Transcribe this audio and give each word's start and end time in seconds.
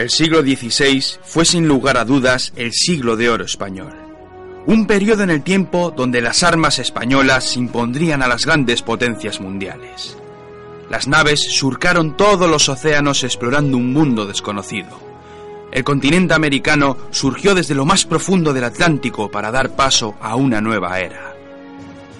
El 0.00 0.08
siglo 0.08 0.40
XVI 0.40 1.04
fue 1.22 1.44
sin 1.44 1.68
lugar 1.68 1.98
a 1.98 2.06
dudas 2.06 2.54
el 2.56 2.72
siglo 2.72 3.18
de 3.18 3.28
oro 3.28 3.44
español. 3.44 3.92
Un 4.64 4.86
periodo 4.86 5.24
en 5.24 5.28
el 5.28 5.42
tiempo 5.42 5.92
donde 5.94 6.22
las 6.22 6.42
armas 6.42 6.78
españolas 6.78 7.50
se 7.50 7.58
impondrían 7.58 8.22
a 8.22 8.26
las 8.26 8.46
grandes 8.46 8.80
potencias 8.80 9.42
mundiales. 9.42 10.16
Las 10.88 11.06
naves 11.06 11.42
surcaron 11.52 12.16
todos 12.16 12.48
los 12.48 12.70
océanos 12.70 13.24
explorando 13.24 13.76
un 13.76 13.92
mundo 13.92 14.24
desconocido. 14.24 14.88
El 15.70 15.84
continente 15.84 16.32
americano 16.32 16.96
surgió 17.10 17.54
desde 17.54 17.74
lo 17.74 17.84
más 17.84 18.06
profundo 18.06 18.54
del 18.54 18.64
Atlántico 18.64 19.30
para 19.30 19.50
dar 19.50 19.76
paso 19.76 20.14
a 20.22 20.34
una 20.34 20.62
nueva 20.62 20.98
era. 20.98 21.34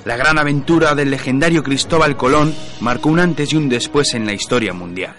La 0.05 0.19
gran 0.19 0.39
aventura 0.39 0.95
del 0.95 1.11
legendario 1.11 1.63
Cristóbal 1.63 2.19
Colón 2.19 2.55
marcó 2.81 3.09
un 3.09 3.21
antes 3.21 3.55
y 3.55 3.57
un 3.57 3.71
después 3.71 4.13
en 4.13 4.27
la 4.27 4.35
historia 4.35 4.75
mundial. 4.75 5.15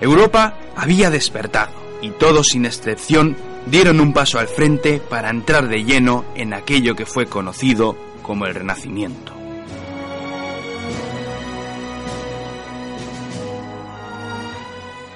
Europa 0.00 0.54
había 0.74 1.10
despertado 1.10 1.89
y 2.02 2.10
todos 2.10 2.48
sin 2.48 2.66
excepción 2.66 3.36
dieron 3.66 4.00
un 4.00 4.12
paso 4.12 4.38
al 4.38 4.48
frente 4.48 4.98
para 4.98 5.30
entrar 5.30 5.68
de 5.68 5.84
lleno 5.84 6.24
en 6.34 6.54
aquello 6.54 6.94
que 6.94 7.06
fue 7.06 7.26
conocido 7.26 7.96
como 8.22 8.46
el 8.46 8.54
Renacimiento. 8.54 9.32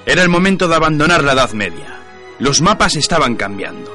Era 0.05 0.21
el 0.21 0.29
momento 0.29 0.67
de 0.67 0.75
abandonar 0.75 1.23
la 1.23 1.33
Edad 1.33 1.53
Media. 1.53 1.99
Los 2.37 2.61
mapas 2.61 2.95
estaban 2.95 3.35
cambiando. 3.35 3.91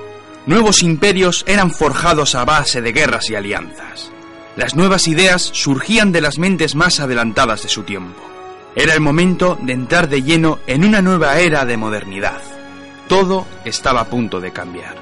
Nuevos 0.46 0.82
imperios 0.82 1.44
eran 1.46 1.70
forjados 1.70 2.34
a 2.34 2.44
base 2.44 2.80
de 2.80 2.92
guerras 2.92 3.30
y 3.30 3.36
alianzas. 3.36 4.10
Las 4.56 4.74
nuevas 4.74 5.06
ideas 5.06 5.42
surgían 5.42 6.10
de 6.10 6.20
las 6.20 6.38
mentes 6.38 6.74
más 6.74 6.98
adelantadas 6.98 7.62
de 7.62 7.68
su 7.68 7.84
tiempo. 7.84 8.20
Era 8.74 8.94
el 8.94 9.00
momento 9.00 9.56
de 9.62 9.72
entrar 9.72 10.08
de 10.08 10.22
lleno 10.22 10.58
en 10.66 10.84
una 10.84 11.00
nueva 11.00 11.38
era 11.38 11.64
de 11.64 11.76
modernidad. 11.76 12.40
Todo 13.10 13.44
estaba 13.64 14.02
a 14.02 14.04
punto 14.04 14.40
de 14.40 14.52
cambiar. 14.52 14.94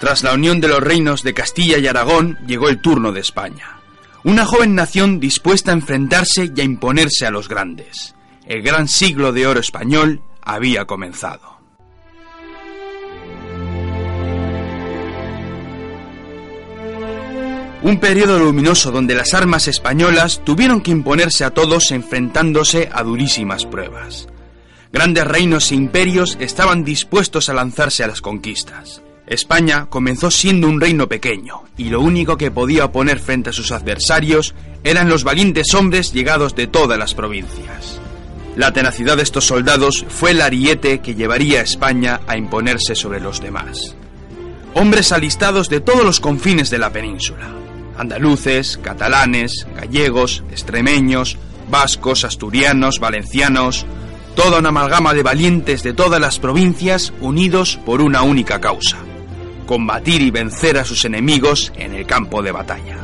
Tras 0.00 0.22
la 0.22 0.32
unión 0.32 0.58
de 0.58 0.68
los 0.68 0.82
reinos 0.82 1.22
de 1.22 1.34
Castilla 1.34 1.76
y 1.76 1.86
Aragón 1.86 2.38
llegó 2.46 2.70
el 2.70 2.80
turno 2.80 3.12
de 3.12 3.20
España. 3.20 3.78
Una 4.24 4.46
joven 4.46 4.74
nación 4.74 5.20
dispuesta 5.20 5.72
a 5.72 5.74
enfrentarse 5.74 6.50
y 6.56 6.60
a 6.62 6.64
imponerse 6.64 7.26
a 7.26 7.30
los 7.30 7.46
grandes. 7.46 8.14
El 8.46 8.62
gran 8.62 8.88
siglo 8.88 9.34
de 9.34 9.46
oro 9.46 9.60
español 9.60 10.22
había 10.40 10.86
comenzado. 10.86 11.59
Un 17.82 17.98
periodo 17.98 18.38
luminoso 18.38 18.90
donde 18.90 19.14
las 19.14 19.32
armas 19.32 19.66
españolas 19.66 20.42
tuvieron 20.44 20.82
que 20.82 20.90
imponerse 20.90 21.44
a 21.44 21.50
todos 21.50 21.92
enfrentándose 21.92 22.90
a 22.92 23.02
durísimas 23.02 23.64
pruebas. 23.64 24.28
Grandes 24.92 25.26
reinos 25.26 25.72
e 25.72 25.76
imperios 25.76 26.36
estaban 26.40 26.84
dispuestos 26.84 27.48
a 27.48 27.54
lanzarse 27.54 28.04
a 28.04 28.06
las 28.06 28.20
conquistas. 28.20 29.00
España 29.26 29.86
comenzó 29.88 30.30
siendo 30.30 30.66
un 30.66 30.80
reino 30.80 31.08
pequeño, 31.08 31.62
y 31.78 31.84
lo 31.84 32.00
único 32.00 32.36
que 32.36 32.50
podía 32.50 32.92
poner 32.92 33.18
frente 33.18 33.50
a 33.50 33.52
sus 33.52 33.72
adversarios 33.72 34.54
eran 34.84 35.08
los 35.08 35.24
valientes 35.24 35.72
hombres 35.72 36.12
llegados 36.12 36.54
de 36.56 36.66
todas 36.66 36.98
las 36.98 37.14
provincias. 37.14 38.00
La 38.56 38.72
tenacidad 38.72 39.16
de 39.16 39.22
estos 39.22 39.46
soldados 39.46 40.04
fue 40.08 40.32
el 40.32 40.42
ariete 40.42 40.98
que 40.98 41.14
llevaría 41.14 41.60
a 41.60 41.62
España 41.62 42.20
a 42.26 42.36
imponerse 42.36 42.94
sobre 42.94 43.20
los 43.20 43.40
demás. 43.40 43.94
Hombres 44.74 45.12
alistados 45.12 45.68
de 45.68 45.80
todos 45.80 46.04
los 46.04 46.20
confines 46.20 46.68
de 46.68 46.78
la 46.78 46.92
península, 46.92 47.48
andaluces, 48.00 48.78
catalanes, 48.82 49.66
gallegos, 49.76 50.42
extremeños, 50.50 51.36
vascos, 51.68 52.24
asturianos, 52.24 52.98
valencianos, 52.98 53.86
toda 54.34 54.58
una 54.58 54.70
amalgama 54.70 55.12
de 55.14 55.22
valientes 55.22 55.82
de 55.82 55.92
todas 55.92 56.20
las 56.20 56.38
provincias 56.38 57.12
unidos 57.20 57.78
por 57.84 58.00
una 58.00 58.22
única 58.22 58.60
causa, 58.60 58.96
combatir 59.66 60.22
y 60.22 60.30
vencer 60.30 60.78
a 60.78 60.84
sus 60.84 61.04
enemigos 61.04 61.72
en 61.76 61.94
el 61.94 62.06
campo 62.06 62.42
de 62.42 62.52
batalla. 62.52 62.96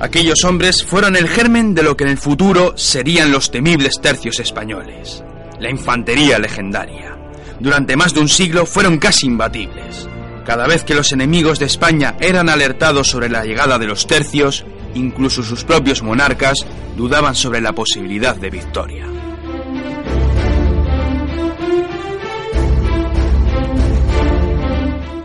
Aquellos 0.00 0.42
hombres 0.44 0.84
fueron 0.84 1.14
el 1.14 1.28
germen 1.28 1.74
de 1.74 1.84
lo 1.84 1.96
que 1.96 2.04
en 2.04 2.10
el 2.10 2.18
futuro 2.18 2.74
serían 2.76 3.30
los 3.30 3.52
temibles 3.52 4.00
tercios 4.00 4.40
españoles, 4.40 5.22
la 5.60 5.70
infantería 5.70 6.40
legendaria 6.40 7.21
durante 7.62 7.96
más 7.96 8.12
de 8.12 8.20
un 8.20 8.28
siglo 8.28 8.66
fueron 8.66 8.98
casi 8.98 9.26
imbatibles. 9.26 10.08
Cada 10.44 10.66
vez 10.66 10.82
que 10.82 10.96
los 10.96 11.12
enemigos 11.12 11.60
de 11.60 11.66
España 11.66 12.16
eran 12.18 12.48
alertados 12.48 13.08
sobre 13.08 13.28
la 13.28 13.44
llegada 13.44 13.78
de 13.78 13.86
los 13.86 14.08
tercios, 14.08 14.64
incluso 14.94 15.44
sus 15.44 15.62
propios 15.62 16.02
monarcas 16.02 16.66
dudaban 16.96 17.36
sobre 17.36 17.60
la 17.60 17.72
posibilidad 17.72 18.34
de 18.34 18.50
victoria. 18.50 19.06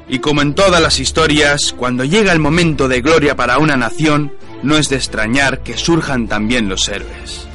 Y 0.08 0.20
como 0.20 0.44
en 0.44 0.54
todas 0.54 0.82
las 0.82 1.00
historias, 1.00 1.74
cuando 1.74 2.06
llega 2.06 2.32
el 2.32 2.40
momento 2.40 2.88
de 2.88 3.02
gloria 3.02 3.36
para 3.36 3.58
una 3.58 3.76
nación, 3.76 4.32
no 4.62 4.78
es 4.78 4.90
de 4.90 4.96
extrañar 4.96 5.64
que 5.64 5.76
surjan 5.76 6.28
también 6.28 6.70
los 6.70 6.88
héroes. 6.88 7.48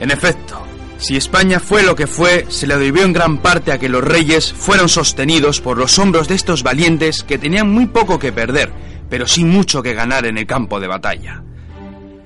En 0.00 0.12
efecto, 0.12 0.64
si 0.98 1.16
España 1.16 1.60
fue 1.60 1.82
lo 1.82 1.96
que 1.96 2.06
fue, 2.06 2.46
se 2.48 2.66
le 2.66 2.76
debió 2.78 3.02
en 3.02 3.12
gran 3.12 3.38
parte 3.38 3.72
a 3.72 3.78
que 3.78 3.88
los 3.88 4.02
reyes 4.02 4.52
fueron 4.52 4.88
sostenidos 4.88 5.60
por 5.60 5.76
los 5.76 5.98
hombros 5.98 6.28
de 6.28 6.34
estos 6.34 6.62
valientes 6.62 7.22
que 7.22 7.38
tenían 7.38 7.70
muy 7.70 7.86
poco 7.86 8.18
que 8.18 8.32
perder, 8.32 8.72
pero 9.10 9.26
sí 9.26 9.44
mucho 9.44 9.82
que 9.82 9.94
ganar 9.94 10.26
en 10.26 10.38
el 10.38 10.46
campo 10.46 10.80
de 10.80 10.86
batalla. 10.86 11.42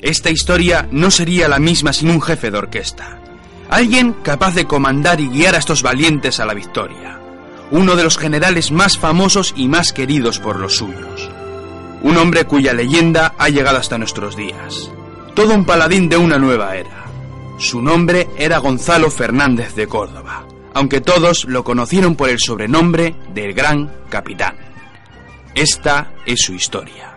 Esta 0.01 0.31
historia 0.31 0.87
no 0.93 1.11
sería 1.11 1.49
la 1.49 1.59
misma 1.59 1.93
sin 1.93 2.11
un 2.11 2.23
jefe 2.23 2.51
de 2.51 2.59
orquesta, 2.59 3.19
alguien 3.69 4.13
capaz 4.23 4.55
de 4.55 4.67
comandar 4.67 5.21
y 5.21 5.29
guiar 5.29 5.55
a 5.55 5.59
estos 5.59 5.83
valientes 5.83 6.39
a 6.39 6.47
la 6.47 6.55
victoria, 6.55 7.19
uno 7.71 7.97
de 7.97 8.05
los 8.05 8.17
generales 8.17 8.71
más 8.71 8.97
famosos 8.97 9.55
y 9.57 9.67
más 9.67 9.93
queridos 9.93 10.39
por 10.39 10.61
los 10.61 10.77
suyos, 10.77 11.31
un 12.03 12.17
hombre 12.17 12.45
cuya 12.45 12.75
leyenda 12.75 13.35
ha 13.39 13.49
llegado 13.49 13.79
hasta 13.79 13.99
nuestros 13.99 14.37
días, 14.37 14.91
todo 15.35 15.55
un 15.55 15.65
paladín 15.65 16.09
de 16.09 16.17
una 16.17 16.39
nueva 16.39 16.77
era 16.77 16.98
su 17.59 17.83
nombre 17.83 18.29
era 18.39 18.59
Gonzalo 18.59 19.11
Fernández 19.11 19.75
de 19.75 19.87
Córdoba, 19.89 20.47
aunque 20.75 21.01
todos 21.01 21.45
lo 21.45 21.65
conocieron 21.65 22.15
por 22.15 22.31
el 22.31 22.39
sobrenombre 22.39 23.17
del 23.35 23.53
Gran 23.53 23.91
Capitán. 24.09 24.57
Esta 25.55 26.13
es 26.25 26.41
su 26.41 26.55
historia. 26.55 27.17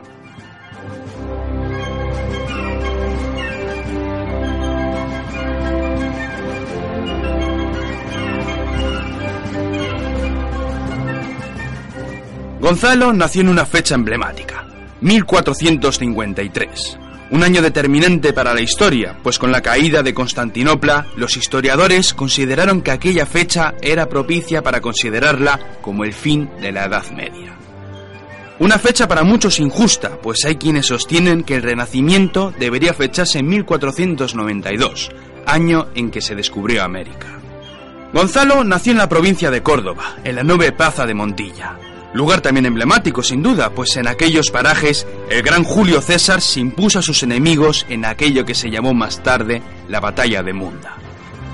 Gonzalo 12.60 13.14
nació 13.14 13.42
en 13.42 13.50
una 13.50 13.66
fecha 13.66 13.96
emblemática, 13.96 14.66
1453 15.02 16.98
un 17.32 17.44
año 17.44 17.62
determinante 17.62 18.34
para 18.34 18.54
la 18.54 18.62
historia, 18.62 19.18
pues 19.24 19.40
con 19.40 19.52
la 19.52 19.62
caída 19.62 20.04
de 20.04 20.14
Constantinopla, 20.14 21.08
los 21.16 21.38
historiadores 21.38 22.14
consideraron 22.14 22.82
que 22.82 22.92
aquella 22.92 23.26
fecha 23.26 23.74
era 23.82 24.10
propicia 24.10 24.62
para 24.62 24.82
considerarla 24.82 25.78
como 25.82 26.04
el 26.04 26.14
fin 26.14 26.50
de 26.62 26.74
la 26.74 26.86
Edad 26.86 27.10
Media. 27.12 27.56
Una 28.60 28.78
fecha 28.78 29.08
para 29.08 29.24
muchos 29.24 29.60
injusta, 29.60 30.20
pues 30.22 30.44
hay 30.46 30.58
quienes 30.58 30.88
sostienen 30.88 31.44
que 31.44 31.56
el 31.56 31.64
Renacimiento 31.64 32.54
debería 32.60 32.94
fecharse 32.94 33.40
en 33.40 33.48
1492, 33.48 35.10
año 35.48 35.88
en 35.96 36.12
que 36.12 36.22
se 36.22 36.36
descubrió 36.36 36.84
América. 36.84 37.40
Gonzalo 38.14 38.64
nació 38.66 38.92
en 38.92 38.98
la 38.98 39.10
provincia 39.10 39.50
de 39.50 39.64
Córdoba, 39.64 40.18
en 40.26 40.36
la 40.36 40.44
nube 40.44 40.74
Plaza 40.74 41.06
de 41.06 41.14
Montilla, 41.14 41.78
Lugar 42.14 42.42
también 42.42 42.66
emblemático, 42.66 43.24
sin 43.24 43.42
duda, 43.42 43.70
pues 43.70 43.96
en 43.96 44.08
aquellos 44.08 44.52
parajes 44.52 45.08
el 45.30 45.42
gran 45.44 45.64
Julio 45.64 46.02
César 46.02 46.42
se 46.42 46.60
impuso 46.60 47.00
a 47.00 47.02
sus 47.02 47.24
enemigos 47.24 47.86
en 47.88 48.06
aquello 48.06 48.46
que 48.46 48.56
se 48.56 48.70
llamó 48.70 48.94
más 48.94 49.24
tarde 49.24 49.62
la 49.88 50.02
batalla 50.02 50.44
de 50.44 50.52
Munda. 50.52 50.98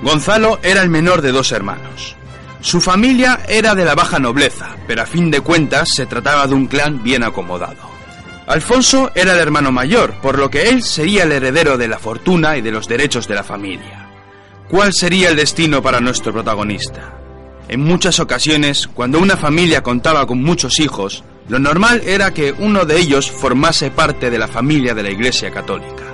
Gonzalo 0.02 0.58
era 0.62 0.82
el 0.82 0.90
menor 0.90 1.22
de 1.22 1.32
dos 1.32 1.52
hermanos. 1.52 2.16
Su 2.60 2.80
familia 2.80 3.40
era 3.48 3.76
de 3.76 3.84
la 3.84 3.94
baja 3.94 4.18
nobleza, 4.18 4.76
pero 4.88 5.02
a 5.02 5.06
fin 5.06 5.30
de 5.30 5.40
cuentas 5.40 5.90
se 5.94 6.06
trataba 6.06 6.46
de 6.48 6.54
un 6.54 6.66
clan 6.66 7.04
bien 7.04 7.22
acomodado. 7.22 7.88
Alfonso 8.48 9.12
era 9.14 9.34
el 9.34 9.38
hermano 9.38 9.70
mayor, 9.70 10.14
por 10.20 10.38
lo 10.38 10.50
que 10.50 10.70
él 10.70 10.82
sería 10.82 11.22
el 11.22 11.32
heredero 11.32 11.78
de 11.78 11.86
la 11.86 11.98
fortuna 11.98 12.56
y 12.56 12.62
de 12.62 12.72
los 12.72 12.88
derechos 12.88 13.28
de 13.28 13.34
la 13.34 13.44
familia. 13.44 14.08
¿Cuál 14.68 14.92
sería 14.92 15.28
el 15.28 15.36
destino 15.36 15.82
para 15.82 16.00
nuestro 16.00 16.32
protagonista? 16.32 17.14
En 17.68 17.80
muchas 17.80 18.18
ocasiones, 18.18 18.88
cuando 18.88 19.18
una 19.18 19.36
familia 19.36 19.82
contaba 19.82 20.26
con 20.26 20.42
muchos 20.42 20.80
hijos, 20.80 21.22
lo 21.48 21.58
normal 21.58 22.02
era 22.06 22.32
que 22.32 22.52
uno 22.52 22.86
de 22.86 22.98
ellos 22.98 23.30
formase 23.30 23.90
parte 23.90 24.30
de 24.30 24.38
la 24.38 24.48
familia 24.48 24.94
de 24.94 25.02
la 25.02 25.10
Iglesia 25.10 25.50
Católica. 25.50 26.04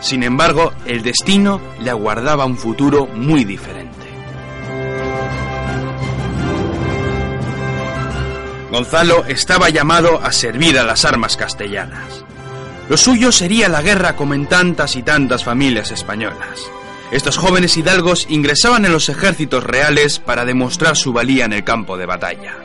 Sin 0.00 0.24
embargo, 0.24 0.72
el 0.84 1.02
destino 1.02 1.60
le 1.80 1.90
aguardaba 1.90 2.44
un 2.44 2.56
futuro 2.56 3.06
muy 3.06 3.44
diferente. 3.44 3.86
Gonzalo 8.72 9.24
estaba 9.26 9.70
llamado 9.70 10.20
a 10.20 10.32
servir 10.32 10.76
a 10.76 10.84
las 10.84 11.04
armas 11.04 11.36
castellanas. 11.36 12.24
Lo 12.88 12.96
suyo 12.96 13.30
sería 13.30 13.68
la 13.68 13.80
guerra 13.80 14.16
como 14.16 14.34
en 14.34 14.46
tantas 14.46 14.96
y 14.96 15.02
tantas 15.02 15.44
familias 15.44 15.92
españolas. 15.92 16.68
Estos 17.12 17.36
jóvenes 17.36 17.76
hidalgos 17.76 18.26
ingresaban 18.28 18.84
en 18.84 18.92
los 18.92 19.08
ejércitos 19.08 19.62
reales 19.62 20.18
para 20.18 20.44
demostrar 20.44 20.96
su 20.96 21.12
valía 21.12 21.44
en 21.44 21.52
el 21.52 21.62
campo 21.62 21.96
de 21.96 22.06
batalla. 22.06 22.56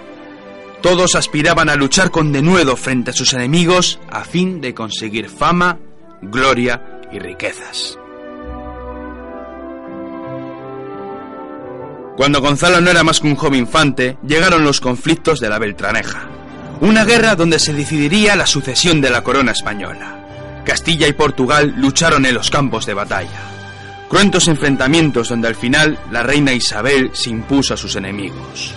Todos 0.82 1.14
aspiraban 1.14 1.70
a 1.70 1.76
luchar 1.76 2.10
con 2.10 2.32
denuedo 2.32 2.76
frente 2.76 3.12
a 3.12 3.14
sus 3.14 3.34
enemigos 3.34 4.00
a 4.10 4.24
fin 4.24 4.60
de 4.60 4.74
conseguir 4.74 5.30
fama, 5.30 5.78
gloria 6.24 7.02
y 7.12 7.20
riquezas. 7.20 8.00
Cuando 12.18 12.42
Gonzalo 12.42 12.82
no 12.82 12.90
era 12.90 13.04
más 13.04 13.20
que 13.20 13.28
un 13.28 13.36
joven 13.36 13.60
infante, 13.60 14.18
llegaron 14.26 14.64
los 14.64 14.82
conflictos 14.82 15.40
de 15.40 15.50
la 15.50 15.60
Beltraneja, 15.60 16.28
una 16.82 17.06
guerra 17.06 17.36
donde 17.36 17.60
se 17.60 17.74
decidiría 17.74 18.36
la 18.36 18.48
sucesión 18.48 19.02
de 19.02 19.12
la 19.12 19.24
corona 19.24 19.52
española. 19.52 20.62
Castilla 20.66 21.08
y 21.08 21.14
Portugal 21.14 21.76
lucharon 21.78 22.26
en 22.26 22.34
los 22.34 22.50
campos 22.50 22.86
de 22.88 22.96
batalla. 22.96 23.61
Cruentos 24.12 24.50
enfrentamientos 24.50 25.30
donde 25.30 25.48
al 25.48 25.56
final 25.56 25.98
la 26.12 26.22
reina 26.22 26.52
Isabel 26.52 27.12
se 27.14 27.30
impuso 27.30 27.76
a 27.76 27.78
sus 27.78 27.96
enemigos. 27.96 28.74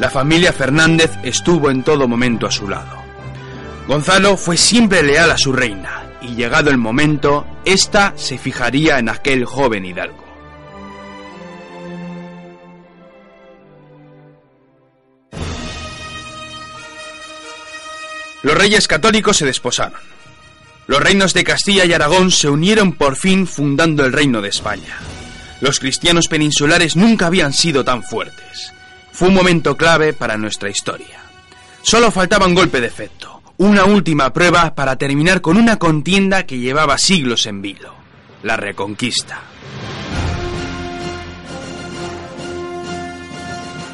La 0.00 0.10
familia 0.10 0.52
Fernández 0.52 1.12
estuvo 1.22 1.70
en 1.70 1.84
todo 1.84 2.08
momento 2.08 2.48
a 2.48 2.50
su 2.50 2.68
lado. 2.68 2.96
Gonzalo 3.86 4.36
fue 4.36 4.56
siempre 4.56 5.04
leal 5.04 5.30
a 5.30 5.38
su 5.38 5.52
reina 5.52 6.18
y 6.20 6.34
llegado 6.34 6.70
el 6.70 6.78
momento, 6.78 7.46
ésta 7.64 8.14
se 8.16 8.36
fijaría 8.36 8.98
en 8.98 9.10
aquel 9.10 9.44
joven 9.44 9.84
hidalgo. 9.84 10.24
Los 18.42 18.58
reyes 18.58 18.88
católicos 18.88 19.36
se 19.36 19.46
desposaron. 19.46 20.00
Los 20.86 21.00
reinos 21.00 21.32
de 21.32 21.44
Castilla 21.44 21.84
y 21.84 21.92
Aragón 21.92 22.30
se 22.30 22.48
unieron 22.48 22.92
por 22.92 23.16
fin 23.16 23.46
fundando 23.46 24.04
el 24.04 24.12
reino 24.12 24.42
de 24.42 24.50
España. 24.50 24.98
Los 25.60 25.80
cristianos 25.80 26.28
peninsulares 26.28 26.94
nunca 26.94 27.26
habían 27.26 27.52
sido 27.52 27.84
tan 27.84 28.02
fuertes. 28.02 28.72
Fue 29.12 29.28
un 29.28 29.34
momento 29.34 29.76
clave 29.76 30.12
para 30.12 30.36
nuestra 30.36 30.68
historia. 30.68 31.20
Solo 31.82 32.10
faltaba 32.10 32.46
un 32.46 32.54
golpe 32.54 32.80
de 32.80 32.86
efecto, 32.86 33.42
una 33.56 33.84
última 33.84 34.32
prueba 34.32 34.74
para 34.74 34.96
terminar 34.96 35.40
con 35.40 35.56
una 35.56 35.78
contienda 35.78 36.44
que 36.44 36.58
llevaba 36.58 36.98
siglos 36.98 37.46
en 37.46 37.62
vilo, 37.62 37.94
la 38.42 38.56
reconquista. 38.56 39.42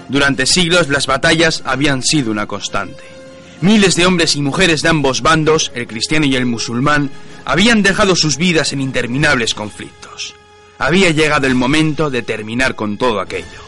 Durante 0.09 0.45
siglos 0.45 0.89
las 0.89 1.07
batallas 1.07 1.63
habían 1.65 2.03
sido 2.03 2.33
una 2.33 2.47
constante. 2.47 3.20
Miles 3.63 3.95
de 3.95 4.07
hombres 4.07 4.37
y 4.37 4.43
mujeres 4.43 4.81
de 4.83 4.89
ambos 4.89 5.21
bandos, 5.21 5.71
el 5.75 5.87
cristiano 5.87 6.25
y 6.25 6.35
el 6.35 6.47
musulmán, 6.47 7.11
habían 7.45 7.83
dejado 7.83 8.17
sus 8.17 8.37
vidas 8.37 8.73
en 8.73 8.81
interminables 8.81 9.55
conflictos. 9.55 10.35
Había 10.79 11.11
llegado 11.11 11.47
el 11.47 11.55
momento 11.55 12.09
de 12.09 12.23
terminar 12.23 12.75
con 12.75 12.97
todo 12.97 13.21
aquello. 13.21 13.61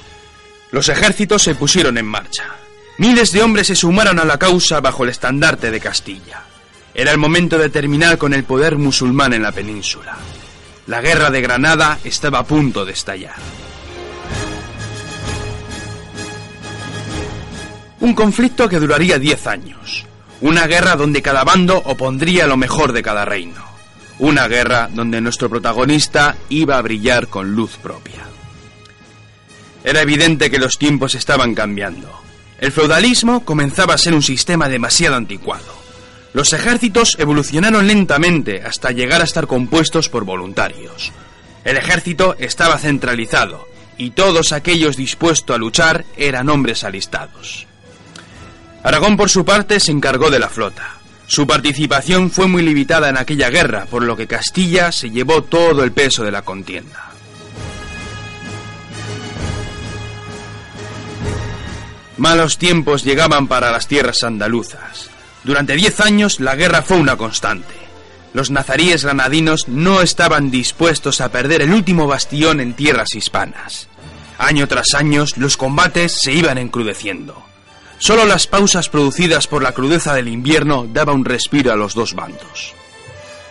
Los 0.71 0.89
ejércitos 0.89 1.43
se 1.43 1.55
pusieron 1.55 1.99
en 1.99 2.06
marcha. 2.06 2.44
Miles 2.97 3.33
de 3.33 3.43
hombres 3.43 3.67
se 3.67 3.77
sumaron 3.77 4.19
a 4.19 4.25
la 4.25 4.39
causa 4.39 4.81
bajo 4.81 5.05
el 5.05 5.11
estandarte 5.11 5.71
de 5.71 5.81
Castilla. 5.81 6.43
Era 6.94 7.11
el 7.11 7.19
momento 7.19 7.59
de 7.59 7.69
terminar 7.69 8.17
con 8.17 8.33
el 8.33 8.44
poder 8.44 8.77
musulmán 8.77 9.35
en 9.35 9.43
la 9.43 9.53
península. 9.53 10.17
La 10.87 11.03
guerra 11.03 11.31
de 11.31 11.43
Granada 11.43 11.99
estaba 12.03 12.41
a 12.41 12.47
punto 12.47 12.85
de 12.87 12.93
estallar. 12.93 13.37
Un 18.03 18.15
conflicto 18.15 18.69
que 18.69 18.81
duraría 18.81 19.21
diez 19.21 19.47
años. 19.47 20.05
Una 20.41 20.67
guerra 20.67 20.97
donde 20.97 21.23
cada 21.23 21.45
bando 21.45 21.81
opondría 21.85 22.49
lo 22.49 22.57
mejor 22.57 22.93
de 22.93 23.01
cada 23.01 23.25
reino. 23.25 23.63
Una 24.19 24.49
guerra 24.49 24.91
donde 24.93 25.21
nuestro 25.21 25.49
protagonista 25.49 26.35
iba 26.49 26.77
a 26.77 26.83
brillar 26.83 27.29
con 27.29 27.55
luz 27.55 27.77
propia. 27.77 28.25
Era 29.85 30.01
evidente 30.01 30.51
que 30.51 30.59
los 30.59 30.79
tiempos 30.79 31.15
estaban 31.15 31.55
cambiando. 31.55 32.11
El 32.59 32.73
feudalismo 32.73 33.45
comenzaba 33.45 33.95
a 33.95 33.99
ser 33.99 34.15
un 34.15 34.23
sistema 34.23 34.69
demasiado 34.69 35.15
anticuado. 35.15 35.73
Los 36.33 36.53
ejércitos 36.53 37.17
evolucionaron 37.21 37.87
lentamente 37.87 38.65
hasta 38.65 38.91
llegar 38.91 39.21
a 39.21 39.25
estar 39.25 39.47
compuestos 39.47 40.09
por 40.09 40.25
voluntarios. 40.25 41.13
El 41.63 41.77
ejército 41.77 42.35
estaba 42.41 42.79
centralizado 42.79 43.69
y 43.97 44.11
todos 44.11 44.51
aquellos 44.51 44.97
dispuestos 44.97 45.55
a 45.55 45.59
luchar 45.59 46.05
eran 46.17 46.49
hombres 46.49 46.83
alistados. 46.83 47.69
Aragón 48.82 49.17
por 49.17 49.31
su 49.31 49.44
parte 49.44 49.79
se 49.79 49.93
encargó 49.93 50.31
de 50.31 50.38
la 50.38 50.49
flota. 50.49 50.96
Su 51.26 51.46
participación 51.46 52.31
fue 52.31 52.46
muy 52.49 52.62
limitada 52.62 53.08
en 53.08 53.17
aquella 53.17 53.49
guerra, 53.49 53.87
por 53.87 54.02
lo 54.02 54.17
que 54.17 54.26
Castilla 54.26 54.90
se 54.93 55.11
llevó 55.11 55.43
todo 55.43 55.84
el 55.84 55.93
peso 55.93 56.25
de 56.25 56.32
la 56.32 56.43
contienda. 56.43 57.11
Malos 62.19 62.58
tiempos 62.58 63.05
llegaban 63.05 63.49
para 63.49 63.70
las 63.70 63.87
tierras 63.87 64.23
andaluzas. 64.25 65.11
Durante 65.44 65.75
diez 65.75 66.00
años 66.00 66.40
la 66.40 66.55
guerra 66.55 66.82
fue 66.82 66.99
una 66.99 67.17
constante. 67.17 67.75
Los 68.34 68.50
nazaríes 68.50 69.05
granadinos 69.05 69.69
no 69.69 70.02
estaban 70.02 70.50
dispuestos 70.50 71.20
a 71.20 71.31
perder 71.31 71.62
el 71.62 71.73
último 71.73 72.06
bastión 72.06 72.61
en 72.61 72.75
tierras 72.75 73.14
hispanas. 73.14 73.88
Año 74.38 74.67
tras 74.69 74.94
año 74.94 75.25
los 75.37 75.56
combates 75.56 76.19
se 76.20 76.32
iban 76.32 76.58
encrudeciendo. 76.58 77.52
Solo 78.03 78.25
las 78.25 78.49
pausas 78.49 78.89
producidas 78.89 79.47
por 79.47 79.63
la 79.63 79.71
crudeza 79.71 80.13
del 80.13 80.27
invierno 80.27 80.89
daba 80.93 81.13
un 81.13 81.25
respiro 81.25 81.73
a 81.73 81.77
los 81.77 81.95
dos 81.95 82.15
bandos. 82.15 82.75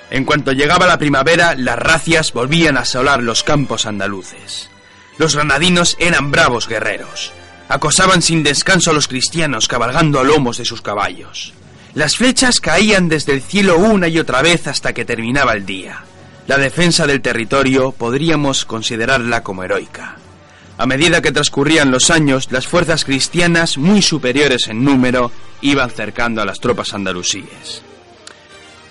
En 0.10 0.26
cuanto 0.26 0.52
llegaba 0.52 0.88
la 0.88 0.98
primavera, 0.98 1.56
las 1.56 1.80
racias 1.80 2.34
volvían 2.34 2.76
a 2.76 2.82
asolar 2.82 3.24
los 3.24 3.44
campos 3.44 3.86
andaluces. 3.86 4.70
Los 5.18 5.36
granadinos 5.38 5.96
eran 6.00 6.32
bravos 6.32 6.68
guerreros. 6.68 7.32
Acosaban 7.70 8.22
sin 8.22 8.44
descanso 8.44 8.92
a 8.92 8.94
los 8.94 9.08
cristianos 9.08 9.70
cabalgando 9.70 10.20
a 10.20 10.26
lomos 10.26 10.58
de 10.58 10.66
sus 10.66 10.82
caballos. 10.82 11.54
Las 11.94 12.18
flechas 12.18 12.60
caían 12.60 13.08
desde 13.08 13.32
el 13.32 13.42
cielo 13.42 13.78
una 13.78 14.10
y 14.10 14.20
otra 14.20 14.42
vez 14.42 14.68
hasta 14.68 14.92
que 14.92 15.06
terminaba 15.06 15.54
el 15.54 15.66
día. 15.66 16.04
La 16.48 16.58
defensa 16.58 17.08
del 17.08 17.22
territorio 17.22 17.94
podríamos 17.94 18.66
considerarla 18.66 19.44
como 19.44 19.64
heroica. 19.64 20.18
A 20.82 20.88
medida 20.88 21.22
que 21.22 21.32
transcurrían 21.32 21.92
los 21.92 22.10
años, 22.10 22.48
las 22.50 22.66
fuerzas 22.66 23.06
cristianas, 23.06 23.78
muy 23.78 24.02
superiores 24.02 24.68
en 24.68 24.84
número, 24.84 25.32
iban 25.62 25.92
cercando 25.92 26.42
a 26.42 26.46
las 26.46 26.60
tropas 26.60 26.96
andalusíes. 26.96 27.84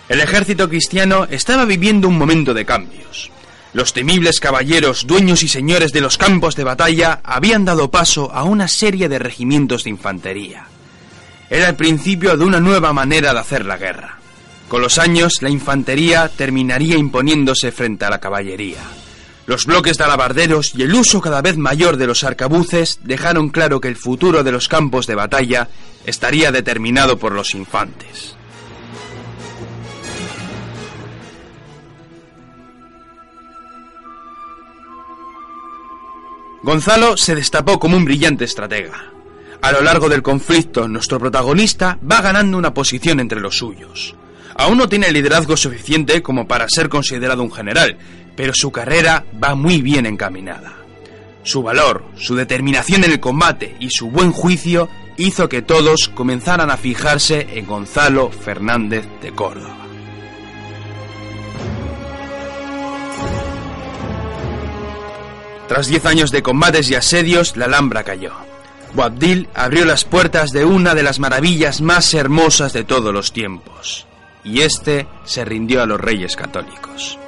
El 0.08 0.20
ejército 0.20 0.68
cristiano 0.68 1.26
estaba 1.28 1.64
viviendo 1.64 2.06
un 2.06 2.16
momento 2.16 2.54
de 2.54 2.64
cambios. 2.64 3.32
Los 3.72 3.92
temibles 3.92 4.38
caballeros, 4.38 5.04
dueños 5.04 5.42
y 5.42 5.48
señores 5.48 5.92
de 5.92 6.00
los 6.00 6.16
campos 6.16 6.54
de 6.54 6.62
batalla, 6.62 7.22
habían 7.24 7.64
dado 7.64 7.90
paso 7.90 8.30
a 8.32 8.44
una 8.44 8.68
serie 8.68 9.08
de 9.08 9.18
regimientos 9.18 9.82
de 9.82 9.90
infantería. 9.90 10.68
Era 11.50 11.70
el 11.70 11.74
principio 11.74 12.36
de 12.36 12.44
una 12.44 12.60
nueva 12.60 12.92
manera 12.92 13.32
de 13.32 13.40
hacer 13.40 13.66
la 13.66 13.78
guerra. 13.78 14.16
Con 14.68 14.80
los 14.80 14.98
años, 14.98 15.38
la 15.40 15.50
infantería 15.50 16.28
terminaría 16.28 16.96
imponiéndose 16.96 17.72
frente 17.72 18.04
a 18.04 18.10
la 18.10 18.20
caballería. 18.20 18.78
Los 19.50 19.66
bloques 19.66 19.98
de 19.98 20.04
alabarderos 20.04 20.76
y 20.76 20.82
el 20.82 20.94
uso 20.94 21.20
cada 21.20 21.42
vez 21.42 21.56
mayor 21.56 21.96
de 21.96 22.06
los 22.06 22.22
arcabuces 22.22 23.00
dejaron 23.02 23.48
claro 23.48 23.80
que 23.80 23.88
el 23.88 23.96
futuro 23.96 24.44
de 24.44 24.52
los 24.52 24.68
campos 24.68 25.08
de 25.08 25.16
batalla 25.16 25.68
estaría 26.06 26.52
determinado 26.52 27.18
por 27.18 27.32
los 27.32 27.56
infantes. 27.56 28.36
Gonzalo 36.62 37.16
se 37.16 37.34
destapó 37.34 37.80
como 37.80 37.96
un 37.96 38.04
brillante 38.04 38.44
estratega. 38.44 39.02
A 39.62 39.72
lo 39.72 39.80
largo 39.80 40.08
del 40.08 40.22
conflicto, 40.22 40.86
nuestro 40.86 41.18
protagonista 41.18 41.98
va 42.08 42.20
ganando 42.20 42.56
una 42.56 42.72
posición 42.72 43.18
entre 43.18 43.40
los 43.40 43.58
suyos. 43.58 44.14
Aún 44.54 44.78
no 44.78 44.88
tiene 44.88 45.10
liderazgo 45.10 45.56
suficiente 45.56 46.22
como 46.22 46.46
para 46.46 46.68
ser 46.68 46.88
considerado 46.88 47.42
un 47.42 47.50
general, 47.50 47.98
pero 48.40 48.54
su 48.54 48.72
carrera 48.72 49.26
va 49.44 49.54
muy 49.54 49.82
bien 49.82 50.06
encaminada. 50.06 50.72
Su 51.42 51.62
valor, 51.62 52.06
su 52.16 52.34
determinación 52.34 53.04
en 53.04 53.12
el 53.12 53.20
combate 53.20 53.76
y 53.80 53.90
su 53.90 54.10
buen 54.10 54.32
juicio 54.32 54.88
hizo 55.18 55.46
que 55.46 55.60
todos 55.60 56.08
comenzaran 56.08 56.70
a 56.70 56.78
fijarse 56.78 57.46
en 57.52 57.66
Gonzalo 57.66 58.30
Fernández 58.30 59.04
de 59.20 59.32
Córdoba. 59.32 59.76
Tras 65.68 65.88
diez 65.88 66.06
años 66.06 66.30
de 66.30 66.42
combates 66.42 66.88
y 66.88 66.94
asedios, 66.94 67.58
la 67.58 67.66
Alhambra 67.66 68.04
cayó. 68.04 68.32
Boabdil 68.94 69.50
abrió 69.54 69.84
las 69.84 70.06
puertas 70.06 70.50
de 70.50 70.64
una 70.64 70.94
de 70.94 71.02
las 71.02 71.18
maravillas 71.18 71.82
más 71.82 72.14
hermosas 72.14 72.72
de 72.72 72.84
todos 72.84 73.12
los 73.12 73.34
tiempos, 73.34 74.06
y 74.44 74.62
éste 74.62 75.06
se 75.26 75.44
rindió 75.44 75.82
a 75.82 75.86
los 75.86 76.00
reyes 76.00 76.36
católicos. 76.36 77.18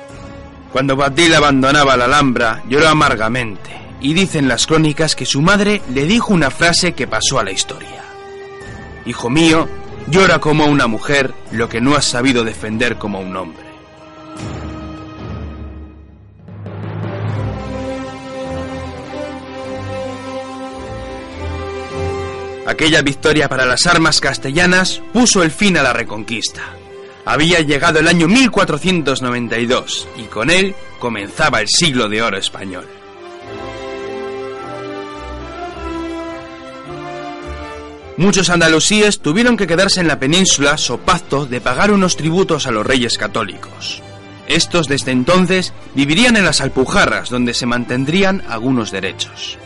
Cuando 0.73 0.97
Badil 0.97 1.35
abandonaba 1.35 1.97
la 1.97 2.07
Alhambra, 2.07 2.63
lloró 2.69 2.89
amargamente, 2.89 3.71
y 4.01 4.15
dicen 4.15 4.49
las 4.49 4.67
crónicas 4.67 5.15
que 5.15 5.27
su 5.27 5.43
madre 5.43 5.83
le 5.93 6.07
dijo 6.07 6.33
una 6.33 6.51
frase 6.51 6.93
que 6.93 7.07
pasó 7.07 7.39
a 7.39 7.45
la 7.45 7.53
historia. 7.53 8.03
Hijo 9.05 9.29
mío, 9.29 9.69
Llora 10.09 10.41
como 10.41 10.67
una 10.67 10.87
mujer 10.87 11.33
lo 11.53 11.69
que 11.69 11.81
no 11.81 11.95
has 11.95 12.05
sabido 12.05 12.45
defender 12.45 12.99
como 12.99 13.21
un 13.21 13.37
hombre. 13.37 13.63
Aquella 22.67 23.03
victoria 23.03 23.49
para 23.49 23.67
las 23.67 23.87
armas 23.87 24.21
castellanas 24.21 25.03
puso 25.13 25.43
el 25.43 25.51
fin 25.51 25.77
a 25.77 25.83
la 25.83 25.93
reconquista. 25.93 26.63
Había 27.25 27.61
llegado 27.61 28.01
el 28.01 28.09
año 28.09 28.27
1492 28.27 30.09
y 30.17 30.25
con 30.25 30.51
él 30.51 30.75
comenzaba 30.99 31.61
el 31.61 31.69
siglo 31.69 32.09
de 32.09 32.23
oro 32.23 32.37
español. 32.37 32.87
Muchos 38.17 38.51
andalusíes 38.51 39.21
tuvieron 39.21 39.57
que 39.57 39.67
quedarse 39.67 40.01
en 40.01 40.09
la 40.09 40.19
península 40.19 40.77
so 40.77 40.99
pacto 40.99 41.47
de 41.47 41.61
pagar 41.61 41.91
unos 41.91 42.17
tributos 42.17 42.67
a 42.67 42.71
los 42.71 42.87
reyes 42.87 43.17
católicos. 43.17 44.03
Estos 44.49 44.87
desde 44.87 45.13
entonces 45.13 45.73
vivirían 45.95 46.37
en 46.37 46.45
las 46.45 46.61
Alpujarras, 46.61 47.31
donde 47.31 47.55
se 47.55 47.67
mantendrían 47.67 48.43
algunos 48.49 48.91
derechos. 48.91 49.57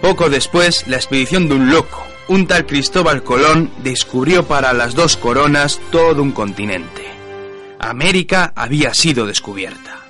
Poco 0.00 0.28
después, 0.28 0.88
la 0.88 0.96
expedición 0.96 1.48
de 1.48 1.54
un 1.54 1.70
loco, 1.70 2.04
un 2.28 2.46
tal 2.46 2.66
Cristóbal 2.66 3.22
Colón, 3.22 3.70
descubrió 3.82 4.46
para 4.46 4.72
las 4.72 4.94
dos 4.94 5.16
coronas 5.16 5.80
todo 5.90 6.22
un 6.22 6.32
continente. 6.32 7.04
América 7.78 8.52
había 8.56 8.94
sido 8.94 9.26
descubierta. 9.26 10.00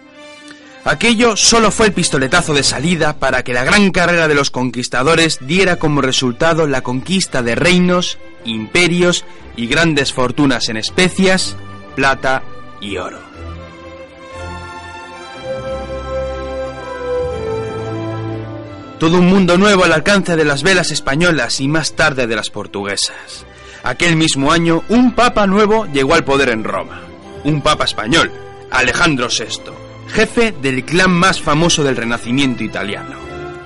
Aquello 0.85 1.37
solo 1.37 1.73
fue 1.73 1.87
el 1.87 1.93
pistoletazo 1.93 2.55
de 2.55 2.63
salida 2.63 3.19
para 3.19 3.43
que 3.43 3.53
la 3.53 3.65
gran 3.65 3.91
carrera 3.91 4.29
de 4.29 4.37
los 4.37 4.51
conquistadores 4.51 5.39
diera 5.41 5.81
como 5.81 6.01
resultado 6.01 6.69
la 6.69 6.83
conquista 6.83 7.43
de 7.43 7.57
reinos, 7.57 8.19
imperios 8.45 9.25
y 9.57 9.67
grandes 9.67 10.13
fortunas 10.13 10.69
en 10.69 10.77
especias, 10.77 11.57
plata 11.97 12.43
y 12.81 12.99
oro. 12.99 13.25
Todo 18.99 19.19
un 19.19 19.26
mundo 19.26 19.59
nuevo 19.59 19.85
al 19.85 19.93
alcance 19.93 20.37
de 20.37 20.45
las 20.45 20.62
velas 20.62 20.91
españolas 20.91 21.61
y 21.61 21.69
más 21.69 21.95
tarde 21.95 22.26
de 22.26 22.37
las 22.37 22.50
portuguesas. 22.50 23.47
Aquel 23.83 24.17
mismo 24.17 24.53
año, 24.53 24.83
un 24.88 25.12
papa 25.15 25.47
nuevo 25.47 25.87
llegó 25.87 26.15
al 26.15 26.25
poder 26.25 26.49
en 26.49 26.65
Roma. 26.65 27.03
Un 27.45 27.62
papa 27.62 27.85
español, 27.85 28.33
Alejandro 28.71 29.29
VI 29.29 29.87
jefe 30.09 30.53
del 30.53 30.85
clan 30.85 31.11
más 31.11 31.41
famoso 31.41 31.83
del 31.85 31.97
Renacimiento 31.97 32.65
italiano, 32.65 33.17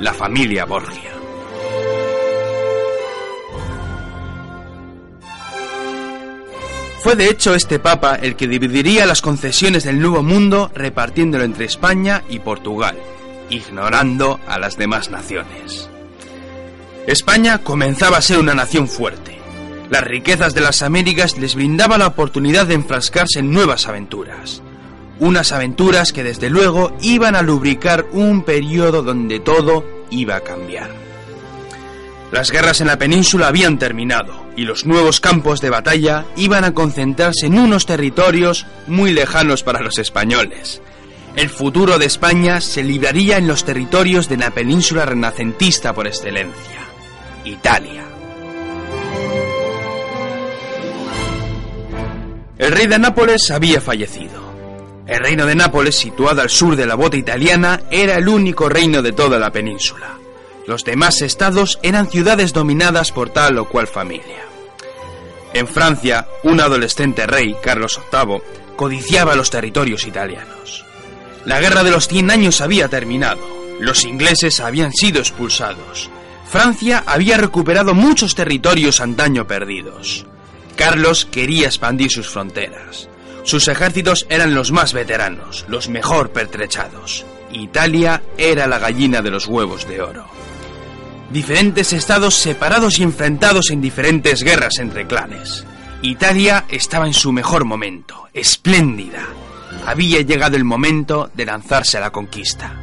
la 0.00 0.12
familia 0.12 0.64
Borgia. 0.64 1.10
Fue 7.00 7.16
de 7.16 7.30
hecho 7.30 7.54
este 7.54 7.78
papa 7.78 8.16
el 8.16 8.36
que 8.36 8.46
dividiría 8.46 9.06
las 9.06 9.22
concesiones 9.22 9.84
del 9.84 10.00
Nuevo 10.00 10.22
Mundo 10.22 10.70
repartiéndolo 10.74 11.44
entre 11.44 11.64
España 11.64 12.22
y 12.28 12.40
Portugal, 12.40 12.96
ignorando 13.50 14.40
a 14.46 14.58
las 14.58 14.76
demás 14.76 15.10
naciones. 15.10 15.90
España 17.06 17.58
comenzaba 17.58 18.18
a 18.18 18.22
ser 18.22 18.38
una 18.38 18.54
nación 18.54 18.88
fuerte. 18.88 19.38
Las 19.90 20.04
riquezas 20.04 20.54
de 20.54 20.60
las 20.60 20.82
Américas 20.82 21.36
les 21.36 21.54
brindaba 21.54 21.98
la 21.98 22.06
oportunidad 22.06 22.66
de 22.66 22.74
enfrascarse 22.74 23.40
en 23.40 23.50
nuevas 23.50 23.86
aventuras 23.88 24.62
unas 25.20 25.52
aventuras 25.52 26.12
que 26.12 26.24
desde 26.24 26.50
luego 26.50 26.96
iban 27.02 27.36
a 27.36 27.42
lubricar 27.42 28.06
un 28.12 28.42
periodo 28.42 29.02
donde 29.02 29.38
todo 29.38 29.84
iba 30.10 30.36
a 30.36 30.40
cambiar. 30.40 30.90
Las 32.32 32.50
guerras 32.50 32.80
en 32.80 32.86
la 32.86 32.98
península 32.98 33.48
habían 33.48 33.78
terminado 33.78 34.46
y 34.56 34.64
los 34.64 34.86
nuevos 34.86 35.20
campos 35.20 35.60
de 35.60 35.70
batalla 35.70 36.24
iban 36.36 36.64
a 36.64 36.74
concentrarse 36.74 37.46
en 37.46 37.58
unos 37.58 37.86
territorios 37.86 38.66
muy 38.86 39.12
lejanos 39.12 39.62
para 39.62 39.80
los 39.80 39.98
españoles. 39.98 40.80
El 41.36 41.48
futuro 41.48 41.98
de 41.98 42.06
España 42.06 42.60
se 42.60 42.82
libraría 42.82 43.38
en 43.38 43.46
los 43.46 43.64
territorios 43.64 44.28
de 44.28 44.36
la 44.36 44.50
península 44.50 45.06
renacentista 45.06 45.94
por 45.94 46.06
excelencia, 46.06 46.80
Italia. 47.44 48.04
El 52.58 52.72
rey 52.72 52.86
de 52.86 52.98
Nápoles 52.98 53.50
había 53.50 53.80
fallecido 53.80 54.50
el 55.10 55.18
reino 55.18 55.44
de 55.44 55.56
Nápoles, 55.56 55.96
situado 55.96 56.40
al 56.40 56.50
sur 56.50 56.76
de 56.76 56.86
la 56.86 56.94
bota 56.94 57.16
italiana, 57.16 57.80
era 57.90 58.14
el 58.14 58.28
único 58.28 58.68
reino 58.68 59.02
de 59.02 59.10
toda 59.10 59.40
la 59.40 59.50
península. 59.50 60.16
Los 60.68 60.84
demás 60.84 61.20
estados 61.20 61.80
eran 61.82 62.08
ciudades 62.08 62.52
dominadas 62.52 63.10
por 63.10 63.30
tal 63.30 63.58
o 63.58 63.68
cual 63.68 63.88
familia. 63.88 64.44
En 65.52 65.66
Francia, 65.66 66.28
un 66.44 66.60
adolescente 66.60 67.26
rey, 67.26 67.56
Carlos 67.60 68.00
VIII, 68.12 68.40
codiciaba 68.76 69.34
los 69.34 69.50
territorios 69.50 70.06
italianos. 70.06 70.86
La 71.44 71.60
guerra 71.60 71.82
de 71.82 71.90
los 71.90 72.08
Cien 72.08 72.30
años 72.30 72.60
había 72.60 72.88
terminado. 72.88 73.40
Los 73.80 74.04
ingleses 74.04 74.60
habían 74.60 74.92
sido 74.92 75.20
expulsados. 75.20 76.10
Francia 76.46 77.02
había 77.06 77.36
recuperado 77.38 77.94
muchos 77.94 78.34
territorios 78.34 79.00
antaño 79.00 79.46
perdidos. 79.46 80.26
Carlos 80.76 81.24
quería 81.24 81.66
expandir 81.66 82.10
sus 82.10 82.28
fronteras. 82.28 83.08
Sus 83.44 83.68
ejércitos 83.68 84.26
eran 84.28 84.54
los 84.54 84.70
más 84.70 84.92
veteranos, 84.92 85.64
los 85.68 85.88
mejor 85.88 86.30
pertrechados. 86.30 87.24
Italia 87.52 88.22
era 88.36 88.66
la 88.66 88.78
gallina 88.78 89.22
de 89.22 89.30
los 89.30 89.46
huevos 89.46 89.88
de 89.88 90.02
oro. 90.02 90.26
Diferentes 91.30 91.92
estados 91.92 92.34
separados 92.34 92.98
y 92.98 93.02
enfrentados 93.02 93.70
en 93.70 93.80
diferentes 93.80 94.42
guerras 94.42 94.78
entre 94.78 95.06
clanes. 95.06 95.64
Italia 96.02 96.64
estaba 96.68 97.06
en 97.06 97.14
su 97.14 97.32
mejor 97.32 97.64
momento, 97.64 98.28
espléndida. 98.32 99.26
Había 99.86 100.20
llegado 100.20 100.56
el 100.56 100.64
momento 100.64 101.30
de 101.34 101.46
lanzarse 101.46 101.98
a 101.98 102.00
la 102.00 102.10
conquista. 102.10 102.76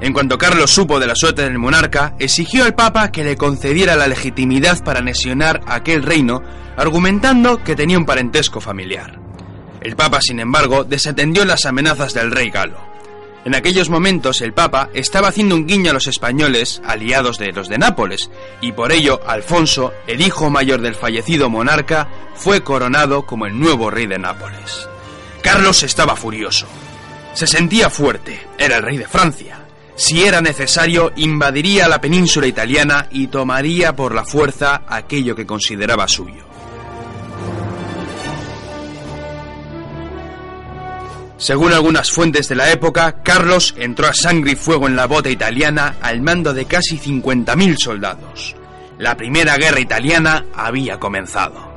En 0.00 0.14
cuanto 0.14 0.38
Carlos 0.38 0.70
supo 0.70 0.98
de 0.98 1.06
la 1.06 1.14
suerte 1.14 1.42
del 1.42 1.58
monarca, 1.58 2.14
exigió 2.18 2.64
al 2.64 2.74
Papa 2.74 3.12
que 3.12 3.22
le 3.22 3.36
concediera 3.36 3.96
la 3.96 4.08
legitimidad 4.08 4.82
para 4.82 5.00
anexionar 5.00 5.60
aquel 5.66 6.02
reino, 6.02 6.42
argumentando 6.76 7.62
que 7.62 7.76
tenía 7.76 7.98
un 7.98 8.06
parentesco 8.06 8.60
familiar. 8.60 9.20
El 9.82 9.96
Papa, 9.96 10.20
sin 10.22 10.40
embargo, 10.40 10.84
desatendió 10.84 11.44
las 11.44 11.66
amenazas 11.66 12.14
del 12.14 12.30
rey 12.30 12.50
galo. 12.50 12.89
En 13.44 13.54
aquellos 13.54 13.88
momentos 13.88 14.40
el 14.40 14.52
Papa 14.52 14.90
estaba 14.92 15.28
haciendo 15.28 15.54
un 15.54 15.66
guiño 15.66 15.90
a 15.90 15.94
los 15.94 16.06
españoles, 16.06 16.82
aliados 16.84 17.38
de 17.38 17.52
los 17.52 17.68
de 17.68 17.78
Nápoles, 17.78 18.30
y 18.60 18.72
por 18.72 18.92
ello 18.92 19.20
Alfonso, 19.26 19.92
el 20.06 20.20
hijo 20.20 20.50
mayor 20.50 20.82
del 20.82 20.94
fallecido 20.94 21.48
monarca, 21.48 22.08
fue 22.34 22.62
coronado 22.62 23.24
como 23.24 23.46
el 23.46 23.58
nuevo 23.58 23.90
rey 23.90 24.06
de 24.06 24.18
Nápoles. 24.18 24.88
Carlos 25.42 25.82
estaba 25.82 26.16
furioso. 26.16 26.66
Se 27.32 27.46
sentía 27.46 27.88
fuerte, 27.88 28.46
era 28.58 28.76
el 28.76 28.82
rey 28.82 28.98
de 28.98 29.08
Francia, 29.08 29.60
si 30.00 30.22
era 30.22 30.40
necesario, 30.40 31.12
invadiría 31.16 31.86
la 31.86 32.00
península 32.00 32.46
italiana 32.46 33.06
y 33.10 33.26
tomaría 33.26 33.94
por 33.94 34.14
la 34.14 34.24
fuerza 34.24 34.80
aquello 34.88 35.36
que 35.36 35.44
consideraba 35.44 36.08
suyo. 36.08 36.49
Según 41.40 41.72
algunas 41.72 42.10
fuentes 42.10 42.48
de 42.48 42.54
la 42.54 42.70
época, 42.70 43.22
Carlos 43.22 43.74
entró 43.78 44.06
a 44.06 44.12
sangre 44.12 44.52
y 44.52 44.56
fuego 44.56 44.86
en 44.86 44.94
la 44.94 45.06
bota 45.06 45.30
italiana 45.30 45.96
al 46.02 46.20
mando 46.20 46.52
de 46.52 46.66
casi 46.66 46.98
50.000 46.98 47.78
soldados. 47.78 48.54
La 48.98 49.16
primera 49.16 49.56
guerra 49.56 49.80
italiana 49.80 50.44
había 50.54 51.00
comenzado. 51.00 51.72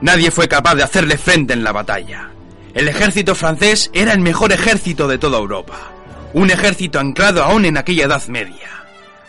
Nadie 0.00 0.30
fue 0.30 0.48
capaz 0.48 0.76
de 0.76 0.82
hacerle 0.82 1.18
frente 1.18 1.52
en 1.52 1.62
la 1.62 1.72
batalla. 1.72 2.30
El 2.72 2.88
ejército 2.88 3.34
francés 3.34 3.90
era 3.92 4.14
el 4.14 4.20
mejor 4.20 4.52
ejército 4.52 5.08
de 5.08 5.18
toda 5.18 5.36
Europa, 5.36 5.92
un 6.32 6.50
ejército 6.50 6.98
anclado 6.98 7.44
aún 7.44 7.66
en 7.66 7.76
aquella 7.76 8.06
Edad 8.06 8.26
Media. 8.28 8.79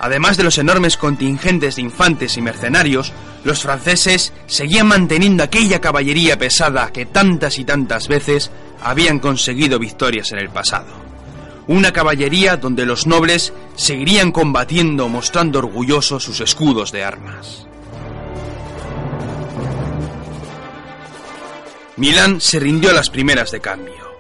Además 0.04 0.36
de 0.36 0.44
los 0.44 0.58
enormes 0.58 0.98
contingentes 0.98 1.76
de 1.76 1.84
infantes 1.84 2.36
y 2.36 2.42
mercenarios, 2.42 3.14
los 3.44 3.62
franceses 3.62 4.34
seguían 4.48 4.88
manteniendo 4.88 5.44
aquella 5.44 5.80
caballería 5.80 6.40
pesada 6.40 6.92
que 6.92 7.06
tantas 7.06 7.60
y 7.60 7.66
tantas 7.66 8.08
veces 8.08 8.50
habían 8.82 9.20
conseguido 9.20 9.78
victorias 9.78 10.32
en 10.32 10.40
el 10.40 10.50
pasado. 10.50 10.88
Una 11.68 11.94
caballería 11.94 12.58
donde 12.58 12.88
los 12.88 13.06
nobles 13.06 13.54
seguirían 13.76 14.32
combatiendo 14.32 15.08
mostrando 15.08 15.60
orgullosos 15.60 16.24
sus 16.24 16.42
escudos 16.42 16.92
de 16.92 17.04
armas. 17.04 17.68
Milán 21.98 22.42
se 22.42 22.60
rindió 22.60 22.90
a 22.90 22.94
las 22.94 23.12
primeras 23.12 23.52
de 23.52 23.62
cambio. 23.62 24.18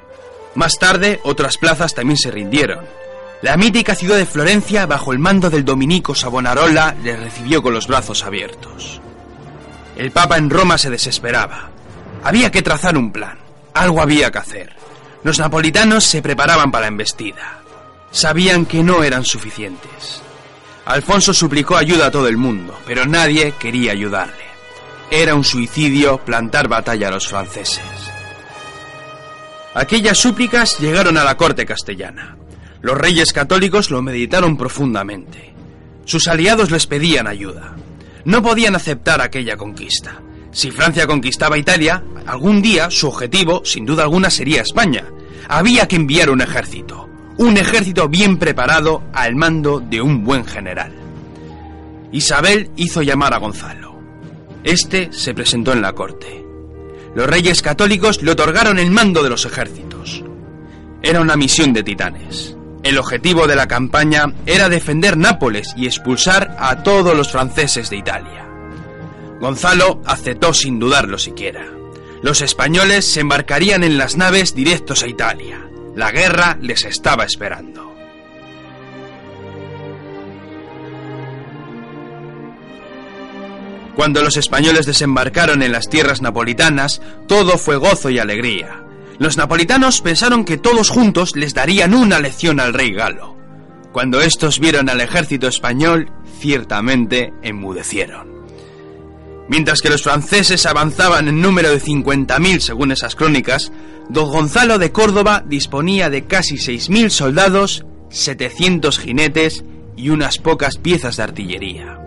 Más 0.53 0.77
tarde, 0.77 1.19
otras 1.23 1.57
plazas 1.57 1.95
también 1.95 2.17
se 2.17 2.29
rindieron. 2.29 3.00
La 3.41 3.57
mítica 3.57 3.95
ciudad 3.95 4.17
de 4.17 4.27
Florencia, 4.27 4.85
bajo 4.85 5.11
el 5.11 5.19
mando 5.19 5.49
del 5.49 5.65
dominico 5.65 6.13
Savonarola, 6.13 6.95
le 7.01 7.15
recibió 7.15 7.63
con 7.63 7.73
los 7.73 7.87
brazos 7.87 8.23
abiertos. 8.23 9.01
El 9.97 10.11
Papa 10.11 10.37
en 10.37 10.49
Roma 10.49 10.77
se 10.77 10.91
desesperaba. 10.91 11.71
Había 12.23 12.51
que 12.51 12.61
trazar 12.61 12.95
un 12.95 13.11
plan. 13.11 13.39
Algo 13.73 13.99
había 14.01 14.31
que 14.31 14.37
hacer. 14.37 14.75
Los 15.23 15.39
napolitanos 15.39 16.03
se 16.03 16.21
preparaban 16.21 16.71
para 16.71 16.83
la 16.83 16.89
embestida. 16.89 17.61
Sabían 18.11 18.67
que 18.67 18.83
no 18.83 19.01
eran 19.01 19.25
suficientes. 19.25 20.21
Alfonso 20.85 21.33
suplicó 21.33 21.77
ayuda 21.77 22.07
a 22.07 22.11
todo 22.11 22.27
el 22.27 22.37
mundo, 22.37 22.77
pero 22.85 23.07
nadie 23.07 23.53
quería 23.59 23.93
ayudarle. 23.93 24.51
Era 25.09 25.33
un 25.33 25.43
suicidio 25.43 26.19
plantar 26.19 26.67
batalla 26.67 27.07
a 27.07 27.11
los 27.11 27.27
franceses. 27.27 27.81
Aquellas 29.73 30.17
súplicas 30.17 30.77
llegaron 30.79 31.17
a 31.17 31.23
la 31.23 31.37
corte 31.37 31.65
castellana. 31.65 32.37
Los 32.81 32.97
reyes 32.97 33.31
católicos 33.31 33.91
lo 33.91 34.01
meditaron 34.01 34.57
profundamente. 34.57 35.53
Sus 36.05 36.27
aliados 36.27 36.71
les 36.71 36.87
pedían 36.87 37.27
ayuda. 37.27 37.75
No 38.25 38.41
podían 38.41 38.75
aceptar 38.75 39.21
aquella 39.21 39.55
conquista. 39.55 40.21
Si 40.51 40.71
Francia 40.71 41.07
conquistaba 41.07 41.57
Italia, 41.57 42.03
algún 42.25 42.61
día 42.61 42.89
su 42.89 43.07
objetivo, 43.07 43.61
sin 43.63 43.85
duda 43.85 44.03
alguna, 44.03 44.29
sería 44.29 44.61
España. 44.61 45.05
Había 45.47 45.87
que 45.87 45.95
enviar 45.95 46.29
un 46.29 46.41
ejército, 46.41 47.07
un 47.37 47.57
ejército 47.57 48.09
bien 48.09 48.37
preparado 48.37 49.03
al 49.13 49.35
mando 49.35 49.79
de 49.79 50.01
un 50.01 50.23
buen 50.23 50.45
general. 50.45 50.93
Isabel 52.11 52.71
hizo 52.75 53.01
llamar 53.01 53.33
a 53.33 53.37
Gonzalo. 53.37 53.95
Este 54.63 55.11
se 55.13 55.33
presentó 55.33 55.71
en 55.71 55.81
la 55.81 55.93
corte. 55.93 56.45
Los 57.15 57.27
reyes 57.27 57.61
católicos 57.61 58.21
le 58.21 58.31
otorgaron 58.31 58.79
el 58.79 58.91
mando 58.91 59.23
de 59.23 59.29
los 59.29 59.45
ejércitos. 59.45 60.23
Era 61.01 61.21
una 61.21 61.35
misión 61.35 61.73
de 61.73 61.83
titanes. 61.83 62.55
El 62.83 62.97
objetivo 62.97 63.45
de 63.45 63.55
la 63.55 63.67
campaña 63.67 64.33
era 64.45 64.67
defender 64.67 65.15
Nápoles 65.15 65.73
y 65.77 65.85
expulsar 65.85 66.55
a 66.59 66.81
todos 66.81 67.15
los 67.15 67.31
franceses 67.31 67.89
de 67.89 67.97
Italia. 67.97 68.47
Gonzalo 69.39 70.01
aceptó 70.05 70.53
sin 70.53 70.79
dudarlo 70.79 71.17
siquiera. 71.17 71.65
Los 72.23 72.41
españoles 72.41 73.05
se 73.05 73.21
embarcarían 73.21 73.83
en 73.83 73.97
las 73.97 74.17
naves 74.17 74.55
directos 74.55 75.03
a 75.03 75.07
Italia. 75.07 75.67
La 75.95 76.11
guerra 76.11 76.57
les 76.61 76.85
estaba 76.85 77.23
esperando. 77.23 77.91
Cuando 83.95 84.23
los 84.23 84.37
españoles 84.37 84.85
desembarcaron 84.85 85.61
en 85.61 85.71
las 85.71 85.89
tierras 85.89 86.21
napolitanas, 86.21 87.01
todo 87.27 87.57
fue 87.57 87.75
gozo 87.75 88.09
y 88.09 88.19
alegría. 88.19 88.80
Los 89.21 89.37
napolitanos 89.37 90.01
pensaron 90.01 90.43
que 90.43 90.57
todos 90.57 90.89
juntos 90.89 91.35
les 91.35 91.53
darían 91.53 91.93
una 91.93 92.19
lección 92.19 92.59
al 92.59 92.73
rey 92.73 92.91
galo. 92.91 93.37
Cuando 93.91 94.19
estos 94.19 94.59
vieron 94.59 94.89
al 94.89 94.99
ejército 94.99 95.47
español, 95.47 96.11
ciertamente 96.39 97.31
enmudecieron. 97.43 98.31
Mientras 99.47 99.81
que 99.81 99.91
los 99.91 100.01
franceses 100.01 100.65
avanzaban 100.65 101.27
en 101.27 101.39
número 101.39 101.69
de 101.69 101.79
50.000 101.79 102.61
según 102.61 102.91
esas 102.91 103.15
crónicas, 103.15 103.71
don 104.09 104.27
Gonzalo 104.27 104.79
de 104.79 104.91
Córdoba 104.91 105.43
disponía 105.45 106.09
de 106.09 106.25
casi 106.25 106.55
6.000 106.55 107.09
soldados, 107.09 107.85
700 108.09 108.97
jinetes 108.97 109.63
y 109.95 110.09
unas 110.09 110.39
pocas 110.39 110.77
piezas 110.77 111.17
de 111.17 111.23
artillería. 111.23 111.99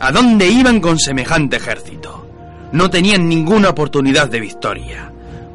¿A 0.00 0.10
dónde 0.12 0.48
iban 0.48 0.80
con 0.80 0.98
semejante 0.98 1.56
ejército? 1.56 2.26
No 2.72 2.88
tenían 2.88 3.28
ninguna 3.28 3.68
oportunidad 3.68 4.30
de 4.30 4.40
victoria. 4.40 5.11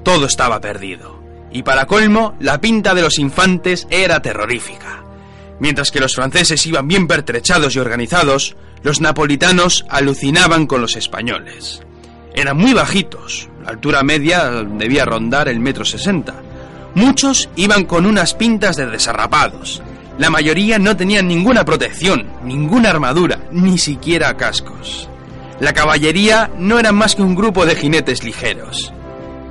Todo 0.07 0.25
estaba 0.25 0.61
perdido. 0.61 1.21
Y 1.51 1.63
para 1.63 1.85
colmo, 1.85 2.33
la 2.39 2.61
pinta 2.61 2.95
de 2.95 3.01
los 3.01 3.19
infantes 3.19 3.87
era 3.89 4.21
terrorífica. 4.21 5.03
Mientras 5.59 5.91
que 5.91 5.99
los 5.99 6.15
franceses 6.15 6.65
iban 6.65 6.87
bien 6.87 7.07
pertrechados 7.07 7.75
y 7.75 7.79
organizados, 7.79 8.55
los 8.83 9.01
napolitanos 9.01 9.85
alucinaban 9.89 10.65
con 10.65 10.79
los 10.79 10.95
españoles. 10.95 11.81
Eran 12.33 12.55
muy 12.55 12.71
bajitos, 12.71 13.49
la 13.61 13.71
altura 13.71 14.01
media 14.01 14.49
debía 14.49 15.03
rondar 15.03 15.49
el 15.49 15.59
metro 15.59 15.83
sesenta. 15.83 16.35
Muchos 16.95 17.49
iban 17.57 17.83
con 17.83 18.05
unas 18.05 18.33
pintas 18.33 18.77
de 18.77 18.85
desarrapados. 18.85 19.81
La 20.17 20.29
mayoría 20.29 20.79
no 20.79 20.95
tenían 20.95 21.27
ninguna 21.27 21.65
protección, 21.65 22.27
ninguna 22.45 22.91
armadura, 22.91 23.41
ni 23.51 23.77
siquiera 23.77 24.37
cascos. 24.37 25.09
La 25.59 25.73
caballería 25.73 26.49
no 26.57 26.79
era 26.79 26.93
más 26.93 27.13
que 27.13 27.23
un 27.23 27.35
grupo 27.35 27.65
de 27.65 27.75
jinetes 27.75 28.23
ligeros. 28.23 28.93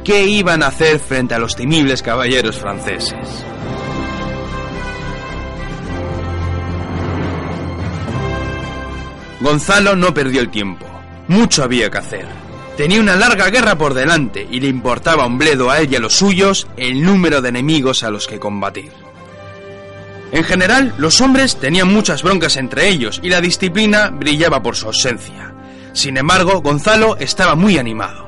¿Qué 0.06 0.24
iban 0.24 0.62
a 0.62 0.68
hacer 0.68 1.00
frente 1.00 1.34
a 1.34 1.38
los 1.40 1.56
temibles 1.56 2.00
caballeros 2.00 2.56
franceses? 2.56 3.44
Gonzalo 9.40 9.96
no 9.96 10.14
perdió 10.14 10.42
el 10.42 10.48
tiempo. 10.48 10.86
Mucho 11.26 11.64
había 11.64 11.90
que 11.90 11.98
hacer. 11.98 12.28
Tenía 12.76 13.00
una 13.00 13.16
larga 13.16 13.50
guerra 13.50 13.76
por 13.76 13.94
delante 13.94 14.46
y 14.48 14.60
le 14.60 14.68
importaba 14.68 15.26
un 15.26 15.38
bledo 15.38 15.72
a 15.72 15.80
él 15.80 15.92
y 15.92 15.96
a 15.96 16.00
los 16.00 16.14
suyos 16.14 16.68
el 16.76 17.02
número 17.02 17.42
de 17.42 17.48
enemigos 17.48 18.04
a 18.04 18.10
los 18.10 18.28
que 18.28 18.38
combatir. 18.38 18.92
En 20.30 20.44
general, 20.44 20.94
los 20.98 21.20
hombres 21.20 21.56
tenían 21.56 21.92
muchas 21.92 22.22
broncas 22.22 22.56
entre 22.56 22.86
ellos 22.86 23.18
y 23.24 23.28
la 23.28 23.40
disciplina 23.40 24.10
brillaba 24.10 24.62
por 24.62 24.76
su 24.76 24.86
ausencia. 24.86 25.52
Sin 25.94 26.16
embargo, 26.16 26.60
Gonzalo 26.60 27.16
estaba 27.16 27.56
muy 27.56 27.76
animado. 27.76 28.25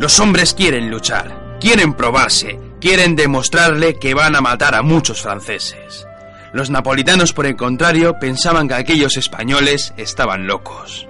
Los 0.00 0.18
hombres 0.18 0.54
quieren 0.54 0.90
luchar, 0.90 1.58
quieren 1.60 1.92
probarse, 1.92 2.58
quieren 2.80 3.16
demostrarle 3.16 3.98
que 3.98 4.14
van 4.14 4.34
a 4.34 4.40
matar 4.40 4.74
a 4.74 4.80
muchos 4.80 5.20
franceses. 5.20 6.06
Los 6.54 6.70
napolitanos, 6.70 7.34
por 7.34 7.44
el 7.44 7.54
contrario, 7.54 8.14
pensaban 8.18 8.66
que 8.66 8.76
aquellos 8.76 9.18
españoles 9.18 9.92
estaban 9.98 10.46
locos. 10.46 11.06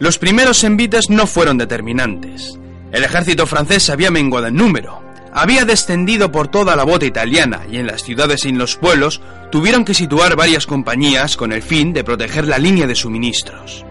Los 0.00 0.16
primeros 0.16 0.64
envites 0.64 1.10
no 1.10 1.26
fueron 1.26 1.58
determinantes. 1.58 2.58
El 2.90 3.04
ejército 3.04 3.46
francés 3.46 3.90
había 3.90 4.10
menguado 4.10 4.46
en 4.46 4.56
número, 4.56 5.02
había 5.30 5.66
descendido 5.66 6.32
por 6.32 6.48
toda 6.48 6.74
la 6.74 6.84
bota 6.84 7.04
italiana 7.04 7.66
y 7.70 7.76
en 7.76 7.86
las 7.86 8.02
ciudades 8.02 8.46
y 8.46 8.48
en 8.48 8.56
los 8.56 8.76
pueblos 8.76 9.20
tuvieron 9.50 9.84
que 9.84 9.92
situar 9.92 10.36
varias 10.36 10.66
compañías 10.66 11.36
con 11.36 11.52
el 11.52 11.60
fin 11.60 11.92
de 11.92 12.02
proteger 12.02 12.48
la 12.48 12.56
línea 12.56 12.86
de 12.86 12.94
suministros. 12.94 13.84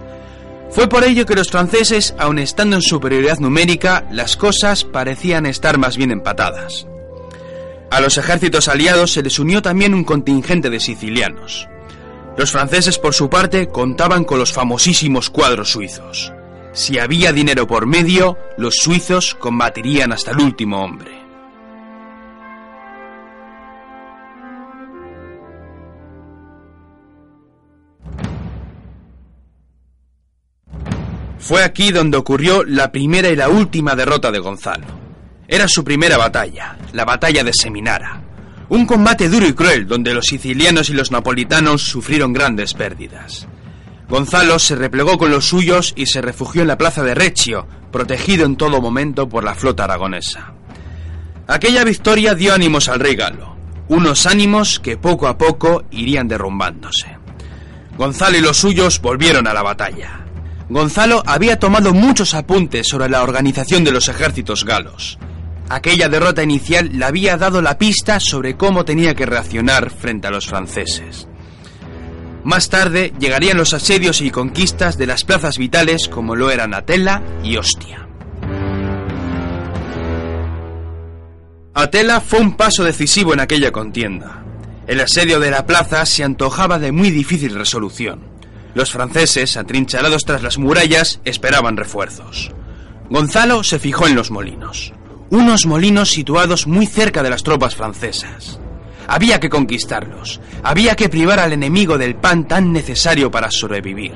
Fue 0.72 0.88
por 0.88 1.04
ello 1.04 1.26
que 1.26 1.36
los 1.36 1.50
franceses, 1.50 2.16
aun 2.18 2.40
estando 2.40 2.78
en 2.78 2.82
superioridad 2.82 3.40
numérica, 3.40 4.08
las 4.12 4.38
cosas 4.38 4.86
parecían 4.86 5.46
estar 5.46 5.78
más 5.78 5.98
bien 5.98 6.12
empatadas. 6.12 6.88
A 7.92 8.00
los 8.00 8.18
ejércitos 8.18 8.70
aliados 8.70 9.12
se 9.12 9.22
les 9.22 9.38
unió 9.38 9.62
también 9.62 9.94
un 9.94 10.06
contingente 10.06 10.70
de 10.70 10.80
sicilianos. 10.80 11.68
Los 12.38 12.52
franceses, 12.52 12.98
por 12.98 13.14
su 13.14 13.30
parte, 13.30 13.68
contaban 13.68 14.24
con 14.24 14.40
los 14.40 14.54
famosísimos 14.54 15.30
cuadros 15.30 15.72
suizos. 15.72 16.32
Si 16.72 16.98
había 16.98 17.34
dinero 17.34 17.68
por 17.68 17.86
medio, 17.86 18.38
los 18.58 18.78
suizos 18.78 19.36
combatirían 19.36 20.14
hasta 20.14 20.32
el 20.32 20.40
último 20.40 20.82
hombre. 20.82 21.21
Fue 31.42 31.64
aquí 31.64 31.92
donde 31.92 32.18
ocurrió 32.18 32.64
la 32.64 32.92
primera 32.92 33.30
y 33.30 33.36
la 33.36 33.50
última 33.50 33.96
derrota 33.96 34.32
de 34.32 34.38
Gonzalo. 34.38 34.86
Era 35.48 35.68
su 35.68 35.84
primera 35.84 36.16
batalla, 36.16 36.78
la 36.94 37.04
batalla 37.04 37.44
de 37.44 37.52
Seminara. 37.52 38.22
Un 38.70 38.86
combate 38.86 39.28
duro 39.28 39.48
y 39.48 39.54
cruel 39.54 39.88
donde 39.88 40.14
los 40.14 40.26
sicilianos 40.26 40.90
y 40.92 40.94
los 40.94 41.12
napolitanos 41.12 41.82
sufrieron 41.82 42.32
grandes 42.32 42.76
pérdidas. 42.76 43.48
Gonzalo 44.08 44.60
se 44.60 44.76
replegó 44.76 45.18
con 45.18 45.32
los 45.32 45.46
suyos 45.46 45.94
y 45.96 46.06
se 46.06 46.22
refugió 46.22 46.62
en 46.62 46.68
la 46.68 46.78
plaza 46.78 47.04
de 47.04 47.16
Reccio, 47.16 47.66
protegido 47.92 48.46
en 48.46 48.56
todo 48.56 48.80
momento 48.80 49.28
por 49.28 49.44
la 49.44 49.56
flota 49.56 49.86
aragonesa. 49.86 50.54
Aquella 51.48 51.84
victoria 51.84 52.36
dio 52.36 52.54
ánimos 52.54 52.88
al 52.88 53.00
rey 53.00 53.16
Galo, 53.16 53.56
unos 53.88 54.28
ánimos 54.28 54.80
que 54.80 54.96
poco 54.96 55.28
a 55.28 55.38
poco 55.40 55.86
irían 55.90 56.28
derrumbándose. 56.28 57.18
Gonzalo 57.98 58.38
y 58.38 58.42
los 58.42 58.58
suyos 58.58 59.02
volvieron 59.02 59.48
a 59.48 59.54
la 59.54 59.64
batalla. 59.64 60.22
Gonzalo 60.72 61.22
había 61.26 61.60
tomado 61.60 61.94
muchos 61.94 62.34
apuntes 62.34 62.88
sobre 62.88 63.10
la 63.10 63.24
organización 63.24 63.84
de 63.84 63.92
los 63.92 64.08
ejércitos 64.08 64.64
galos. 64.64 65.20
Aquella 65.68 66.08
derrota 66.08 66.44
inicial 66.44 66.92
le 66.94 67.04
había 67.04 67.36
dado 67.36 67.62
la 67.62 67.78
pista 67.78 68.22
sobre 68.22 68.56
cómo 68.56 68.86
tenía 68.86 69.14
que 69.14 69.26
reaccionar 69.26 69.90
frente 69.92 70.28
a 70.28 70.32
los 70.32 70.48
franceses. 70.48 71.28
Más 72.46 72.70
tarde 72.70 73.12
llegarían 73.20 73.58
los 73.58 73.74
asedios 73.74 74.22
y 74.22 74.32
conquistas 74.32 74.98
de 74.98 75.08
las 75.08 75.26
plazas 75.26 75.58
vitales 75.58 76.08
como 76.08 76.38
lo 76.38 76.50
eran 76.50 76.74
Atela 76.74 77.22
y 77.44 77.58
Ostia. 77.58 78.08
Atela 81.74 82.22
fue 82.22 82.40
un 82.40 82.56
paso 82.56 82.86
decisivo 82.86 83.34
en 83.34 83.42
aquella 83.42 83.74
contienda. 83.74 84.46
El 84.88 85.02
asedio 85.02 85.42
de 85.42 85.52
la 85.52 85.66
plaza 85.66 86.06
se 86.06 86.24
antojaba 86.24 86.80
de 86.80 86.94
muy 86.94 87.12
difícil 87.12 87.56
resolución. 87.56 88.31
Los 88.74 88.92
franceses, 88.92 89.58
atrincherados 89.58 90.24
tras 90.26 90.44
las 90.44 90.58
murallas, 90.58 91.20
esperaban 91.26 91.78
refuerzos. 91.78 92.52
Gonzalo 93.10 93.64
se 93.64 93.80
fijó 93.80 94.08
en 94.08 94.16
los 94.16 94.32
molinos 94.32 94.94
unos 95.32 95.66
molinos 95.66 96.12
situados 96.12 96.68
muy 96.68 96.86
cerca 96.86 97.24
de 97.24 97.30
las 97.30 97.42
tropas 97.42 97.76
francesas. 97.76 98.60
Había 99.08 99.40
que 99.40 99.50
conquistarlos, 99.50 100.42
había 100.62 100.96
que 100.96 101.10
privar 101.10 101.40
al 101.40 101.54
enemigo 101.54 101.98
del 101.98 102.16
pan 102.16 102.48
tan 102.48 102.74
necesario 102.74 103.32
para 103.32 103.50
sobrevivir. 103.50 104.14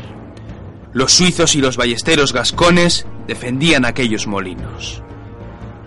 Los 0.93 1.13
suizos 1.13 1.55
y 1.55 1.61
los 1.61 1.77
ballesteros 1.77 2.33
gascones 2.33 3.05
defendían 3.27 3.85
aquellos 3.85 4.27
molinos. 4.27 5.01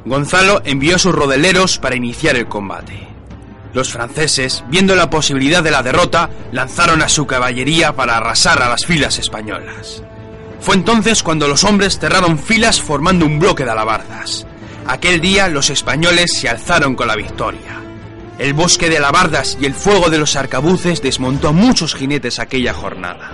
Gonzalo 0.07 0.62
envió 0.64 0.96
a 0.96 0.98
sus 0.98 1.14
rodeleros 1.14 1.78
para 1.78 1.96
iniciar 1.96 2.37
el 2.37 2.48
combate. 2.48 3.08
Los 3.74 3.92
franceses, 3.92 4.64
viendo 4.68 4.94
la 4.94 5.11
posibilidad 5.11 5.62
de 5.62 5.70
la 5.70 5.83
derrota, 5.83 6.31
lanzaron 6.52 7.02
a 7.02 7.09
su 7.09 7.26
caballería 7.26 7.94
para 7.94 8.16
arrasar 8.16 8.62
a 8.62 8.68
las 8.68 8.87
filas 8.87 9.18
españolas. 9.18 10.02
Fue 10.61 10.74
entonces 10.74 11.22
cuando 11.22 11.46
los 11.48 11.64
hombres 11.64 11.98
cerraron 11.98 12.38
filas 12.38 12.81
formando 12.81 13.26
un 13.26 13.38
bloque 13.38 13.64
de 13.64 13.70
alabardas. 13.70 14.46
Aquel 14.87 15.20
día 15.20 15.48
los 15.48 15.70
españoles 15.70 16.33
se 16.33 16.48
alzaron 16.48 16.94
con 16.94 17.09
la 17.09 17.16
victoria. 17.16 17.81
El 18.38 18.54
bosque 18.54 18.88
de 18.88 18.98
alabardas 18.98 19.59
y 19.61 19.66
el 19.66 19.74
fuego 19.74 20.11
de 20.11 20.18
los 20.18 20.37
arcabuces 20.37 21.02
desmontó 21.02 21.48
a 21.48 21.52
muchos 21.52 21.94
jinetes 21.94 22.38
aquella 22.38 22.72
jornada. 22.72 23.33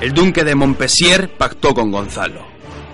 El 0.00 0.14
duque 0.14 0.42
de 0.42 0.54
Montpensier 0.54 1.36
pactó 1.36 1.74
con 1.74 1.92
Gonzalo. 1.92 2.51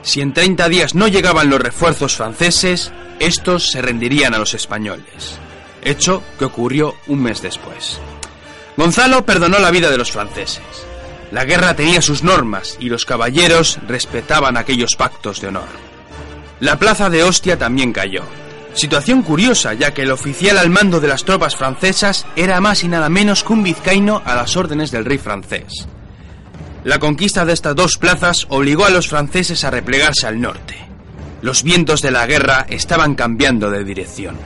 Si 0.09 0.23
en 0.23 0.33
30 0.33 0.71
días 0.71 0.95
no 0.95 1.07
llegaban 1.07 1.51
los 1.51 1.61
refuerzos 1.61 2.17
franceses, 2.17 2.93
estos 3.21 3.71
se 3.71 3.83
rendirían 3.83 4.33
a 4.33 4.39
los 4.39 4.55
españoles. 4.55 5.39
Hecho 5.83 6.23
que 6.39 6.47
ocurrió 6.47 6.95
un 7.09 7.23
mes 7.23 7.43
después. 7.43 8.01
Gonzalo 8.79 9.27
perdonó 9.27 9.59
la 9.59 9.71
vida 9.71 9.91
de 9.91 9.99
los 9.99 10.11
franceses. 10.11 10.63
La 11.31 11.45
guerra 11.45 11.77
tenía 11.77 12.01
sus 12.01 12.23
normas 12.23 12.79
y 12.81 12.89
los 12.89 13.05
caballeros 13.05 13.81
respetaban 13.87 14.57
aquellos 14.57 14.97
pactos 14.97 15.43
de 15.43 15.49
honor. 15.49 15.69
La 16.61 16.79
plaza 16.79 17.11
de 17.11 17.23
Ostia 17.23 17.59
también 17.59 17.93
cayó. 17.93 18.23
Situación 18.73 19.21
curiosa, 19.21 19.75
ya 19.75 19.93
que 19.93 20.05
el 20.05 20.11
oficial 20.11 20.57
al 20.57 20.71
mando 20.71 21.01
de 21.01 21.09
las 21.09 21.25
tropas 21.25 21.55
francesas 21.55 22.25
era 22.35 22.63
más 22.63 22.83
y 22.83 22.89
nada 22.89 23.11
menos 23.11 23.45
que 23.45 23.53
un 23.53 23.63
vizcaíno 23.63 24.23
a 24.25 24.35
las 24.35 24.57
órdenes 24.57 24.91
del 24.91 25.05
rey 25.05 25.19
francés. 25.19 25.87
La 26.89 26.99
conquista 26.99 27.45
de 27.45 27.53
estas 27.53 27.77
dos 27.77 27.99
plazas 27.99 28.47
obligó 28.49 28.87
a 28.87 28.89
los 28.89 29.09
franceses 29.09 29.63
a 29.63 29.71
replegarse 29.71 30.27
al 30.27 30.41
norte. 30.41 30.75
Los 31.43 31.63
vientos 31.63 32.01
de 32.01 32.11
la 32.11 32.25
guerra 32.27 32.65
estaban 32.67 33.15
cambiando 33.15 33.71
de 33.71 33.85
dirección. 33.85 34.39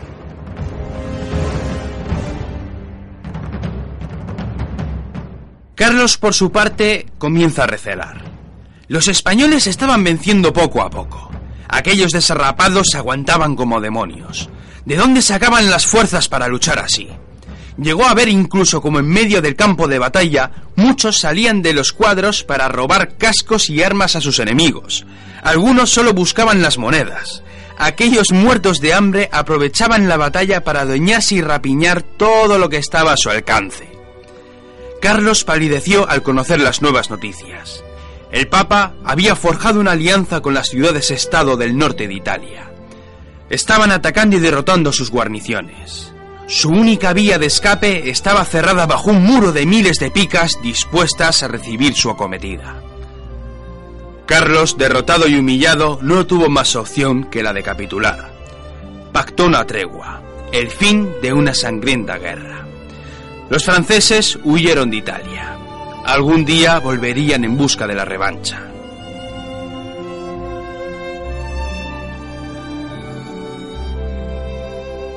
Carlos, 5.76 6.18
por 6.18 6.35
su 6.35 6.50
parte, 6.50 7.07
comienza 7.16 7.62
a 7.62 7.68
recelar. 7.68 8.22
Los 8.88 9.07
españoles 9.07 9.68
estaban 9.68 10.02
venciendo 10.02 10.52
poco 10.52 10.83
a 10.83 10.90
poco. 10.90 11.31
Aquellos 11.68 12.11
desarrapados 12.11 12.88
se 12.90 12.98
aguantaban 12.98 13.55
como 13.55 13.81
demonios. 13.81 14.50
¿De 14.85 14.96
dónde 14.96 15.22
sacaban 15.22 15.70
las 15.70 15.87
fuerzas 15.87 16.28
para 16.28 16.48
luchar 16.48 16.81
así? 16.81 17.09
Llegó 17.78 18.04
a 18.04 18.14
ver 18.14 18.28
incluso 18.28 18.82
como 18.82 18.98
en 18.98 19.06
medio 19.06 19.40
del 19.40 19.56
campo 19.56 19.88
de 19.88 19.98
batalla 19.98 20.50
muchos 20.76 21.18
salían 21.18 21.62
de 21.62 21.72
los 21.72 21.92
cuadros 21.92 22.44
para 22.44 22.68
robar 22.68 23.16
cascos 23.16 23.70
y 23.70 23.82
armas 23.82 24.16
a 24.16 24.20
sus 24.20 24.38
enemigos. 24.38 25.06
Algunos 25.42 25.90
solo 25.90 26.12
buscaban 26.12 26.62
las 26.62 26.78
monedas. 26.78 27.42
Aquellos 27.78 28.30
muertos 28.30 28.80
de 28.80 28.94
hambre 28.94 29.28
aprovechaban 29.32 30.08
la 30.08 30.16
batalla 30.16 30.62
para 30.62 30.82
adueñarse 30.82 31.37
y 31.37 31.40
rapiñar 31.40 32.02
todo 32.02 32.58
lo 32.58 32.68
que 32.68 32.76
estaba 32.76 33.12
a 33.12 33.16
su 33.16 33.30
alcance. 33.30 33.88
Carlos 35.00 35.42
palideció 35.42 36.08
al 36.08 36.22
conocer 36.22 36.61
las 36.61 36.80
nuevas 36.80 37.11
noticias. 37.11 37.82
El 38.30 38.46
Papa 38.46 38.94
había 39.04 39.35
forjado 39.35 39.80
una 39.80 39.92
alianza 39.92 40.40
con 40.40 40.54
las 40.54 40.68
ciudades-estado 40.68 41.56
del 41.56 41.76
norte 41.76 42.06
de 42.06 42.14
Italia. 42.14 42.70
Estaban 43.50 43.90
atacando 43.90 44.37
y 44.37 44.40
derrotando 44.40 44.92
sus 44.92 45.11
guarniciones. 45.11 46.12
Su 46.52 46.68
única 46.68 47.14
vía 47.14 47.38
de 47.38 47.46
escape 47.46 48.10
estaba 48.10 48.44
cerrada 48.44 48.84
bajo 48.84 49.10
un 49.10 49.24
muro 49.24 49.52
de 49.52 49.64
miles 49.64 49.96
de 49.96 50.10
picas 50.10 50.60
dispuestas 50.62 51.42
a 51.42 51.48
recibir 51.48 51.94
su 51.94 52.10
acometida. 52.10 52.82
Carlos, 54.26 54.76
derrotado 54.76 55.26
y 55.26 55.36
humillado, 55.36 55.98
no 56.02 56.26
tuvo 56.26 56.50
más 56.50 56.76
opción 56.76 57.24
que 57.24 57.42
la 57.42 57.54
de 57.54 57.62
capitular. 57.62 58.34
Pactó 59.12 59.46
una 59.46 59.66
tregua, 59.66 60.20
el 60.52 60.68
fin 60.68 61.10
de 61.22 61.32
una 61.32 61.54
sangrienta 61.54 62.18
guerra. 62.18 62.66
Los 63.48 63.64
franceses 63.64 64.38
huyeron 64.44 64.90
de 64.90 64.98
Italia. 64.98 65.56
Algún 66.04 66.44
día 66.44 66.80
volverían 66.80 67.44
en 67.44 67.56
busca 67.56 67.86
de 67.86 67.94
la 67.94 68.04
revancha. 68.04 68.71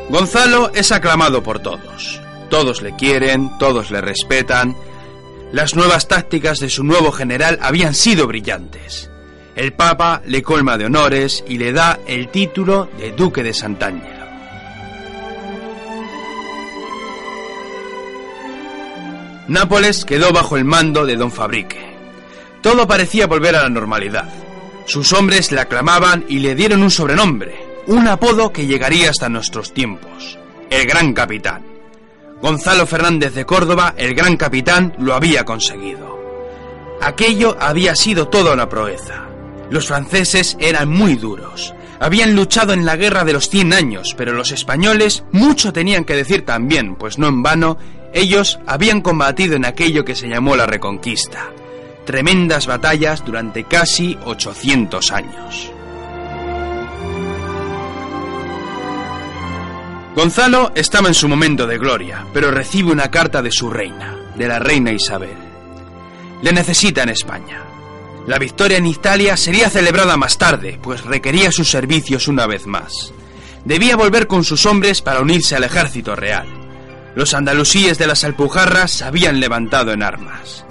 Gonzalo 0.09 0.71
es 0.73 0.91
aclamado 0.91 1.41
por 1.41 1.59
todos. 1.59 2.21
Todos 2.49 2.81
le 2.81 2.95
quieren, 2.95 3.57
todos 3.57 3.89
le 3.91 4.01
respetan. 4.01 4.75
Las 5.51 5.75
nuevas 5.75 6.07
tácticas 6.07 6.59
de 6.59 6.69
su 6.69 6.83
nuevo 6.83 7.11
general 7.11 7.57
habían 7.61 7.95
sido 7.95 8.27
brillantes. 8.27 9.09
El 9.55 9.73
Papa 9.73 10.21
le 10.25 10.43
colma 10.43 10.77
de 10.77 10.85
honores 10.85 11.43
y 11.47 11.57
le 11.57 11.71
da 11.71 11.99
el 12.07 12.29
título 12.29 12.89
de 12.97 13.13
Duque 13.13 13.41
de 13.41 13.53
Sant'Angelo. 13.53 14.25
Nápoles 19.47 20.05
quedó 20.05 20.31
bajo 20.31 20.57
el 20.57 20.65
mando 20.65 21.05
de 21.05 21.15
don 21.15 21.31
Fabrique. 21.31 21.95
Todo 22.61 22.87
parecía 22.87 23.27
volver 23.27 23.55
a 23.55 23.63
la 23.63 23.69
normalidad. 23.69 24.27
Sus 24.85 25.13
hombres 25.13 25.51
le 25.51 25.61
aclamaban 25.61 26.25
y 26.27 26.39
le 26.39 26.55
dieron 26.55 26.83
un 26.83 26.91
sobrenombre, 26.91 27.64
un 27.87 28.07
apodo 28.07 28.51
que 28.51 28.65
llegaría 28.65 29.09
hasta 29.09 29.29
nuestros 29.29 29.73
tiempos, 29.73 30.39
el 30.69 30.85
Gran 30.85 31.13
Capitán. 31.13 31.63
Gonzalo 32.41 32.85
Fernández 32.85 33.33
de 33.33 33.45
Córdoba, 33.45 33.93
el 33.97 34.13
Gran 34.13 34.37
Capitán, 34.37 34.93
lo 34.97 35.13
había 35.13 35.45
conseguido. 35.45 36.15
Aquello 37.01 37.55
había 37.59 37.95
sido 37.95 38.27
toda 38.27 38.53
una 38.53 38.67
proeza. 38.67 39.27
Los 39.69 39.87
franceses 39.87 40.57
eran 40.59 40.89
muy 40.89 41.15
duros. 41.15 41.73
Habían 41.99 42.35
luchado 42.35 42.73
en 42.73 42.85
la 42.85 42.97
guerra 42.97 43.23
de 43.23 43.33
los 43.33 43.49
100 43.49 43.73
años, 43.73 44.15
pero 44.17 44.33
los 44.33 44.51
españoles 44.51 45.23
mucho 45.31 45.71
tenían 45.71 46.03
que 46.03 46.15
decir 46.15 46.45
también, 46.45 46.95
pues 46.95 47.17
no 47.17 47.27
en 47.27 47.41
vano, 47.41 47.77
ellos 48.13 48.59
habían 48.65 49.01
combatido 49.01 49.55
en 49.55 49.65
aquello 49.65 50.03
que 50.03 50.15
se 50.15 50.27
llamó 50.27 50.55
la 50.55 50.65
Reconquista. 50.65 51.51
Tremendas 52.05 52.67
batallas 52.67 53.23
durante 53.25 53.63
casi 53.63 54.17
800 54.25 55.11
años. 55.11 55.74
Gonzalo 60.15 60.71
estaba 60.75 61.09
en 61.09 61.13
su 61.13 61.27
momento 61.27 61.67
de 61.67 61.77
gloria, 61.77 62.25
pero 62.33 62.49
recibe 62.49 62.89
una 62.89 63.11
carta 63.11 63.41
de 63.41 63.51
su 63.51 63.69
reina, 63.69 64.15
de 64.37 64.47
la 64.47 64.59
reina 64.59 64.93
Isabel. 64.93 65.35
Le 66.41 66.53
necesita 66.53 67.03
en 67.03 67.09
España. 67.09 67.61
La 68.25 68.39
victoria 68.39 68.77
en 68.77 68.85
Italia 68.85 69.35
sería 69.35 69.69
celebrada 69.69 70.15
más 70.15 70.37
tarde, 70.37 70.79
pues 70.81 71.03
requería 71.03 71.51
sus 71.51 71.69
servicios 71.69 72.29
una 72.29 72.47
vez 72.47 72.65
más. 72.65 73.13
Debía 73.65 73.97
volver 73.97 74.25
con 74.27 74.45
sus 74.45 74.65
hombres 74.65 75.01
para 75.01 75.19
unirse 75.19 75.57
al 75.57 75.65
ejército 75.65 76.15
real. 76.15 76.47
Los 77.13 77.33
andalusíes 77.33 77.97
de 77.97 78.07
las 78.07 78.23
Alpujarras 78.23 78.91
se 78.91 79.03
habían 79.03 79.41
levantado 79.41 79.91
en 79.91 80.01
armas. 80.01 80.65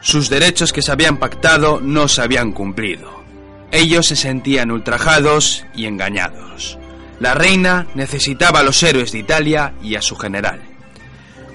Sus 0.00 0.28
derechos 0.28 0.72
que 0.72 0.82
se 0.82 0.90
habían 0.90 1.18
pactado 1.18 1.80
no 1.80 2.08
se 2.08 2.22
habían 2.22 2.50
cumplido. 2.50 3.22
Ellos 3.70 4.06
se 4.06 4.16
sentían 4.16 4.72
ultrajados 4.72 5.64
y 5.76 5.86
engañados. 5.86 6.79
La 7.20 7.34
reina 7.34 7.86
necesitaba 7.94 8.60
a 8.60 8.62
los 8.62 8.82
héroes 8.82 9.12
de 9.12 9.18
Italia 9.18 9.74
y 9.82 9.94
a 9.94 10.02
su 10.02 10.16
general. 10.16 10.60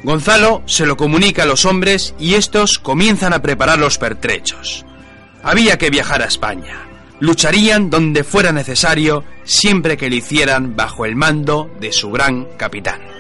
Gonzalo 0.03 0.61
se 0.67 0.85
lo 0.85 0.95
comunica 0.95 1.43
a 1.43 1.47
los 1.47 1.65
hombres 1.65 2.13
y 2.19 2.35
estos 2.35 2.77
comienzan 2.77 3.33
a 3.33 3.41
preparar 3.41 3.79
los 3.79 3.97
pertrechos. 3.97 4.85
Había 5.41 5.77
que 5.79 5.89
viajar 5.89 6.21
a 6.21 6.25
España. 6.25 6.85
Lucharían 7.19 7.89
donde 7.89 8.23
fuera 8.23 8.51
necesario 8.51 9.23
siempre 9.43 9.97
que 9.97 10.09
lo 10.09 10.15
hicieran 10.15 10.75
bajo 10.75 11.05
el 11.05 11.15
mando 11.15 11.71
de 11.79 11.91
su 11.91 12.11
gran 12.11 12.45
capitán. 12.57 13.14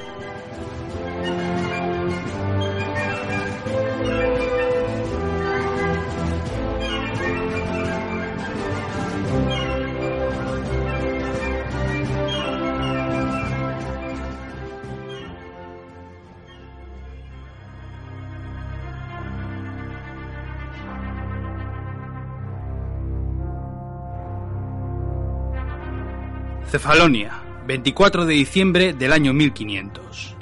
Cefalonia, 26.75 27.41
24 27.67 28.25
de 28.25 28.33
diciembre 28.33 28.91
del 28.91 29.13
año 29.13 29.31
1500. 29.31 30.35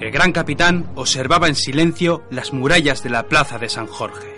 El 0.00 0.10
gran 0.10 0.32
capitán 0.32 0.90
observaba 0.94 1.46
en 1.46 1.54
silencio 1.54 2.22
las 2.30 2.54
murallas 2.54 3.02
de 3.02 3.10
la 3.10 3.24
plaza 3.24 3.58
de 3.58 3.68
San 3.68 3.86
Jorge. 3.86 4.34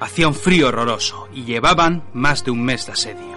Hacía 0.00 0.26
un 0.26 0.34
frío 0.34 0.68
horroroso 0.68 1.28
y 1.34 1.44
llevaban 1.44 2.04
más 2.14 2.46
de 2.46 2.50
un 2.50 2.64
mes 2.64 2.86
de 2.86 2.92
asedio. 2.92 3.36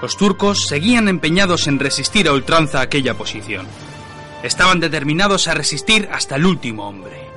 Los 0.00 0.16
turcos 0.16 0.68
seguían 0.68 1.08
empeñados 1.08 1.66
en 1.66 1.80
resistir 1.80 2.28
a 2.28 2.32
ultranza 2.32 2.80
aquella 2.80 3.14
posición. 3.14 3.66
Estaban 4.44 4.78
determinados 4.78 5.48
a 5.48 5.54
resistir 5.54 6.08
hasta 6.12 6.36
el 6.36 6.46
último 6.46 6.86
hombre. 6.86 7.28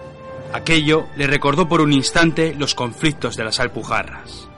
Aquello 0.53 1.07
le 1.15 1.25
recordó 1.25 1.67
por 1.67 1.81
un 1.81 1.93
instante 1.93 2.53
los 2.53 2.75
conflictos 2.75 3.35
de 3.35 3.43
las 3.43 3.59
Alpujarras. 3.59 4.52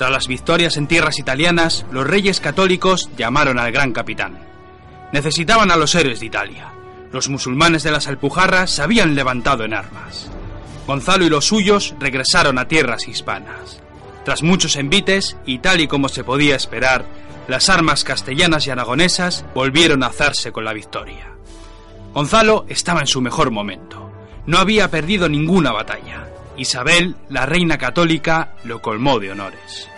Tras 0.00 0.10
las 0.10 0.28
victorias 0.28 0.78
en 0.78 0.86
tierras 0.86 1.18
italianas, 1.18 1.84
los 1.92 2.06
reyes 2.06 2.40
católicos 2.40 3.10
llamaron 3.18 3.58
al 3.58 3.70
gran 3.70 3.92
capitán. 3.92 4.38
Necesitaban 5.12 5.70
a 5.70 5.76
los 5.76 5.94
héroes 5.94 6.20
de 6.20 6.24
Italia. 6.24 6.72
Los 7.12 7.28
musulmanes 7.28 7.82
de 7.82 7.90
las 7.90 8.08
Alpujarras 8.08 8.70
se 8.70 8.80
habían 8.80 9.14
levantado 9.14 9.62
en 9.62 9.74
armas. 9.74 10.30
Gonzalo 10.86 11.26
y 11.26 11.28
los 11.28 11.44
suyos 11.44 11.94
regresaron 12.00 12.58
a 12.58 12.66
tierras 12.66 13.08
hispanas. 13.08 13.82
Tras 14.24 14.42
muchos 14.42 14.76
envites, 14.76 15.36
y 15.44 15.58
tal 15.58 15.82
y 15.82 15.86
como 15.86 16.08
se 16.08 16.24
podía 16.24 16.56
esperar, 16.56 17.04
las 17.46 17.68
armas 17.68 18.02
castellanas 18.02 18.66
y 18.66 18.70
aragonesas 18.70 19.44
volvieron 19.54 20.02
a 20.02 20.06
alzarse 20.06 20.50
con 20.50 20.64
la 20.64 20.72
victoria. 20.72 21.30
Gonzalo 22.14 22.64
estaba 22.70 23.00
en 23.00 23.06
su 23.06 23.20
mejor 23.20 23.50
momento. 23.50 24.10
No 24.46 24.60
había 24.60 24.90
perdido 24.90 25.28
ninguna 25.28 25.72
batalla. 25.72 26.26
Isabel, 26.60 27.16
la 27.30 27.46
reina 27.46 27.78
católica, 27.78 28.52
lo 28.64 28.82
colmó 28.82 29.18
de 29.18 29.32
honores. 29.32 29.88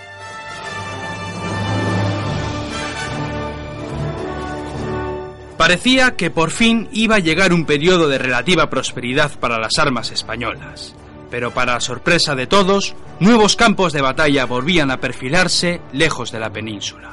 Parecía 5.56 6.16
que 6.16 6.30
por 6.30 6.52
fin 6.52 6.88
iba 6.92 7.16
a 7.16 7.20
llegar 7.20 7.52
un 7.52 7.66
periodo 7.66 8.08
de 8.08 8.18
relativa 8.18 8.70
prosperidad 8.70 9.32
para 9.40 9.58
las 9.58 9.78
armas 9.78 10.12
españolas, 10.12 10.94
pero 11.30 11.52
para 11.52 11.80
sorpresa 11.80 12.36
de 12.36 12.46
todos, 12.46 12.94
nuevos 13.18 13.56
campos 13.56 13.92
de 13.92 14.00
batalla 14.00 14.44
volvían 14.44 14.90
a 14.92 15.00
perfilarse 15.00 15.80
lejos 15.92 16.30
de 16.30 16.40
la 16.40 16.50
península. 16.50 17.12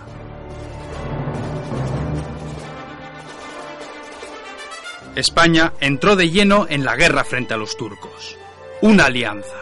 España 5.16 5.74
entró 5.80 6.16
de 6.16 6.30
lleno 6.30 6.68
en 6.70 6.86
la 6.86 6.96
guerra 6.96 7.24
frente 7.24 7.56
a 7.56 7.58
los 7.58 7.76
turcos. 7.76 8.39
Una 8.82 9.06
alianza. 9.06 9.56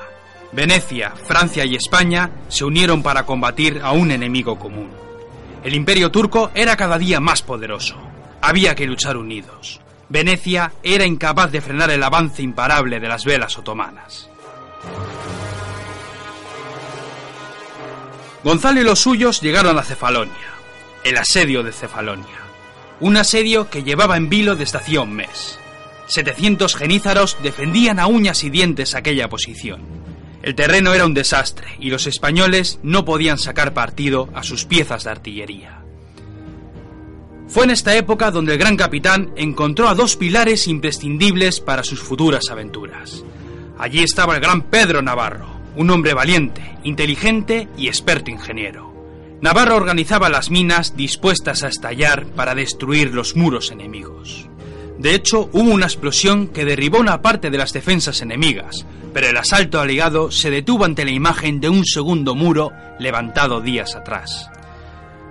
Venecia, 0.52 1.12
Francia 1.12 1.66
y 1.66 1.76
España 1.76 2.30
se 2.50 2.66
unieron 2.66 3.02
para 3.02 3.26
combatir 3.26 3.82
a 3.84 3.92
un 3.92 4.12
enemigo 4.12 4.60
común. 4.60 4.90
El 5.64 5.74
imperio 5.74 6.12
turco 6.12 6.52
era 6.54 6.78
cada 6.78 7.00
día 7.00 7.20
más 7.20 7.42
poderoso. 7.42 7.96
Había 8.42 8.76
que 8.76 8.86
luchar 8.86 9.18
unidos. 9.18 9.82
Venecia 10.08 10.72
era 10.84 11.06
incapaz 11.06 11.52
de 11.52 11.62
frenar 11.62 11.90
el 11.90 12.04
avance 12.04 12.44
imparable 12.44 13.00
de 13.00 13.08
las 13.08 13.26
velas 13.26 13.58
otomanas. 13.58 14.30
Gonzalo 18.44 18.80
y 18.80 18.84
los 18.84 19.00
suyos 19.00 19.42
llegaron 19.42 19.78
a 19.78 19.84
Cefalonia, 19.84 20.34
el 21.04 21.18
asedio 21.18 21.64
de 21.64 21.74
Cefalonia, 21.74 22.40
un 23.00 23.18
asedio 23.18 23.70
que 23.70 23.84
llevaba 23.84 24.16
en 24.16 24.30
vilo 24.30 24.56
desde 24.56 24.78
hacía 24.78 25.02
un 25.02 25.14
mes. 25.14 25.60
700 26.08 26.76
genízaros 26.76 27.38
defendían 27.44 28.00
a 28.00 28.08
uñas 28.08 28.44
y 28.44 28.50
dientes 28.50 28.96
aquella 28.96 29.30
posición. 29.30 29.82
El 30.42 30.56
terreno 30.56 30.94
era 30.94 31.06
un 31.06 31.14
desastre 31.14 31.68
y 31.80 31.90
los 31.90 32.08
españoles 32.08 32.80
no 32.82 33.04
podían 33.04 33.38
sacar 33.38 33.74
partido 33.74 34.30
a 34.34 34.44
sus 34.44 34.66
piezas 34.66 35.04
de 35.04 35.12
artillería. 35.12 35.82
Fue 37.48 37.64
en 37.64 37.72
esta 37.72 37.96
época 37.96 38.32
donde 38.32 38.54
el 38.54 38.60
gran 38.60 38.78
capitán 38.78 39.32
encontró 39.36 39.90
a 39.90 39.96
dos 39.96 40.16
pilares 40.16 40.68
imprescindibles 40.68 41.60
para 41.60 41.84
sus 41.84 42.02
futuras 42.02 42.50
aventuras. 42.50 43.24
Allí 43.78 44.04
estaba 44.04 44.36
el 44.36 44.42
gran 44.42 44.64
Pedro 44.64 45.02
Navarro, 45.02 45.48
un 45.76 45.90
hombre 45.90 46.14
valiente, 46.14 46.78
inteligente 46.84 47.68
y 47.78 47.88
experto 47.88 48.32
ingeniero. 48.32 48.94
Navarro 49.42 49.76
organizaba 49.76 50.30
las 50.30 50.50
minas 50.50 50.98
dispuestas 50.98 51.64
a 51.64 51.68
estallar 51.68 52.26
para 52.26 52.56
destruir 52.56 53.14
los 53.14 53.36
muros 53.36 53.72
enemigos. 53.72 54.50
De 55.00 55.14
hecho, 55.14 55.50
hubo 55.54 55.72
una 55.72 55.86
explosión 55.86 56.48
que 56.48 56.66
derribó 56.66 57.00
una 57.00 57.22
parte 57.22 57.50
de 57.52 57.58
las 57.58 57.72
defensas 57.72 58.22
enemigas, 58.22 58.86
pero 59.14 59.28
el 59.28 59.38
asalto 59.38 59.80
aliado 59.80 60.32
se 60.32 60.50
detuvo 60.50 60.86
ante 60.86 61.06
la 61.06 61.12
imagen 61.12 61.60
de 61.60 61.70
un 61.70 61.86
segundo 61.86 62.34
muro 62.34 62.72
levantado 63.00 63.62
días 63.62 63.96
atrás. 63.96 64.50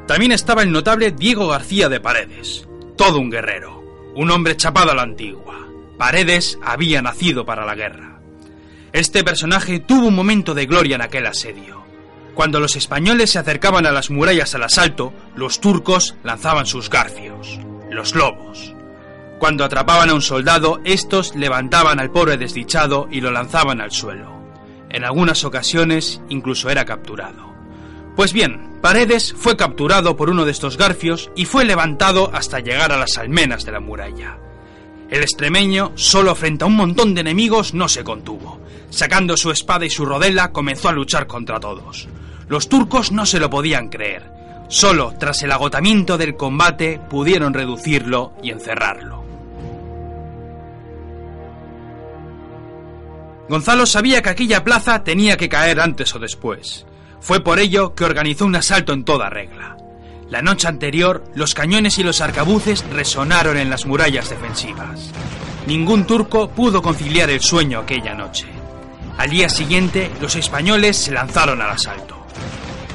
También 0.07 0.31
estaba 0.31 0.63
el 0.63 0.71
notable 0.71 1.11
Diego 1.11 1.49
García 1.49 1.89
de 1.89 1.99
Paredes, 1.99 2.69
todo 2.97 3.19
un 3.19 3.29
guerrero, 3.29 3.83
un 4.15 4.31
hombre 4.31 4.57
chapado 4.57 4.93
a 4.93 4.95
la 4.95 5.03
antigua. 5.03 5.67
Paredes 5.99 6.59
había 6.63 7.03
nacido 7.03 7.45
para 7.45 7.67
la 7.67 7.75
guerra. 7.75 8.21
Este 8.93 9.25
personaje 9.25 9.81
tuvo 9.81 10.07
un 10.07 10.15
momento 10.15 10.55
de 10.55 10.67
gloria 10.67 10.95
en 10.95 11.03
aquel 11.03 11.27
asedio. 11.27 11.85
Cuando 12.35 12.61
los 12.61 12.77
españoles 12.77 13.31
se 13.31 13.39
acercaban 13.39 13.85
a 13.85 13.91
las 13.91 14.11
murallas 14.11 14.55
al 14.55 14.63
asalto, 14.63 15.13
los 15.35 15.61
turcos 15.61 16.15
lanzaban 16.23 16.67
sus 16.67 16.89
garfios, 16.89 17.59
los 17.91 18.15
lobos. 18.15 18.76
Cuando 19.39 19.65
atrapaban 19.65 20.11
a 20.11 20.15
un 20.15 20.23
soldado, 20.23 20.81
estos 20.85 21.35
levantaban 21.37 22.01
al 22.01 22.11
pobre 22.11 22.39
desdichado 22.39 23.07
y 23.11 23.21
lo 23.21 23.31
lanzaban 23.31 23.81
al 23.81 23.91
suelo. 23.91 24.35
En 24.89 25.05
algunas 25.05 25.45
ocasiones 25.45 26.23
incluso 26.29 26.71
era 26.71 26.85
capturado. 26.85 27.55
Pues 28.17 28.33
bien, 28.33 28.79
Paredes 28.81 29.35
fue 29.37 29.57
capturado 29.57 30.17
por 30.17 30.31
uno 30.31 30.45
de 30.45 30.53
estos 30.53 30.79
garfios 30.79 31.31
y 31.37 31.45
fue 31.45 31.65
levantado 31.65 32.31
hasta 32.33 32.61
llegar 32.61 32.93
a 32.93 32.97
las 32.97 33.19
almenas 33.19 33.65
de 33.65 33.73
la 33.73 33.81
muralla. 33.81 34.39
El 35.11 35.23
extremeño, 35.23 35.93
solo 35.97 36.35
frente 36.35 36.65
a 36.65 36.67
un 36.67 36.77
montón 36.77 37.15
de 37.15 37.21
enemigos, 37.21 37.75
no 37.75 37.89
se 37.89 38.05
contuvo. 38.05 38.61
Sacando 38.91 39.37
su 39.37 39.51
espada 39.51 39.85
y 39.85 39.91
su 39.91 40.07
rodela, 40.07 40.51
comenzó 40.53 40.89
a 40.89 40.93
luchar 40.93 41.27
contra 41.27 41.61
todos. 41.61 42.09
Los 42.49 42.69
turcos 42.69 43.13
no 43.13 43.27
se 43.27 43.39
lo 43.39 43.51
podían 43.51 43.89
creer. 43.89 44.31
Solo 44.69 45.15
tras 45.19 45.43
el 45.43 45.53
agotamiento 45.53 46.17
del 46.17 46.37
combate 46.37 47.01
pudieron 47.11 47.55
reducirlo 47.55 48.33
y 48.43 48.51
encerrarlo. 48.51 49.26
Gonzalo 53.49 53.87
sabía 53.87 54.23
que 54.23 54.31
aquella 54.31 54.65
plaza 54.65 55.05
tenía 55.05 55.37
que 55.37 55.49
caer 55.49 55.81
antes 55.81 56.15
o 56.15 56.19
después. 56.19 56.87
Fue 57.21 57.41
por 57.41 57.59
ello 57.59 57.95
que 57.95 58.05
organizó 58.05 58.45
un 58.45 58.57
asalto 58.57 58.93
en 58.93 59.05
toda 59.05 59.31
regla. 59.31 59.77
La 60.29 60.43
noche 60.43 60.67
anterior, 60.67 61.25
los 61.35 61.55
cañones 61.55 61.99
y 61.99 62.03
los 62.03 62.21
arcabuces 62.21 62.85
resonaron 62.91 63.57
en 63.57 63.71
las 63.71 63.87
murallas 63.87 64.29
defensivas. 64.29 65.13
Ningún 65.67 66.05
turco 66.05 66.51
pudo 66.51 66.83
conciliar 66.83 67.31
el 67.31 67.41
sueño 67.41 67.81
aquella 67.81 68.15
noche. 68.15 68.47
Al 69.19 69.31
día 69.31 69.49
siguiente, 69.49 70.11
los 70.21 70.35
españoles 70.35 70.97
se 70.97 71.13
lanzaron 71.13 71.63
al 71.63 71.71
asalto. 71.71 72.17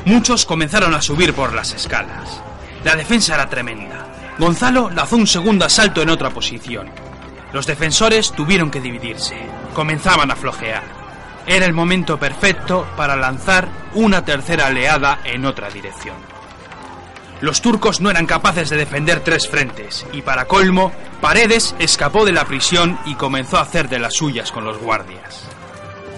Muchos 0.05 0.45
comenzaron 0.45 0.93
a 0.93 1.01
subir 1.01 1.33
por 1.33 1.53
las 1.53 1.73
escalas. 1.73 2.41
La 2.83 2.95
defensa 2.95 3.35
era 3.35 3.49
tremenda. 3.49 4.07
Gonzalo 4.37 4.89
lanzó 4.89 5.15
un 5.15 5.27
segundo 5.27 5.65
asalto 5.65 6.01
en 6.01 6.09
otra 6.09 6.29
posición. 6.29 6.89
Los 7.53 7.65
defensores 7.65 8.31
tuvieron 8.31 8.71
que 8.71 8.81
dividirse. 8.81 9.35
Comenzaban 9.73 10.31
a 10.31 10.36
flojear 10.36 11.01
era 11.45 11.65
el 11.65 11.73
momento 11.73 12.17
perfecto 12.17 12.88
para 12.95 13.15
lanzar 13.15 13.67
una 13.93 14.23
tercera 14.23 14.67
oleada 14.67 15.19
en 15.23 15.45
otra 15.45 15.69
dirección. 15.69 16.15
Los 17.41 17.62
turcos 17.62 18.01
no 18.01 18.12
eran 18.12 18.27
capaces 18.27 18.69
de 18.69 18.77
defender 18.77 19.21
tres 19.21 19.47
frentes 19.47 20.05
y 20.13 20.21
para 20.21 20.45
colmo, 20.45 20.91
Paredes 21.19 21.75
escapó 21.79 22.23
de 22.25 22.31
la 22.31 22.45
prisión 22.45 22.99
y 23.05 23.15
comenzó 23.15 23.57
a 23.57 23.62
hacer 23.62 23.89
de 23.89 23.99
las 23.99 24.13
suyas 24.13 24.51
con 24.51 24.63
los 24.63 24.77
guardias. 24.77 25.43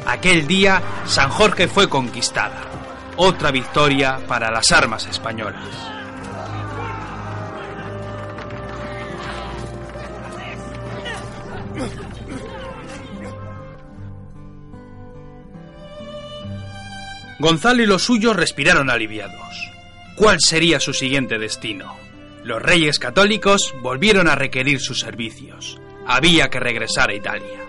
Aquel 0.06 0.46
día, 0.48 0.82
San 1.06 1.30
Jorge 1.30 1.70
fue 1.70 1.88
conquistada. 1.88 2.62
Otra 3.16 3.52
victoria 3.52 4.20
para 4.28 4.52
las 4.52 4.72
armas 4.74 5.06
españolas. 5.06 5.64
Gonzalo 17.44 17.84
y 17.84 17.86
los 17.86 18.04
suyos 18.04 18.38
respiraron 18.38 18.90
aliviados. 18.90 19.70
¿Cuál 20.16 20.38
sería 20.40 20.80
su 20.80 20.94
siguiente 20.94 21.38
destino? 21.38 21.98
Los 22.46 22.62
reyes 22.62 23.00
católicos 23.00 23.74
volvieron 23.82 24.30
a 24.30 24.36
requerir 24.36 24.80
sus 24.80 25.02
servicios. 25.02 25.78
Había 26.08 26.50
que 26.50 26.62
regresar 26.62 27.10
a 27.10 27.16
Italia. 27.16 27.60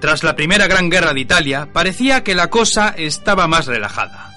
Tras 0.00 0.22
la 0.22 0.36
Primera 0.36 0.68
Gran 0.68 0.88
Guerra 0.88 1.14
de 1.14 1.20
Italia, 1.20 1.70
parecía 1.72 2.22
que 2.22 2.36
la 2.36 2.48
cosa 2.48 2.94
estaba 2.96 3.48
más 3.48 3.66
relajada. 3.66 4.32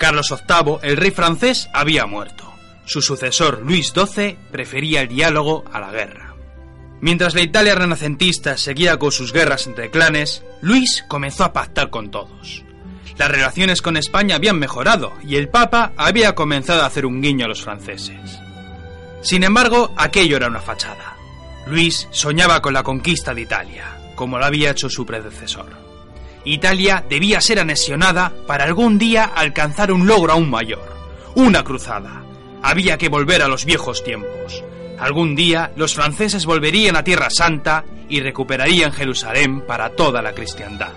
Carlos 0.00 0.34
VIII, 0.48 0.78
el 0.82 0.96
rey 0.96 1.12
francés, 1.12 1.70
había 1.72 2.06
muerto. 2.06 2.52
Su 2.86 3.00
sucesor, 3.00 3.62
Luis 3.64 3.92
XII, 3.94 4.36
prefería 4.50 5.02
el 5.02 5.08
diálogo 5.08 5.64
a 5.72 5.78
la 5.78 5.92
guerra. 5.92 6.33
Mientras 7.04 7.34
la 7.34 7.42
Italia 7.42 7.74
renacentista 7.74 8.56
seguía 8.56 8.98
con 8.98 9.12
sus 9.12 9.30
guerras 9.30 9.66
entre 9.66 9.90
clanes, 9.90 10.42
Luis 10.62 11.04
comenzó 11.06 11.44
a 11.44 11.52
pactar 11.52 11.90
con 11.90 12.10
todos. 12.10 12.64
Las 13.18 13.30
relaciones 13.30 13.82
con 13.82 13.98
España 13.98 14.36
habían 14.36 14.58
mejorado 14.58 15.12
y 15.22 15.36
el 15.36 15.50
Papa 15.50 15.92
había 15.98 16.34
comenzado 16.34 16.80
a 16.80 16.86
hacer 16.86 17.04
un 17.04 17.20
guiño 17.20 17.44
a 17.44 17.48
los 17.48 17.62
franceses. 17.62 18.40
Sin 19.20 19.44
embargo, 19.44 19.92
aquello 19.98 20.38
era 20.38 20.46
una 20.46 20.62
fachada. 20.62 21.14
Luis 21.66 22.08
soñaba 22.10 22.62
con 22.62 22.72
la 22.72 22.82
conquista 22.82 23.34
de 23.34 23.42
Italia, 23.42 23.98
como 24.14 24.38
lo 24.38 24.46
había 24.46 24.70
hecho 24.70 24.88
su 24.88 25.04
predecesor. 25.04 25.76
Italia 26.46 27.04
debía 27.06 27.42
ser 27.42 27.60
anexionada 27.60 28.32
para 28.46 28.64
algún 28.64 28.96
día 28.96 29.24
alcanzar 29.24 29.92
un 29.92 30.06
logro 30.06 30.32
aún 30.32 30.48
mayor, 30.48 30.96
una 31.34 31.64
cruzada, 31.64 32.22
Había 32.66 32.96
que 32.96 33.10
volver 33.10 33.42
a 33.42 33.48
los 33.48 33.66
viejos 33.66 34.02
tiempos. 34.02 34.63
Algún 34.98 35.34
día 35.34 35.72
los 35.76 35.94
franceses 35.94 36.46
volverían 36.46 36.96
a 36.96 37.04
Tierra 37.04 37.28
Santa 37.30 37.84
y 38.08 38.20
recuperarían 38.20 38.92
Jerusalén 38.92 39.62
para 39.62 39.90
toda 39.90 40.22
la 40.22 40.34
cristiandad. 40.34 40.92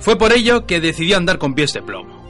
Fue 0.00 0.16
por 0.16 0.32
ello 0.32 0.66
que 0.66 0.80
decidió 0.80 1.18
andar 1.18 1.38
con 1.38 1.54
pies 1.54 1.72
de 1.74 1.82
plomo. 1.82 2.20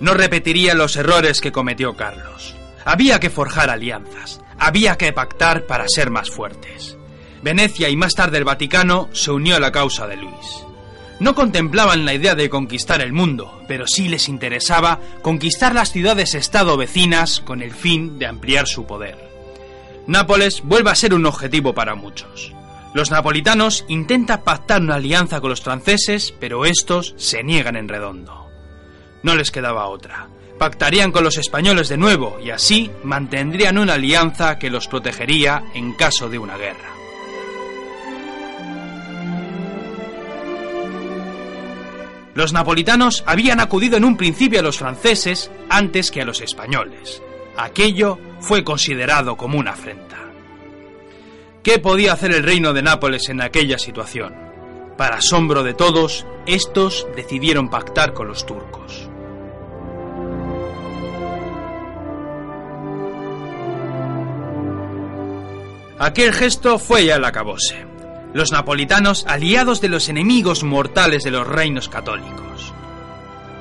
No 0.00 0.14
repetiría 0.14 0.74
los 0.74 0.96
errores 0.96 1.40
que 1.40 1.52
cometió 1.52 1.94
Carlos. 1.94 2.56
Había 2.84 3.20
que 3.20 3.30
forjar 3.30 3.70
alianzas, 3.70 4.40
había 4.58 4.98
que 4.98 5.12
pactar 5.12 5.66
para 5.66 5.86
ser 5.86 6.10
más 6.10 6.30
fuertes. 6.30 6.96
Venecia 7.42 7.88
y 7.88 7.96
más 7.96 8.14
tarde 8.14 8.38
el 8.38 8.44
Vaticano 8.44 9.08
se 9.12 9.30
unió 9.30 9.56
a 9.56 9.60
la 9.60 9.70
causa 9.70 10.08
de 10.08 10.16
Luis. 10.16 10.64
No 11.22 11.36
contemplaban 11.36 12.04
la 12.04 12.14
idea 12.14 12.34
de 12.34 12.50
conquistar 12.50 13.00
el 13.00 13.12
mundo, 13.12 13.62
pero 13.68 13.86
sí 13.86 14.08
les 14.08 14.28
interesaba 14.28 14.98
conquistar 15.22 15.72
las 15.72 15.92
ciudades-estado 15.92 16.76
vecinas 16.76 17.38
con 17.38 17.62
el 17.62 17.70
fin 17.70 18.18
de 18.18 18.26
ampliar 18.26 18.66
su 18.66 18.86
poder. 18.86 19.30
Nápoles 20.08 20.62
vuelve 20.64 20.90
a 20.90 20.96
ser 20.96 21.14
un 21.14 21.24
objetivo 21.24 21.74
para 21.74 21.94
muchos. 21.94 22.52
Los 22.92 23.12
napolitanos 23.12 23.84
intentan 23.86 24.42
pactar 24.42 24.80
una 24.82 24.96
alianza 24.96 25.40
con 25.40 25.50
los 25.50 25.60
franceses, 25.60 26.34
pero 26.40 26.64
estos 26.64 27.14
se 27.16 27.44
niegan 27.44 27.76
en 27.76 27.86
redondo. 27.86 28.48
No 29.22 29.36
les 29.36 29.52
quedaba 29.52 29.86
otra. 29.86 30.26
Pactarían 30.58 31.12
con 31.12 31.22
los 31.22 31.38
españoles 31.38 31.88
de 31.88 31.98
nuevo 31.98 32.40
y 32.44 32.50
así 32.50 32.90
mantendrían 33.04 33.78
una 33.78 33.94
alianza 33.94 34.58
que 34.58 34.70
los 34.70 34.88
protegería 34.88 35.62
en 35.72 35.92
caso 35.92 36.28
de 36.28 36.40
una 36.40 36.56
guerra. 36.56 37.01
Los 42.34 42.52
napolitanos 42.52 43.24
habían 43.26 43.60
acudido 43.60 43.96
en 43.96 44.04
un 44.04 44.16
principio 44.16 44.60
a 44.60 44.62
los 44.62 44.78
franceses 44.78 45.50
antes 45.68 46.10
que 46.10 46.22
a 46.22 46.24
los 46.24 46.40
españoles. 46.40 47.22
Aquello 47.56 48.18
fue 48.40 48.64
considerado 48.64 49.36
como 49.36 49.58
una 49.58 49.72
afrenta. 49.72 50.18
¿Qué 51.62 51.78
podía 51.78 52.14
hacer 52.14 52.32
el 52.32 52.42
reino 52.42 52.72
de 52.72 52.82
Nápoles 52.82 53.28
en 53.28 53.42
aquella 53.42 53.78
situación? 53.78 54.34
Para 54.96 55.16
asombro 55.16 55.62
de 55.62 55.74
todos, 55.74 56.26
estos 56.46 57.06
decidieron 57.14 57.68
pactar 57.68 58.14
con 58.14 58.28
los 58.28 58.46
turcos. 58.46 59.08
Aquel 65.98 66.32
gesto 66.32 66.78
fue 66.80 67.04
ya 67.04 67.16
el 67.16 67.24
acabose. 67.24 67.91
Los 68.34 68.50
napolitanos 68.50 69.26
aliados 69.28 69.80
de 69.80 69.88
los 69.88 70.08
enemigos 70.08 70.64
mortales 70.64 71.22
de 71.22 71.30
los 71.30 71.46
reinos 71.46 71.88
católicos. 71.88 72.72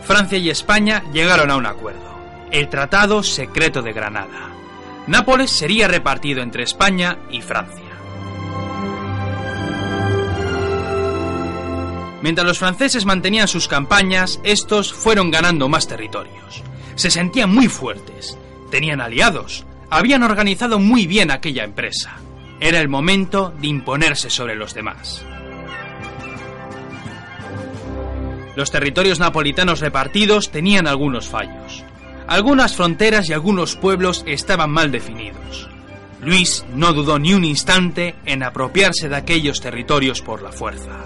Francia 0.04 0.38
y 0.38 0.50
España 0.50 1.04
llegaron 1.12 1.52
a 1.52 1.58
un 1.58 1.66
acuerdo, 1.66 2.18
el 2.52 2.70
Tratado 2.70 3.22
Secreto 3.22 3.82
de 3.82 3.94
Granada. 3.94 4.50
Nápoles 5.08 5.52
sería 5.52 5.88
repartido 5.88 6.42
entre 6.42 6.64
España 6.64 7.18
y 7.30 7.42
Francia. 7.42 7.84
Mientras 12.22 12.46
los 12.46 12.60
franceses 12.60 13.06
mantenían 13.06 13.48
sus 13.48 13.68
campañas, 13.68 14.40
estos 14.44 14.94
fueron 14.94 15.32
ganando 15.32 15.68
más 15.68 15.88
territorios. 15.88 16.64
Se 16.96 17.10
sentían 17.10 17.54
muy 17.54 17.68
fuertes, 17.68 18.38
tenían 18.70 19.02
aliados, 19.02 19.66
habían 19.90 20.24
organizado 20.24 20.80
muy 20.80 21.08
bien 21.08 21.32
aquella 21.32 21.64
empresa. 21.64 22.18
Era 22.64 22.80
el 22.80 22.90
momento 22.90 23.52
de 23.60 23.68
imponerse 23.68 24.30
sobre 24.30 24.56
los 24.56 24.76
demás. 24.76 25.26
Los 28.56 28.70
territorios 28.70 29.20
napolitanos 29.20 29.80
repartidos 29.80 30.52
tenían 30.52 30.86
algunos 30.86 31.28
fallos. 31.28 31.84
Algunas 32.28 32.76
fronteras 32.76 33.28
y 33.28 33.34
algunos 33.34 33.76
pueblos 33.76 34.24
estaban 34.28 34.70
mal 34.70 34.92
definidos. 34.92 35.70
Luis 36.22 36.64
no 36.76 36.94
dudó 36.94 37.18
ni 37.18 37.34
un 37.34 37.44
instante 37.44 38.14
en 38.26 38.44
apropiarse 38.44 39.10
de 39.10 39.16
aquellos 39.16 39.60
territorios 39.60 40.22
por 40.22 40.44
la 40.44 40.52
fuerza. 40.52 41.00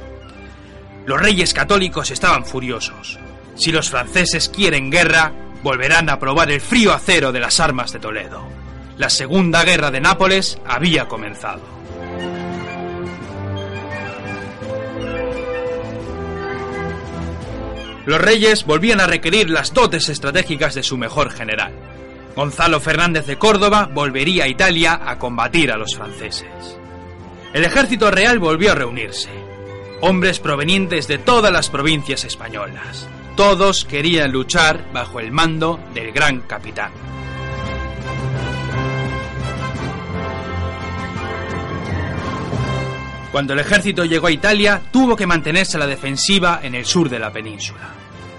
Los 1.05 1.21
reyes 1.21 1.53
católicos 1.53 2.11
estaban 2.11 2.45
furiosos. 2.45 3.17
Si 3.55 3.71
los 3.71 3.89
franceses 3.89 4.49
quieren 4.49 4.91
guerra, 4.91 5.31
volverán 5.63 6.09
a 6.09 6.19
probar 6.19 6.51
el 6.51 6.59
frío 6.59 6.91
acero 6.93 7.31
de 7.31 7.39
las 7.39 7.61
armas 7.61 7.93
de 7.93 7.99
Toledo. 7.99 8.64
La 8.97 9.10
Segunda 9.10 9.63
Guerra 9.63 9.91
de 9.91 9.99
Nápoles 9.99 10.58
había 10.65 11.08
comenzado. 11.08 11.62
Los 18.05 18.21
reyes 18.21 18.65
volvían 18.65 19.01
a 19.01 19.08
requerir 19.08 19.49
las 19.49 19.73
dotes 19.73 20.10
estratégicas 20.10 20.75
de 20.75 20.84
su 20.84 20.97
mejor 20.97 21.31
general. 21.31 21.73
Gonzalo 22.36 22.79
Fernández 22.79 23.25
de 23.25 23.38
Córdoba 23.38 23.89
volvería 23.91 24.43
a 24.43 24.47
Italia 24.47 24.99
a 25.05 25.17
combatir 25.17 25.71
a 25.71 25.77
los 25.77 25.95
franceses. 25.95 26.77
El 27.53 27.63
ejército 27.63 28.12
real 28.12 28.39
volvió 28.39 28.73
a 28.73 28.75
reunirse 28.75 29.29
hombres 30.01 30.39
provenientes 30.39 31.08
de 31.08 31.17
todas 31.17 31.51
las 31.51 31.69
provincias 31.69 32.25
españolas. 32.25 33.08
Todos 33.36 33.86
querían 33.86 34.31
luchar 34.31 34.91
bajo 34.93 35.19
el 35.19 35.31
mando 35.31 35.79
del 35.93 36.12
gran 36.12 36.41
capitán. 36.41 36.91
Cuando 43.36 43.52
el 43.52 43.60
ejército 43.60 44.06
llegó 44.06 44.28
a 44.28 44.32
Italia, 44.32 44.82
tuvo 44.93 45.17
que 45.17 45.28
mantenerse 45.28 45.76
a 45.76 45.82
la 45.82 45.88
defensiva 45.88 46.62
en 46.63 46.74
el 46.74 46.86
sur 46.86 47.10
de 47.10 47.19
la 47.19 47.34
península. 47.34 47.89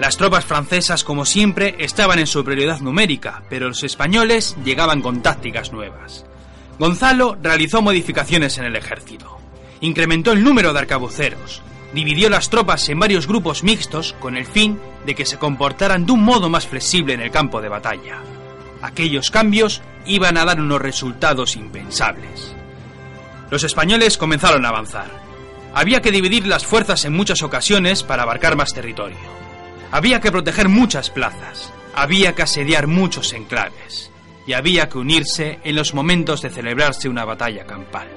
Las 0.01 0.17
tropas 0.17 0.47
francesas, 0.47 1.05
como 1.05 1.27
siempre, 1.27 1.77
estaban 1.81 2.19
en 2.19 2.27
superioridad 2.27 2.81
numérica, 2.81 3.43
pero 3.51 3.69
los 3.69 3.85
españoles 3.85 4.57
llegaban 4.65 5.03
con 5.03 5.21
tácticas 5.21 5.71
nuevas. 5.71 6.25
Gonzalo 6.79 7.37
realizó 7.43 7.83
modificaciones 7.83 8.57
en 8.57 8.65
el 8.65 8.75
ejército 8.75 9.37
incrementó 9.83 10.33
el 10.33 10.43
número 10.43 10.73
de 10.73 10.79
arcabuceros, 10.79 11.61
dividió 11.93 12.31
las 12.31 12.49
tropas 12.49 12.89
en 12.89 12.99
varios 12.99 13.27
grupos 13.27 13.65
mixtos 13.65 14.15
con 14.19 14.35
el 14.35 14.47
fin 14.47 14.81
de 15.05 15.15
que 15.15 15.27
se 15.27 15.37
comportaran 15.37 16.07
de 16.07 16.13
un 16.13 16.23
modo 16.23 16.49
más 16.49 16.67
flexible 16.67 17.13
en 17.13 17.21
el 17.21 17.31
campo 17.31 17.61
de 17.61 17.69
batalla. 17.69 18.23
Aquellos 18.81 19.31
cambios 19.31 19.83
iban 20.07 20.39
a 20.39 20.47
dar 20.47 20.59
unos 20.59 20.81
resultados 20.81 21.55
impensables. 21.55 22.57
Los 23.51 23.65
españoles 23.65 24.19
comenzaron 24.19 24.65
a 24.65 24.71
avanzar. 24.71 25.11
Había 25.75 26.01
que 26.01 26.11
dividir 26.11 26.47
las 26.47 26.65
fuerzas 26.65 27.05
en 27.05 27.13
muchas 27.13 27.43
ocasiones 27.43 28.03
para 28.03 28.23
abarcar 28.23 28.57
más 28.57 28.73
territorio. 28.73 29.19
Había 29.93 30.21
que 30.21 30.33
proteger 30.33 30.69
muchas 30.69 31.11
plazas. 31.11 31.73
Había 31.95 32.35
que 32.35 32.43
asediar 32.43 32.87
muchos 32.87 33.33
enclaves. 33.33 34.11
Y 34.47 34.53
había 34.53 34.89
que 34.89 34.99
unirse 34.99 35.59
en 35.65 35.77
los 35.77 35.95
momentos 35.95 36.43
de 36.43 36.51
celebrarse 36.51 37.09
una 37.09 37.25
batalla 37.25 37.67
campal. 37.67 38.09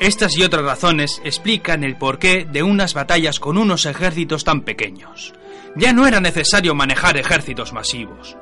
Estas 0.00 0.36
y 0.36 0.42
otras 0.42 0.64
razones 0.64 1.20
explican 1.24 1.84
el 1.84 1.96
porqué 1.96 2.46
de 2.50 2.62
unas 2.62 2.94
batallas 2.94 3.38
con 3.38 3.56
unos 3.56 3.86
ejércitos 3.86 4.44
tan 4.44 4.62
pequeños. 4.62 5.32
Ya 5.76 5.92
no 5.92 6.06
era 6.06 6.20
necesario 6.20 6.74
manejar 6.74 7.16
ejércitos 7.16 7.72
masivos. 7.72 8.36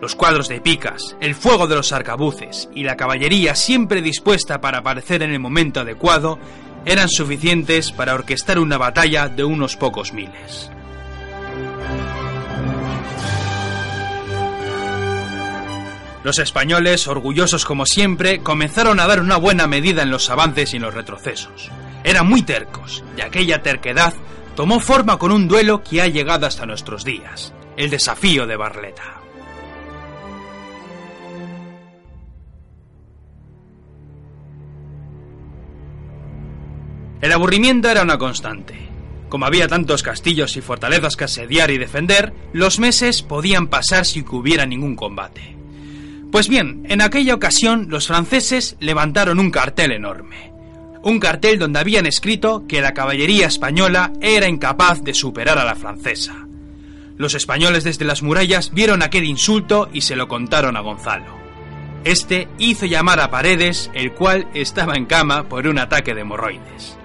Los 0.00 0.14
cuadros 0.14 0.48
de 0.48 0.60
picas, 0.60 1.16
el 1.20 1.34
fuego 1.34 1.66
de 1.66 1.74
los 1.74 1.90
arcabuces 1.92 2.68
y 2.74 2.84
la 2.84 2.96
caballería 2.96 3.54
siempre 3.54 4.02
dispuesta 4.02 4.60
para 4.60 4.78
aparecer 4.78 5.22
en 5.22 5.32
el 5.32 5.40
momento 5.40 5.80
adecuado 5.80 6.38
eran 6.84 7.08
suficientes 7.08 7.92
para 7.92 8.14
orquestar 8.14 8.58
una 8.58 8.76
batalla 8.76 9.28
de 9.28 9.44
unos 9.44 9.76
pocos 9.76 10.12
miles. 10.12 10.70
Los 16.22 16.40
españoles, 16.40 17.06
orgullosos 17.06 17.64
como 17.64 17.86
siempre, 17.86 18.40
comenzaron 18.40 19.00
a 19.00 19.06
dar 19.06 19.20
una 19.20 19.36
buena 19.36 19.66
medida 19.66 20.02
en 20.02 20.10
los 20.10 20.28
avances 20.28 20.74
y 20.74 20.76
en 20.76 20.82
los 20.82 20.92
retrocesos. 20.92 21.70
Eran 22.04 22.28
muy 22.28 22.42
tercos, 22.42 23.02
y 23.16 23.20
aquella 23.22 23.62
terquedad 23.62 24.12
tomó 24.54 24.78
forma 24.80 25.18
con 25.18 25.32
un 25.32 25.48
duelo 25.48 25.82
que 25.82 26.02
ha 26.02 26.08
llegado 26.08 26.46
hasta 26.46 26.66
nuestros 26.66 27.04
días, 27.04 27.54
el 27.76 27.90
desafío 27.90 28.46
de 28.46 28.56
Barleta. 28.56 29.15
El 37.20 37.32
aburrimiento 37.32 37.88
era 37.88 38.02
una 38.02 38.18
constante. 38.18 38.74
Como 39.28 39.46
había 39.46 39.68
tantos 39.68 40.02
castillos 40.02 40.56
y 40.56 40.60
fortalezas 40.60 41.16
que 41.16 41.24
asediar 41.24 41.70
y 41.70 41.78
defender, 41.78 42.32
los 42.52 42.78
meses 42.78 43.22
podían 43.22 43.68
pasar 43.68 44.06
sin 44.06 44.24
que 44.24 44.36
hubiera 44.36 44.66
ningún 44.66 44.94
combate. 44.94 45.56
Pues 46.30 46.48
bien, 46.48 46.84
en 46.88 47.00
aquella 47.00 47.34
ocasión 47.34 47.86
los 47.88 48.06
franceses 48.06 48.76
levantaron 48.80 49.38
un 49.38 49.50
cartel 49.50 49.92
enorme. 49.92 50.52
Un 51.02 51.18
cartel 51.18 51.58
donde 51.58 51.78
habían 51.78 52.06
escrito 52.06 52.66
que 52.68 52.80
la 52.80 52.92
caballería 52.92 53.46
española 53.46 54.12
era 54.20 54.48
incapaz 54.48 55.02
de 55.02 55.14
superar 55.14 55.58
a 55.58 55.64
la 55.64 55.74
francesa. 55.76 56.46
Los 57.16 57.34
españoles 57.34 57.84
desde 57.84 58.04
las 58.04 58.22
murallas 58.22 58.72
vieron 58.74 59.02
aquel 59.02 59.24
insulto 59.24 59.88
y 59.92 60.02
se 60.02 60.16
lo 60.16 60.28
contaron 60.28 60.76
a 60.76 60.80
Gonzalo. 60.80 61.34
Este 62.04 62.48
hizo 62.58 62.86
llamar 62.86 63.20
a 63.20 63.30
Paredes, 63.30 63.90
el 63.94 64.12
cual 64.12 64.46
estaba 64.54 64.94
en 64.94 65.06
cama 65.06 65.48
por 65.48 65.66
un 65.66 65.78
ataque 65.78 66.14
de 66.14 66.20
hemorroides. 66.20 66.98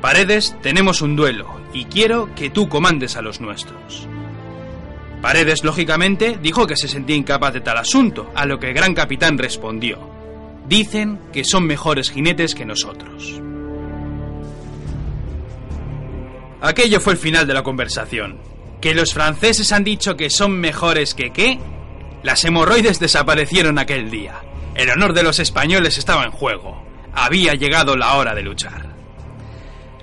Paredes, 0.00 0.56
tenemos 0.62 1.02
un 1.02 1.16
duelo 1.16 1.60
y 1.72 1.86
quiero 1.86 2.32
que 2.34 2.50
tú 2.50 2.68
comandes 2.68 3.16
a 3.16 3.22
los 3.22 3.40
nuestros. 3.40 4.06
Paredes, 5.20 5.64
lógicamente, 5.64 6.38
dijo 6.40 6.66
que 6.66 6.76
se 6.76 6.86
sentía 6.86 7.16
incapaz 7.16 7.52
de 7.52 7.60
tal 7.60 7.78
asunto, 7.78 8.30
a 8.36 8.46
lo 8.46 8.60
que 8.60 8.68
el 8.68 8.74
gran 8.74 8.94
capitán 8.94 9.36
respondió, 9.36 9.98
dicen 10.68 11.18
que 11.32 11.42
son 11.42 11.66
mejores 11.66 12.10
jinetes 12.10 12.54
que 12.54 12.64
nosotros. 12.64 13.40
Aquello 16.60 17.00
fue 17.00 17.14
el 17.14 17.18
final 17.18 17.46
de 17.46 17.54
la 17.54 17.62
conversación. 17.62 18.38
¿Que 18.80 18.94
los 18.94 19.12
franceses 19.12 19.72
han 19.72 19.82
dicho 19.82 20.16
que 20.16 20.30
son 20.30 20.52
mejores 20.52 21.14
que 21.14 21.32
qué? 21.32 21.58
Las 22.22 22.44
hemorroides 22.44 23.00
desaparecieron 23.00 23.78
aquel 23.78 24.10
día. 24.10 24.42
El 24.76 24.90
honor 24.90 25.12
de 25.12 25.24
los 25.24 25.40
españoles 25.40 25.98
estaba 25.98 26.24
en 26.24 26.30
juego. 26.30 26.84
Había 27.12 27.54
llegado 27.54 27.96
la 27.96 28.14
hora 28.14 28.34
de 28.36 28.42
luchar. 28.42 28.87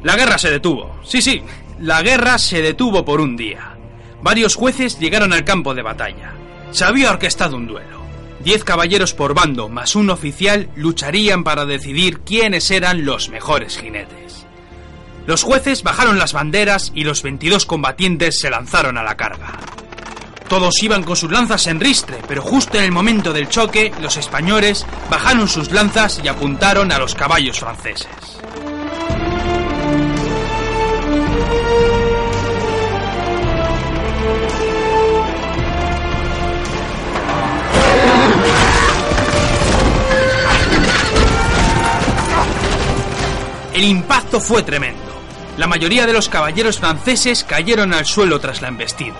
La 0.06 0.16
guerra 0.16 0.38
se 0.38 0.52
detuvo. 0.52 1.00
Sí, 1.04 1.20
sí, 1.20 1.42
la 1.80 2.04
guerra 2.04 2.38
se 2.38 2.62
detuvo 2.62 3.04
por 3.04 3.20
un 3.20 3.36
día. 3.36 3.76
Varios 4.22 4.54
jueces 4.54 5.00
llegaron 5.00 5.34
al 5.34 5.44
campo 5.44 5.74
de 5.74 5.82
batalla. 5.82 6.36
Se 6.70 6.86
había 6.86 7.10
orquestado 7.10 7.58
un 7.58 7.66
duelo. 7.66 8.02
Diez 8.40 8.64
caballeros 8.64 9.16
por 9.16 9.34
bando 9.34 9.68
más 9.68 9.96
un 9.96 10.12
oficial 10.12 10.70
lucharían 10.76 11.44
para 11.44 11.66
decidir 11.66 12.20
quiénes 12.20 12.70
eran 12.70 13.04
los 13.04 13.30
mejores 13.30 13.80
jinetes. 13.80 14.46
Los 15.26 15.42
jueces 15.42 15.82
bajaron 15.82 16.20
las 16.20 16.34
banderas 16.34 16.92
y 16.94 17.04
los 17.04 17.24
22 17.24 17.66
combatientes 17.66 18.38
se 18.40 18.52
lanzaron 18.52 19.00
a 19.00 19.04
la 19.04 19.18
carga. 19.18 19.58
Todos 20.48 20.84
iban 20.84 21.02
con 21.02 21.16
sus 21.16 21.32
lanzas 21.32 21.66
en 21.66 21.80
ristre, 21.80 22.20
pero 22.28 22.44
justo 22.44 22.78
en 22.78 22.84
el 22.84 22.92
momento 22.92 23.34
del 23.34 23.50
choque, 23.50 23.92
los 24.00 24.18
españoles 24.18 24.86
bajaron 25.10 25.48
sus 25.48 25.72
lanzas 25.72 26.22
y 26.24 26.28
apuntaron 26.28 26.92
a 26.92 27.00
los 27.00 27.16
caballos 27.16 27.60
franceses. 27.60 28.38
El 43.76 43.84
impacto 43.84 44.40
fue 44.40 44.64
tremendo. 44.64 45.04
La 45.58 45.68
mayoría 45.68 46.06
de 46.06 46.14
los 46.14 46.30
caballeros 46.30 46.80
franceses 46.80 47.44
cayeron 47.44 47.94
al 47.94 48.06
suelo 48.06 48.40
tras 48.40 48.62
la 48.62 48.70
embestida. 48.70 49.16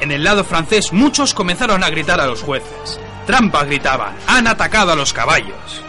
En 0.00 0.12
el 0.12 0.22
lado 0.22 0.44
francés 0.44 0.92
muchos 0.92 1.34
comenzaron 1.34 1.82
a 1.82 1.90
gritar 1.90 2.20
a 2.20 2.26
los 2.26 2.42
jueces. 2.42 3.00
Trampa 3.26 3.64
gritaban, 3.64 4.14
han 4.28 4.46
atacado 4.46 4.92
a 4.92 4.96
los 4.96 5.12
caballos. 5.12 5.82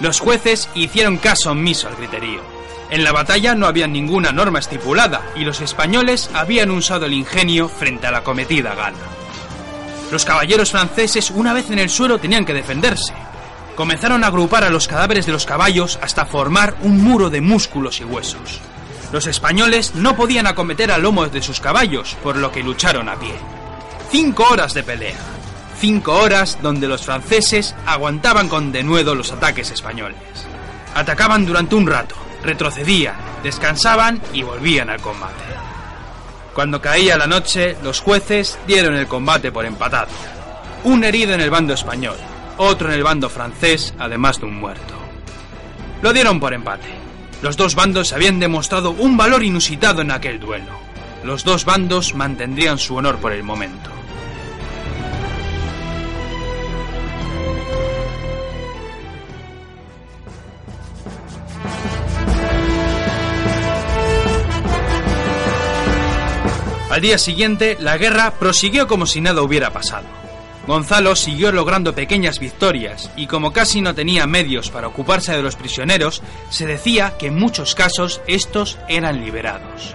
Los 0.00 0.18
jueces 0.18 0.68
hicieron 0.74 1.16
caso 1.16 1.52
omiso 1.52 1.86
al 1.86 1.94
griterío. 1.94 2.57
En 2.90 3.04
la 3.04 3.12
batalla 3.12 3.54
no 3.54 3.66
había 3.66 3.86
ninguna 3.86 4.32
norma 4.32 4.60
estipulada 4.60 5.22
y 5.36 5.44
los 5.44 5.60
españoles 5.60 6.30
habían 6.32 6.70
usado 6.70 7.04
el 7.04 7.12
ingenio 7.12 7.68
frente 7.68 8.06
a 8.06 8.10
la 8.10 8.24
cometida 8.24 8.74
gala. 8.74 8.96
Los 10.10 10.24
caballeros 10.24 10.70
franceses 10.70 11.30
una 11.30 11.52
vez 11.52 11.70
en 11.70 11.78
el 11.78 11.90
suelo 11.90 12.18
tenían 12.18 12.46
que 12.46 12.54
defenderse, 12.54 13.12
comenzaron 13.76 14.24
a 14.24 14.28
agrupar 14.28 14.64
a 14.64 14.70
los 14.70 14.88
cadáveres 14.88 15.26
de 15.26 15.32
los 15.32 15.44
caballos 15.44 15.98
hasta 16.02 16.24
formar 16.24 16.76
un 16.82 17.00
muro 17.02 17.28
de 17.30 17.40
músculos 17.40 18.00
y 18.00 18.04
huesos. 18.04 18.60
Los 19.12 19.26
españoles 19.26 19.94
no 19.94 20.16
podían 20.16 20.46
acometer 20.46 20.90
a 20.90 20.98
lomos 20.98 21.30
de 21.30 21.42
sus 21.42 21.60
caballos, 21.60 22.16
por 22.22 22.36
lo 22.36 22.50
que 22.50 22.62
lucharon 22.62 23.08
a 23.08 23.16
pie. 23.16 23.34
Cinco 24.10 24.48
horas 24.50 24.74
de 24.74 24.82
pelea. 24.82 25.18
Cinco 25.78 26.14
horas 26.14 26.58
donde 26.60 26.88
los 26.88 27.02
franceses 27.02 27.74
aguantaban 27.86 28.48
con 28.48 28.72
denuedo 28.72 29.14
los 29.14 29.30
ataques 29.30 29.70
españoles. 29.70 30.18
Atacaban 30.94 31.46
durante 31.46 31.76
un 31.76 31.86
rato, 31.86 32.16
retrocedían, 32.42 33.16
descansaban 33.42 34.20
y 34.32 34.42
volvían 34.42 34.90
al 34.90 35.00
combate. 35.00 35.44
Cuando 36.54 36.80
caía 36.80 37.16
la 37.16 37.26
noche, 37.26 37.76
los 37.82 38.00
jueces 38.00 38.58
dieron 38.66 38.94
el 38.94 39.06
combate 39.06 39.52
por 39.52 39.64
empatado. 39.64 40.08
Un 40.84 41.04
herido 41.04 41.34
en 41.34 41.40
el 41.40 41.50
bando 41.50 41.74
español, 41.74 42.16
otro 42.56 42.88
en 42.88 42.94
el 42.94 43.02
bando 43.02 43.28
francés, 43.28 43.94
además 43.98 44.40
de 44.40 44.46
un 44.46 44.58
muerto. 44.58 44.94
Lo 46.02 46.12
dieron 46.12 46.40
por 46.40 46.54
empate. 46.54 46.88
Los 47.42 47.56
dos 47.56 47.74
bandos 47.74 48.12
habían 48.12 48.40
demostrado 48.40 48.90
un 48.90 49.16
valor 49.16 49.44
inusitado 49.44 50.02
en 50.02 50.10
aquel 50.10 50.40
duelo. 50.40 50.72
Los 51.24 51.44
dos 51.44 51.64
bandos 51.64 52.14
mantendrían 52.14 52.78
su 52.78 52.96
honor 52.96 53.18
por 53.18 53.32
el 53.32 53.42
momento. 53.42 53.90
Al 66.98 67.02
día 67.02 67.18
siguiente, 67.18 67.76
la 67.78 67.96
guerra 67.96 68.32
prosiguió 68.40 68.88
como 68.88 69.06
si 69.06 69.20
nada 69.20 69.42
hubiera 69.42 69.72
pasado. 69.72 70.08
Gonzalo 70.66 71.14
siguió 71.14 71.52
logrando 71.52 71.94
pequeñas 71.94 72.40
victorias 72.40 73.12
y 73.16 73.28
como 73.28 73.52
casi 73.52 73.80
no 73.80 73.94
tenía 73.94 74.26
medios 74.26 74.68
para 74.68 74.88
ocuparse 74.88 75.30
de 75.30 75.40
los 75.40 75.54
prisioneros, 75.54 76.22
se 76.50 76.66
decía 76.66 77.14
que 77.16 77.28
en 77.28 77.38
muchos 77.38 77.76
casos 77.76 78.20
estos 78.26 78.78
eran 78.88 79.24
liberados. 79.24 79.94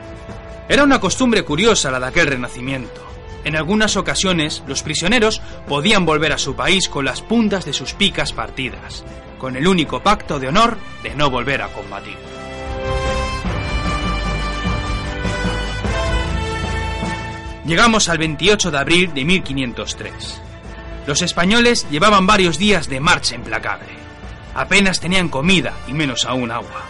Era 0.69 0.85
una 0.85 1.01
costumbre 1.01 1.43
curiosa 1.43 1.91
la 1.91 1.99
de 1.99 2.05
aquel 2.05 2.27
renacimiento. 2.27 3.05
En 3.43 3.57
algunas 3.57 3.97
ocasiones 3.97 4.63
los 4.65 4.81
prisioneros 4.81 5.41
podían 5.67 6.05
volver 6.05 6.31
a 6.31 6.37
su 6.37 6.55
país 6.55 6.87
con 6.87 7.03
las 7.03 7.21
puntas 7.21 7.65
de 7.65 7.73
sus 7.73 7.91
picas 7.91 8.31
partidas, 8.31 9.03
con 9.39 9.57
el 9.57 9.67
único 9.67 10.01
pacto 10.01 10.39
de 10.39 10.47
honor 10.47 10.77
de 11.03 11.13
no 11.15 11.29
volver 11.29 11.63
a 11.63 11.67
combatir. 11.67 12.22
Llegamos 17.65 18.09
al 18.09 18.17
28 18.17 18.71
de 18.71 18.77
abril 18.77 19.13
de 19.13 19.23
1503. 19.23 20.41
Los 21.07 21.21
españoles 21.21 21.87
llevaban 21.89 22.27
varios 22.27 22.57
días 22.57 22.89
de 22.89 22.99
marcha 22.99 23.35
implacable. 23.35 23.87
Apenas 24.53 24.99
tenían 24.99 25.29
comida 25.29 25.73
y 25.87 25.93
menos 25.93 26.25
aún 26.25 26.51
agua. 26.51 26.83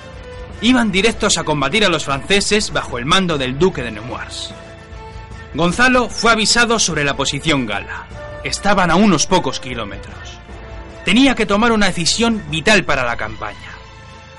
Iban 0.61 0.91
directos 0.91 1.38
a 1.38 1.43
combatir 1.43 1.86
a 1.86 1.89
los 1.89 2.05
franceses 2.05 2.71
bajo 2.71 2.97
el 2.97 3.05
mando 3.05 3.38
del 3.38 3.59
duque 3.59 3.84
de 3.84 3.91
Nemours. 3.91 4.53
Gonzalo 5.53 6.09
fue 6.09 6.32
avisado 6.32 6.80
sobre 6.80 7.03
la 7.03 7.15
posición 7.15 7.65
gala. 7.65 8.07
Estaban 8.43 8.89
a 8.89 8.95
unos 8.95 9.28
pocos 9.28 9.59
kilómetros. 9.59 10.39
Tenía 11.05 11.36
que 11.36 11.45
tomar 11.45 11.71
una 11.71 11.88
decisión 11.88 12.43
vital 12.49 12.84
para 12.84 13.03
la 13.03 13.17
campaña. 13.17 13.74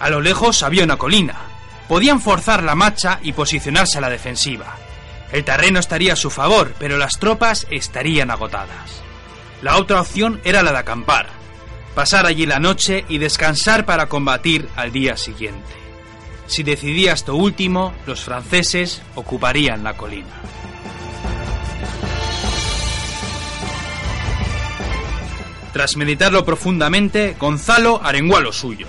A 0.01 0.11
lo 0.11 0.21
lejos 0.21 0.63
había 0.63 0.85
una 0.85 0.97
colina. 0.97 1.37
Podían 1.89 2.21
forzar 2.21 2.63
la 2.63 2.75
marcha 2.75 3.21
y 3.23 3.33
posicionarse 3.33 3.99
a 3.99 4.01
la 4.01 4.11
defensiva. 4.11 4.77
El 5.35 5.43
terreno 5.43 5.81
estaría 5.81 6.13
a 6.13 6.17
su 6.17 6.31
favor, 6.31 6.77
pero 6.79 6.97
las 6.97 7.19
tropas 7.19 7.67
estarían 7.69 8.31
agotadas. 8.31 9.03
La 9.63 9.79
otra 9.79 10.01
opción 10.01 10.41
era 10.45 10.63
la 10.63 10.71
de 10.71 10.79
acampar, 10.79 11.27
pasar 11.93 12.25
allí 12.25 12.47
la 12.47 12.61
noche 12.61 13.05
y 13.09 13.19
descansar 13.19 13.85
para 13.85 14.09
combatir 14.09 14.69
al 14.77 14.93
día 14.93 15.17
siguiente. 15.17 15.73
Si 16.47 16.63
decidía 16.63 17.15
esto 17.15 17.35
último, 17.35 17.93
los 18.07 18.23
franceses 18.23 19.03
ocuparían 19.17 19.83
la 19.83 19.97
colina. 19.97 20.41
Tras 25.73 25.97
meditarlo 25.97 26.45
profundamente, 26.45 27.35
Gonzalo 27.41 28.01
arengó 28.05 28.37
a 28.37 28.41
los 28.41 28.55
suyos. 28.55 28.89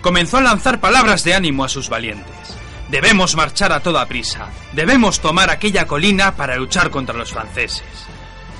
Comenzó 0.00 0.38
a 0.38 0.42
lanzar 0.42 0.80
palabras 0.80 1.24
de 1.24 1.34
ánimo 1.34 1.62
a 1.62 1.68
sus 1.68 1.90
valientes. 1.90 2.63
Debemos 2.94 3.34
marchar 3.34 3.72
a 3.72 3.80
toda 3.80 4.06
prisa. 4.06 4.46
Debemos 4.72 5.18
tomar 5.18 5.50
aquella 5.50 5.84
colina 5.84 6.36
para 6.36 6.54
luchar 6.54 6.90
contra 6.90 7.16
los 7.16 7.32
franceses. 7.32 7.82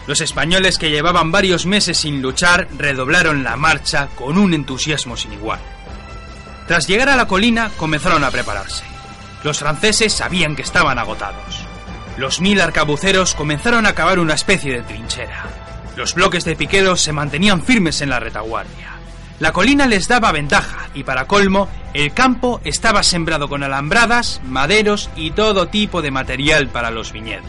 Los 0.09 0.21
españoles 0.21 0.77
que 0.77 0.91
llevaban 0.91 1.31
varios 1.31 1.67
meses 1.67 1.99
sin 1.99 2.21
luchar 2.21 2.67
redoblaron 2.77 3.45
la 3.45 3.55
marcha 3.55 4.09
con 4.17 4.37
un 4.37 4.53
entusiasmo 4.53 5.17
sin 5.17 5.35
igual. 5.35 5.61
Tras 6.67 6.89
llegar 6.89 7.11
a 7.11 7.17
la 7.17 7.29
colina 7.29 7.71
comenzaron 7.77 8.25
a 8.25 8.33
prepararse. 8.33 8.83
Los 9.45 9.61
franceses 9.61 10.13
sabían 10.13 10.57
que 10.57 10.63
estaban 10.63 10.99
agotados. 10.99 11.65
Los 12.17 12.41
mil 12.41 12.61
arcabuceros 12.61 13.37
comenzaron 13.37 13.87
a 13.87 13.95
cavar 13.95 14.19
una 14.19 14.35
especie 14.35 14.73
de 14.73 14.83
trinchera. 14.83 15.45
Los 15.95 16.15
bloques 16.15 16.45
de 16.45 16.57
piqueros 16.57 17.01
se 17.01 17.13
mantenían 17.13 17.63
firmes 17.63 18.01
en 18.01 18.11
la 18.11 18.19
retaguardia. 18.19 18.94
La 19.41 19.53
colina 19.53 19.87
les 19.87 20.07
daba 20.07 20.33
ventaja 20.33 20.89
y 20.95 21.03
para 21.03 21.27
colmo, 21.27 21.69
el 21.93 22.13
campo 22.13 22.61
estaba 22.65 23.03
sembrado 23.03 23.49
con 23.49 23.63
alambradas, 23.63 24.41
maderos 24.45 25.11
y 25.17 25.33
todo 25.33 25.69
tipo 25.69 26.03
de 26.03 26.11
material 26.11 26.69
para 26.69 26.91
los 26.91 27.13
viñedos. 27.13 27.45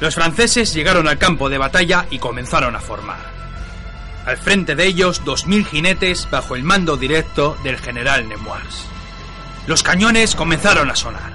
Los 0.00 0.14
franceses 0.14 0.74
llegaron 0.74 1.08
al 1.08 1.18
campo 1.18 1.48
de 1.48 1.58
batalla 1.58 2.06
y 2.10 2.18
comenzaron 2.18 2.76
a 2.76 2.80
formar. 2.80 3.38
Al 4.26 4.36
frente 4.36 4.74
de 4.74 4.84
ellos, 4.86 5.22
dos 5.24 5.46
mil 5.46 5.64
jinetes 5.64 6.28
bajo 6.30 6.54
el 6.54 6.62
mando 6.62 6.96
directo 6.96 7.56
del 7.64 7.78
general 7.78 8.28
Nemours. 8.28 8.86
Los 9.66 9.82
cañones 9.82 10.34
comenzaron 10.34 10.90
a 10.90 10.96
sonar. 10.96 11.32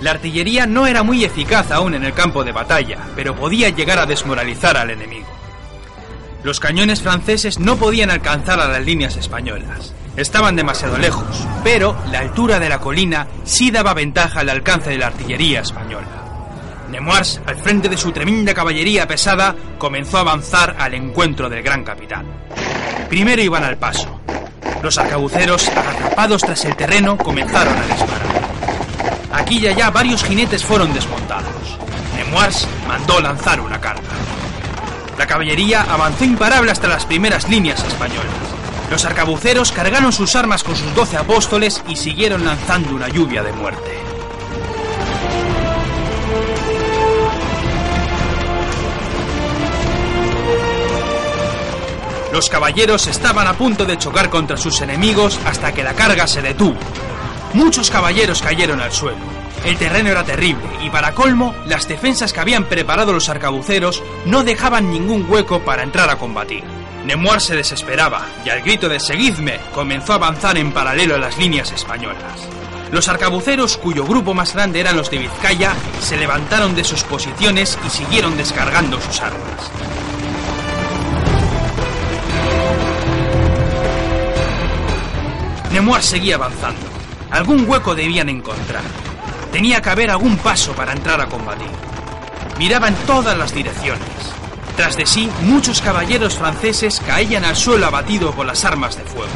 La 0.00 0.12
artillería 0.12 0.66
no 0.66 0.86
era 0.86 1.02
muy 1.02 1.24
eficaz 1.24 1.70
aún 1.72 1.94
en 1.94 2.04
el 2.04 2.12
campo 2.12 2.44
de 2.44 2.52
batalla, 2.52 2.98
pero 3.16 3.34
podía 3.34 3.68
llegar 3.70 3.98
a 3.98 4.06
desmoralizar 4.06 4.76
al 4.76 4.90
enemigo. 4.90 5.26
Los 6.44 6.60
cañones 6.60 7.02
franceses 7.02 7.58
no 7.58 7.76
podían 7.76 8.10
alcanzar 8.10 8.60
a 8.60 8.68
las 8.68 8.84
líneas 8.84 9.16
españolas. 9.16 9.92
Estaban 10.16 10.54
demasiado 10.54 10.96
lejos, 10.98 11.46
pero 11.64 11.96
la 12.10 12.20
altura 12.20 12.60
de 12.60 12.68
la 12.68 12.78
colina 12.78 13.26
sí 13.44 13.70
daba 13.70 13.92
ventaja 13.92 14.40
al 14.40 14.48
alcance 14.48 14.90
de 14.90 14.98
la 14.98 15.08
artillería 15.08 15.60
española. 15.60 16.06
Nemours, 16.90 17.40
al 17.44 17.56
frente 17.56 17.88
de 17.88 17.96
su 17.96 18.12
tremenda 18.12 18.54
caballería 18.54 19.06
pesada, 19.06 19.54
comenzó 19.78 20.18
a 20.18 20.20
avanzar 20.20 20.76
al 20.78 20.94
encuentro 20.94 21.50
del 21.50 21.62
gran 21.62 21.84
capitán. 21.84 22.24
Primero 23.08 23.42
iban 23.42 23.64
al 23.64 23.76
paso. 23.76 24.20
Los 24.82 24.96
arcabuceros, 24.96 25.68
atrapados 25.68 26.42
tras 26.42 26.64
el 26.64 26.76
terreno, 26.76 27.18
comenzaron 27.18 27.76
a 27.76 27.86
disparar. 27.86 28.27
Aquí 29.38 29.58
y 29.58 29.68
allá 29.68 29.90
varios 29.90 30.24
jinetes 30.24 30.64
fueron 30.64 30.92
desmontados. 30.92 31.78
Nemours 32.16 32.66
mandó 32.88 33.20
lanzar 33.20 33.60
una 33.60 33.80
carga. 33.80 34.02
La 35.16 35.28
caballería 35.28 35.86
avanzó 35.88 36.24
imparable 36.24 36.72
hasta 36.72 36.88
las 36.88 37.06
primeras 37.06 37.48
líneas 37.48 37.82
españolas. 37.84 38.26
Los 38.90 39.04
arcabuceros 39.04 39.70
cargaron 39.70 40.12
sus 40.12 40.34
armas 40.34 40.64
con 40.64 40.74
sus 40.74 40.92
doce 40.92 41.16
apóstoles 41.16 41.82
y 41.86 41.94
siguieron 41.94 42.44
lanzando 42.44 42.96
una 42.96 43.08
lluvia 43.08 43.44
de 43.44 43.52
muerte. 43.52 44.00
Los 52.32 52.50
caballeros 52.50 53.06
estaban 53.06 53.46
a 53.46 53.54
punto 53.54 53.84
de 53.84 53.98
chocar 53.98 54.30
contra 54.30 54.56
sus 54.56 54.80
enemigos 54.80 55.38
hasta 55.46 55.72
que 55.72 55.84
la 55.84 55.94
carga 55.94 56.26
se 56.26 56.42
detuvo. 56.42 56.78
Muchos 57.54 57.90
caballeros 57.90 58.42
cayeron 58.42 58.80
al 58.80 58.92
suelo. 58.92 59.18
El 59.64 59.76
terreno 59.76 60.10
era 60.10 60.24
terrible 60.24 60.68
y 60.82 60.90
para 60.90 61.14
colmo, 61.14 61.54
las 61.66 61.88
defensas 61.88 62.32
que 62.32 62.40
habían 62.40 62.64
preparado 62.64 63.12
los 63.12 63.28
arcabuceros 63.28 64.02
no 64.24 64.44
dejaban 64.44 64.90
ningún 64.90 65.26
hueco 65.28 65.60
para 65.60 65.82
entrar 65.82 66.10
a 66.10 66.16
combatir. 66.16 66.62
Nemours 67.04 67.44
se 67.44 67.56
desesperaba 67.56 68.26
y 68.44 68.50
al 68.50 68.62
grito 68.62 68.88
de 68.88 69.00
Seguidme 69.00 69.58
comenzó 69.74 70.12
a 70.12 70.16
avanzar 70.16 70.58
en 70.58 70.72
paralelo 70.72 71.14
a 71.14 71.18
las 71.18 71.38
líneas 71.38 71.72
españolas. 71.72 72.48
Los 72.90 73.08
arcabuceros, 73.08 73.76
cuyo 73.76 74.04
grupo 74.04 74.32
más 74.34 74.54
grande 74.54 74.80
eran 74.80 74.96
los 74.96 75.10
de 75.10 75.18
Vizcaya, 75.18 75.74
se 76.00 76.16
levantaron 76.16 76.74
de 76.74 76.84
sus 76.84 77.02
posiciones 77.04 77.78
y 77.86 77.90
siguieron 77.90 78.36
descargando 78.36 79.00
sus 79.00 79.20
armas. 79.20 79.70
Nemours 85.70 86.06
seguía 86.06 86.36
avanzando. 86.36 86.87
Algún 87.30 87.68
hueco 87.68 87.94
debían 87.94 88.28
encontrar. 88.28 88.82
Tenía 89.52 89.82
que 89.82 89.90
haber 89.90 90.10
algún 90.10 90.36
paso 90.38 90.72
para 90.72 90.92
entrar 90.92 91.20
a 91.20 91.26
combatir. 91.26 91.68
Miraba 92.58 92.88
en 92.88 92.94
todas 93.06 93.36
las 93.36 93.54
direcciones. 93.54 94.08
Tras 94.76 94.96
de 94.96 95.06
sí, 95.06 95.30
muchos 95.42 95.80
caballeros 95.80 96.36
franceses 96.36 97.00
caían 97.04 97.44
al 97.44 97.56
suelo 97.56 97.86
abatidos 97.86 98.34
por 98.34 98.46
las 98.46 98.64
armas 98.64 98.96
de 98.96 99.04
fuego. 99.04 99.32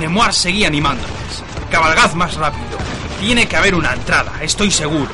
Nemours 0.00 0.36
seguía 0.36 0.68
animándoles. 0.68 1.42
Cabalgad 1.70 2.12
más 2.14 2.34
rápido. 2.34 2.76
Tiene 3.20 3.46
que 3.46 3.56
haber 3.56 3.74
una 3.74 3.92
entrada, 3.92 4.32
estoy 4.42 4.70
seguro. 4.70 5.10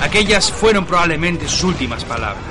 Aquellas 0.00 0.50
fueron 0.50 0.84
probablemente 0.84 1.48
sus 1.48 1.64
últimas 1.64 2.04
palabras. 2.04 2.42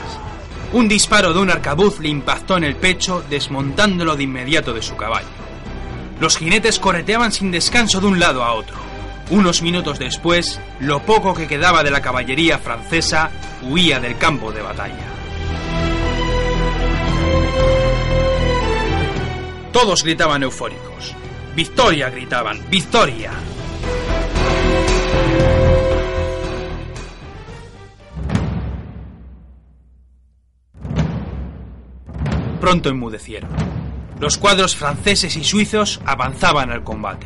Un 0.73 0.87
disparo 0.87 1.33
de 1.33 1.39
un 1.39 1.49
arcabuz 1.49 1.99
le 1.99 2.07
impactó 2.07 2.55
en 2.55 2.63
el 2.63 2.77
pecho, 2.77 3.23
desmontándolo 3.29 4.15
de 4.15 4.23
inmediato 4.23 4.73
de 4.73 4.81
su 4.81 4.95
caballo. 4.95 5.40
Los 6.21 6.37
jinetes 6.37 6.77
correteaban 6.77 7.31
sin 7.31 7.49
descanso 7.49 7.99
de 7.99 8.05
un 8.05 8.19
lado 8.19 8.43
a 8.43 8.53
otro. 8.53 8.77
Unos 9.31 9.63
minutos 9.63 9.97
después, 9.97 10.61
lo 10.79 11.01
poco 11.01 11.33
que 11.33 11.47
quedaba 11.47 11.81
de 11.81 11.89
la 11.89 11.99
caballería 11.99 12.59
francesa 12.59 13.31
huía 13.63 13.99
del 13.99 14.15
campo 14.19 14.51
de 14.51 14.61
batalla. 14.61 15.03
Todos 19.73 20.03
gritaban 20.03 20.43
eufóricos. 20.43 21.15
¡Victoria! 21.55 22.11
gritaban. 22.11 22.69
¡Victoria! 22.69 23.31
Pronto 32.59 32.89
enmudecieron. 32.89 33.70
Los 34.21 34.37
cuadros 34.37 34.75
franceses 34.75 35.35
y 35.35 35.43
suizos 35.43 35.99
avanzaban 36.05 36.71
al 36.71 36.83
combate. 36.83 37.25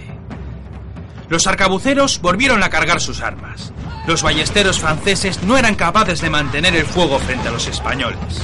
Los 1.28 1.46
arcabuceros 1.46 2.22
volvieron 2.22 2.64
a 2.64 2.70
cargar 2.70 3.02
sus 3.02 3.22
armas. 3.22 3.74
Los 4.08 4.24
ballesteros 4.24 4.80
franceses 4.80 5.44
no 5.44 5.58
eran 5.58 5.76
capaces 5.76 6.22
de 6.22 6.30
mantener 6.30 6.74
el 6.74 6.86
fuego 6.86 7.20
frente 7.20 7.50
a 7.50 7.52
los 7.52 7.68
españoles. 7.68 8.42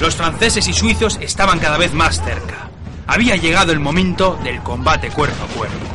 Los 0.00 0.16
franceses 0.16 0.66
y 0.66 0.72
suizos 0.72 1.16
estaban 1.22 1.60
cada 1.60 1.78
vez 1.78 1.94
más 1.94 2.20
cerca. 2.24 2.70
Había 3.06 3.36
llegado 3.36 3.70
el 3.70 3.78
momento 3.78 4.36
del 4.42 4.60
combate 4.64 5.10
cuerpo 5.10 5.44
a 5.44 5.56
cuerpo. 5.56 5.86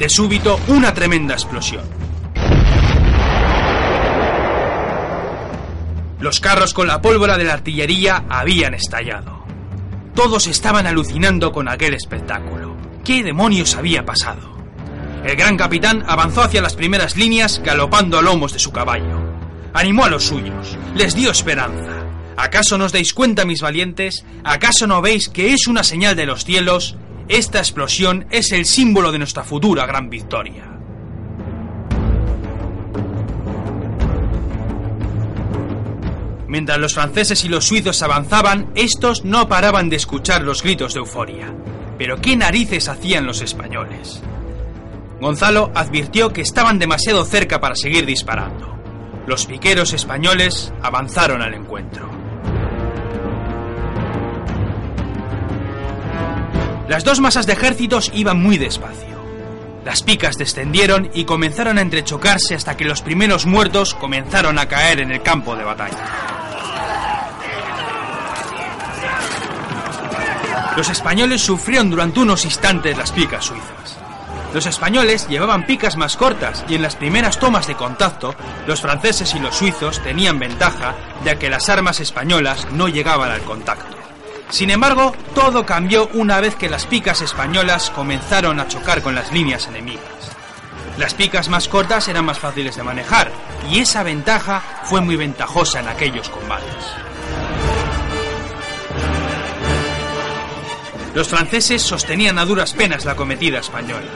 De 0.00 0.08
súbito, 0.08 0.58
una 0.66 0.92
tremenda 0.92 1.34
explosión. 1.34 2.01
Los 6.22 6.38
carros 6.38 6.72
con 6.72 6.86
la 6.86 7.02
pólvora 7.02 7.36
de 7.36 7.42
la 7.42 7.54
artillería 7.54 8.26
habían 8.28 8.74
estallado. 8.74 9.44
Todos 10.14 10.46
estaban 10.46 10.86
alucinando 10.86 11.50
con 11.50 11.68
aquel 11.68 11.94
espectáculo. 11.94 12.76
¿Qué 13.04 13.24
demonios 13.24 13.74
había 13.74 14.04
pasado? 14.04 14.56
El 15.24 15.34
gran 15.34 15.56
capitán 15.56 16.04
avanzó 16.06 16.42
hacia 16.42 16.62
las 16.62 16.76
primeras 16.76 17.16
líneas 17.16 17.60
galopando 17.64 18.20
a 18.20 18.22
lomos 18.22 18.52
de 18.52 18.60
su 18.60 18.70
caballo. 18.70 19.18
Animó 19.74 20.04
a 20.04 20.10
los 20.10 20.22
suyos, 20.22 20.78
les 20.94 21.16
dio 21.16 21.32
esperanza. 21.32 22.06
¿Acaso 22.36 22.78
no 22.78 22.84
os 22.84 22.92
dais 22.92 23.12
cuenta, 23.14 23.44
mis 23.44 23.60
valientes? 23.60 24.24
¿Acaso 24.44 24.86
no 24.86 25.02
veis 25.02 25.28
que 25.28 25.52
es 25.52 25.66
una 25.66 25.82
señal 25.82 26.14
de 26.14 26.26
los 26.26 26.44
cielos? 26.44 26.94
Esta 27.26 27.58
explosión 27.58 28.26
es 28.30 28.52
el 28.52 28.64
símbolo 28.66 29.10
de 29.10 29.18
nuestra 29.18 29.42
futura 29.42 29.86
gran 29.86 30.08
victoria. 30.08 30.81
Mientras 36.52 36.78
los 36.78 36.92
franceses 36.92 37.46
y 37.46 37.48
los 37.48 37.64
suizos 37.64 38.02
avanzaban, 38.02 38.70
estos 38.74 39.24
no 39.24 39.48
paraban 39.48 39.88
de 39.88 39.96
escuchar 39.96 40.42
los 40.42 40.62
gritos 40.62 40.92
de 40.92 41.00
euforia. 41.00 41.50
Pero 41.96 42.20
¿qué 42.20 42.36
narices 42.36 42.90
hacían 42.90 43.24
los 43.24 43.40
españoles? 43.40 44.20
Gonzalo 45.18 45.72
advirtió 45.74 46.30
que 46.34 46.42
estaban 46.42 46.78
demasiado 46.78 47.24
cerca 47.24 47.58
para 47.58 47.74
seguir 47.74 48.04
disparando. 48.04 48.76
Los 49.26 49.46
piqueros 49.46 49.94
españoles 49.94 50.74
avanzaron 50.82 51.40
al 51.40 51.54
encuentro. 51.54 52.10
Las 56.86 57.02
dos 57.02 57.20
masas 57.20 57.46
de 57.46 57.54
ejércitos 57.54 58.10
iban 58.12 58.42
muy 58.42 58.58
despacio. 58.58 59.08
Las 59.86 60.02
picas 60.02 60.36
descendieron 60.36 61.10
y 61.14 61.24
comenzaron 61.24 61.78
a 61.78 61.80
entrechocarse 61.80 62.54
hasta 62.54 62.76
que 62.76 62.84
los 62.84 63.00
primeros 63.00 63.46
muertos 63.46 63.94
comenzaron 63.94 64.58
a 64.58 64.68
caer 64.68 65.00
en 65.00 65.12
el 65.12 65.22
campo 65.22 65.56
de 65.56 65.64
batalla. 65.64 66.41
Los 70.76 70.88
españoles 70.88 71.42
sufrieron 71.42 71.90
durante 71.90 72.20
unos 72.20 72.44
instantes 72.44 72.96
las 72.96 73.12
picas 73.12 73.44
suizas. 73.44 73.98
Los 74.54 74.66
españoles 74.66 75.28
llevaban 75.28 75.66
picas 75.66 75.96
más 75.96 76.16
cortas 76.16 76.64
y 76.68 76.74
en 76.74 76.82
las 76.82 76.96
primeras 76.96 77.38
tomas 77.38 77.66
de 77.66 77.74
contacto 77.74 78.34
los 78.66 78.80
franceses 78.80 79.34
y 79.34 79.38
los 79.38 79.56
suizos 79.56 80.02
tenían 80.02 80.38
ventaja 80.38 80.94
ya 81.24 81.36
que 81.36 81.50
las 81.50 81.68
armas 81.68 82.00
españolas 82.00 82.70
no 82.72 82.88
llegaban 82.88 83.30
al 83.30 83.42
contacto. 83.42 83.96
Sin 84.48 84.70
embargo, 84.70 85.14
todo 85.34 85.64
cambió 85.64 86.08
una 86.12 86.40
vez 86.40 86.56
que 86.56 86.68
las 86.68 86.86
picas 86.86 87.22
españolas 87.22 87.90
comenzaron 87.90 88.60
a 88.60 88.68
chocar 88.68 89.02
con 89.02 89.14
las 89.14 89.32
líneas 89.32 89.66
enemigas. 89.66 90.02
Las 90.98 91.14
picas 91.14 91.48
más 91.48 91.68
cortas 91.68 92.08
eran 92.08 92.26
más 92.26 92.38
fáciles 92.38 92.76
de 92.76 92.82
manejar 92.82 93.30
y 93.70 93.80
esa 93.80 94.02
ventaja 94.02 94.62
fue 94.84 95.00
muy 95.00 95.16
ventajosa 95.16 95.80
en 95.80 95.88
aquellos 95.88 96.28
combates. 96.28 97.01
Los 101.14 101.28
franceses 101.28 101.82
sostenían 101.82 102.38
a 102.38 102.44
duras 102.44 102.72
penas 102.72 103.04
la 103.04 103.16
cometida 103.16 103.58
española. 103.58 104.06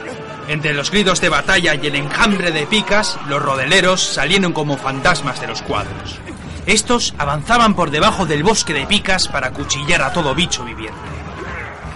Entre 0.47 0.73
los 0.73 0.89
gritos 0.89 1.21
de 1.21 1.29
batalla 1.29 1.75
y 1.75 1.87
el 1.87 1.95
enjambre 1.95 2.51
de 2.51 2.65
picas, 2.65 3.17
los 3.27 3.41
rodeleros 3.41 4.01
salieron 4.01 4.53
como 4.53 4.77
fantasmas 4.77 5.39
de 5.41 5.47
los 5.47 5.61
cuadros. 5.61 6.19
Estos 6.65 7.13
avanzaban 7.17 7.75
por 7.75 7.91
debajo 7.91 8.25
del 8.25 8.43
bosque 8.43 8.73
de 8.73 8.85
picas 8.87 9.27
para 9.27 9.51
cuchillar 9.51 10.01
a 10.01 10.11
todo 10.11 10.33
bicho 10.33 10.63
viviente. 10.63 10.97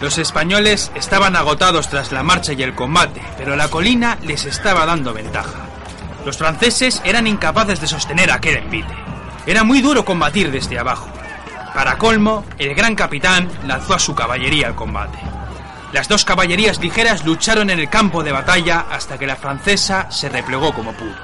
Los 0.01 0.17
españoles 0.17 0.91
estaban 0.95 1.35
agotados 1.35 1.89
tras 1.89 2.11
la 2.11 2.23
marcha 2.23 2.53
y 2.53 2.63
el 2.63 2.75
combate, 2.75 3.21
pero 3.37 3.55
la 3.55 3.69
colina 3.69 4.17
les 4.23 4.45
estaba 4.45 4.85
dando 4.85 5.13
ventaja. 5.13 5.67
Los 6.25 6.37
franceses 6.37 7.01
eran 7.03 7.27
incapaces 7.27 7.81
de 7.81 7.87
sostener 7.87 8.31
aquel 8.31 8.57
envite. 8.57 8.93
Era 9.45 9.63
muy 9.63 9.81
duro 9.81 10.05
combatir 10.05 10.51
desde 10.51 10.77
abajo. 10.77 11.07
Para 11.73 11.97
colmo, 11.97 12.43
el 12.57 12.75
gran 12.75 12.95
capitán 12.95 13.49
lanzó 13.65 13.93
a 13.93 13.99
su 13.99 14.13
caballería 14.13 14.67
al 14.67 14.75
combate. 14.75 15.17
Las 15.93 16.07
dos 16.07 16.25
caballerías 16.25 16.79
ligeras 16.79 17.25
lucharon 17.25 17.69
en 17.69 17.79
el 17.79 17.89
campo 17.89 18.23
de 18.23 18.31
batalla 18.31 18.85
hasta 18.89 19.17
que 19.17 19.27
la 19.27 19.35
francesa 19.35 20.11
se 20.11 20.29
replegó 20.29 20.73
como 20.73 20.93
pudo. 20.93 21.15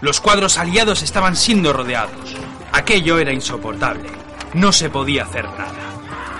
Los 0.00 0.20
cuadros 0.20 0.58
aliados 0.58 1.02
estaban 1.02 1.36
siendo 1.36 1.72
rodeados. 1.72 2.36
Aquello 2.72 3.18
era 3.18 3.32
insoportable. 3.32 4.10
No 4.54 4.72
se 4.72 4.90
podía 4.90 5.24
hacer 5.24 5.44
nada. 5.44 5.72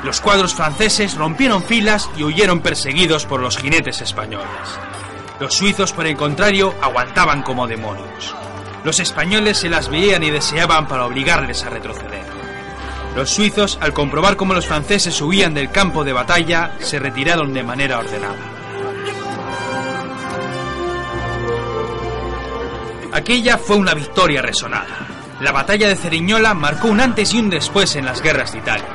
Los 0.04 0.20
cuadros 0.20 0.54
franceses 0.54 1.14
rompieron 1.14 1.62
filas 1.62 2.08
y 2.16 2.22
huyeron 2.22 2.60
perseguidos 2.60 3.26
por 3.26 3.40
los 3.40 3.58
jinetes 3.58 4.00
españoles. 4.00 4.46
Los 5.40 5.54
suizos, 5.54 5.92
por 5.92 6.06
el 6.06 6.16
contrario, 6.16 6.74
aguantaban 6.80 7.42
como 7.42 7.66
demonios. 7.66 8.34
Los 8.84 9.00
españoles 9.00 9.58
se 9.58 9.68
las 9.68 9.88
veían 9.88 10.22
y 10.22 10.30
deseaban 10.30 10.86
para 10.86 11.04
obligarles 11.04 11.64
a 11.64 11.70
retroceder. 11.70 12.37
Los 13.16 13.30
suizos, 13.30 13.78
al 13.80 13.92
comprobar 13.92 14.36
cómo 14.36 14.54
los 14.54 14.66
franceses 14.66 15.20
huían 15.20 15.54
del 15.54 15.70
campo 15.70 16.04
de 16.04 16.12
batalla, 16.12 16.72
se 16.78 16.98
retiraron 16.98 17.52
de 17.52 17.62
manera 17.62 17.98
ordenada. 17.98 18.36
Aquella 23.12 23.58
fue 23.58 23.76
una 23.76 23.94
victoria 23.94 24.42
resonada. 24.42 25.08
La 25.40 25.50
batalla 25.50 25.88
de 25.88 25.96
Ceriñola 25.96 26.54
marcó 26.54 26.88
un 26.88 27.00
antes 27.00 27.32
y 27.32 27.38
un 27.38 27.50
después 27.50 27.96
en 27.96 28.04
las 28.04 28.22
guerras 28.22 28.52
de 28.52 28.58
Italia. 28.58 28.86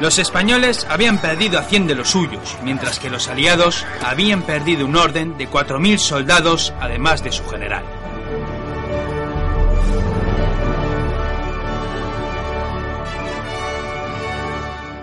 Los 0.00 0.18
españoles 0.18 0.86
habían 0.90 1.18
perdido 1.18 1.58
a 1.58 1.62
100 1.62 1.86
de 1.86 1.94
los 1.94 2.10
suyos, 2.10 2.58
mientras 2.64 2.98
que 2.98 3.08
los 3.08 3.28
aliados 3.28 3.86
habían 4.04 4.42
perdido 4.42 4.84
un 4.84 4.96
orden 4.96 5.38
de 5.38 5.48
4.000 5.48 5.98
soldados, 5.98 6.74
además 6.80 7.22
de 7.22 7.30
su 7.30 7.46
general. 7.48 7.84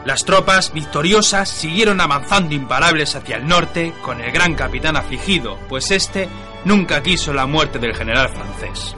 Las 0.10 0.26
tropas 0.26 0.74
victoriosas 0.74 1.48
siguieron 1.48 2.02
avanzando 2.02 2.56
imparables 2.56 3.16
hacia 3.16 3.36
el 3.36 3.48
norte 3.48 3.94
con 4.02 4.20
el 4.20 4.32
gran 4.32 4.56
capitán 4.56 4.96
afligido, 4.96 5.60
pues 5.70 5.92
este 5.92 6.28
nunca 6.66 7.04
quiso 7.04 7.32
la 7.32 7.46
muerte 7.46 7.78
del 7.78 7.96
general 7.96 8.30
francés. 8.30 8.96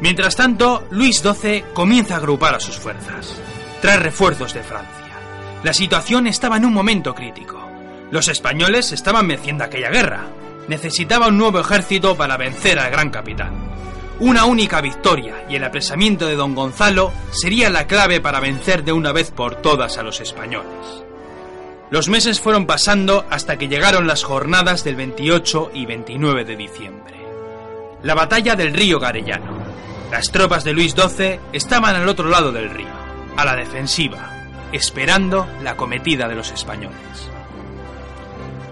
Mientras 0.00 0.36
tanto, 0.36 0.86
Luis 0.92 1.20
XII 1.22 1.64
comienza 1.74 2.14
a 2.14 2.18
agrupar 2.18 2.54
a 2.54 2.60
sus 2.60 2.78
fuerzas. 2.78 3.34
Trae 3.80 3.96
refuerzos 3.96 4.54
de 4.54 4.62
Francia. 4.62 5.12
La 5.64 5.72
situación 5.72 6.28
estaba 6.28 6.56
en 6.56 6.66
un 6.66 6.72
momento 6.72 7.16
crítico. 7.16 7.60
Los 8.12 8.28
españoles 8.28 8.92
estaban 8.92 9.26
venciendo 9.26 9.64
aquella 9.64 9.90
guerra. 9.90 10.28
Necesitaba 10.68 11.26
un 11.26 11.38
nuevo 11.38 11.58
ejército 11.58 12.16
para 12.16 12.36
vencer 12.36 12.78
al 12.78 12.92
gran 12.92 13.10
capitán. 13.10 13.54
Una 14.22 14.44
única 14.44 14.80
victoria 14.80 15.46
y 15.48 15.56
el 15.56 15.64
apresamiento 15.64 16.28
de 16.28 16.36
don 16.36 16.54
Gonzalo 16.54 17.12
sería 17.32 17.70
la 17.70 17.88
clave 17.88 18.20
para 18.20 18.38
vencer 18.38 18.84
de 18.84 18.92
una 18.92 19.10
vez 19.10 19.32
por 19.32 19.56
todas 19.56 19.98
a 19.98 20.04
los 20.04 20.20
españoles. 20.20 21.02
Los 21.90 22.08
meses 22.08 22.40
fueron 22.40 22.64
pasando 22.64 23.26
hasta 23.30 23.56
que 23.58 23.66
llegaron 23.66 24.06
las 24.06 24.22
jornadas 24.22 24.84
del 24.84 24.94
28 24.94 25.72
y 25.74 25.86
29 25.86 26.44
de 26.44 26.54
diciembre. 26.54 27.16
La 28.04 28.14
batalla 28.14 28.54
del 28.54 28.72
río 28.72 29.00
Garellano. 29.00 29.58
Las 30.12 30.30
tropas 30.30 30.62
de 30.62 30.72
Luis 30.72 30.94
XII 30.94 31.40
estaban 31.52 31.96
al 31.96 32.08
otro 32.08 32.28
lado 32.28 32.52
del 32.52 32.70
río, 32.70 32.94
a 33.36 33.44
la 33.44 33.56
defensiva, 33.56 34.46
esperando 34.70 35.48
la 35.64 35.76
cometida 35.76 36.28
de 36.28 36.36
los 36.36 36.52
españoles. 36.52 37.28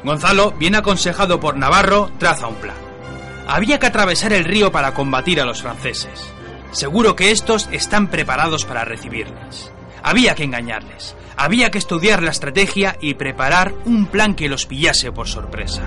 Gonzalo, 0.05 0.53
bien 0.53 0.76
aconsejado 0.76 1.40
por 1.40 1.57
Navarro, 1.57 2.09
traza 2.20 2.46
un 2.46 2.55
plan. 2.55 2.89
Había 3.53 3.80
que 3.80 3.86
atravesar 3.86 4.32
el 4.32 4.44
río 4.44 4.70
para 4.70 4.94
combatir 4.94 5.40
a 5.40 5.44
los 5.44 5.61
franceses. 5.61 6.32
Seguro 6.70 7.16
que 7.16 7.32
estos 7.32 7.68
están 7.72 8.07
preparados 8.07 8.64
para 8.64 8.84
recibirles. 8.84 9.72
Había 10.05 10.36
que 10.36 10.44
engañarles. 10.44 11.16
Había 11.36 11.72
que 11.72 11.78
estudiar 11.78 12.22
la 12.22 12.30
estrategia 12.30 12.96
y 13.01 13.14
preparar 13.14 13.74
un 13.86 14.07
plan 14.07 14.36
que 14.36 14.48
los 14.48 14.66
pillase 14.66 15.11
por 15.11 15.26
sorpresa. 15.26 15.82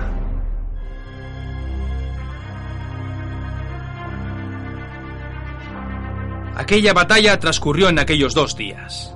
Aquella 6.58 6.92
batalla 6.92 7.40
transcurrió 7.40 7.88
en 7.88 7.98
aquellos 7.98 8.34
dos 8.34 8.58
días. 8.58 9.16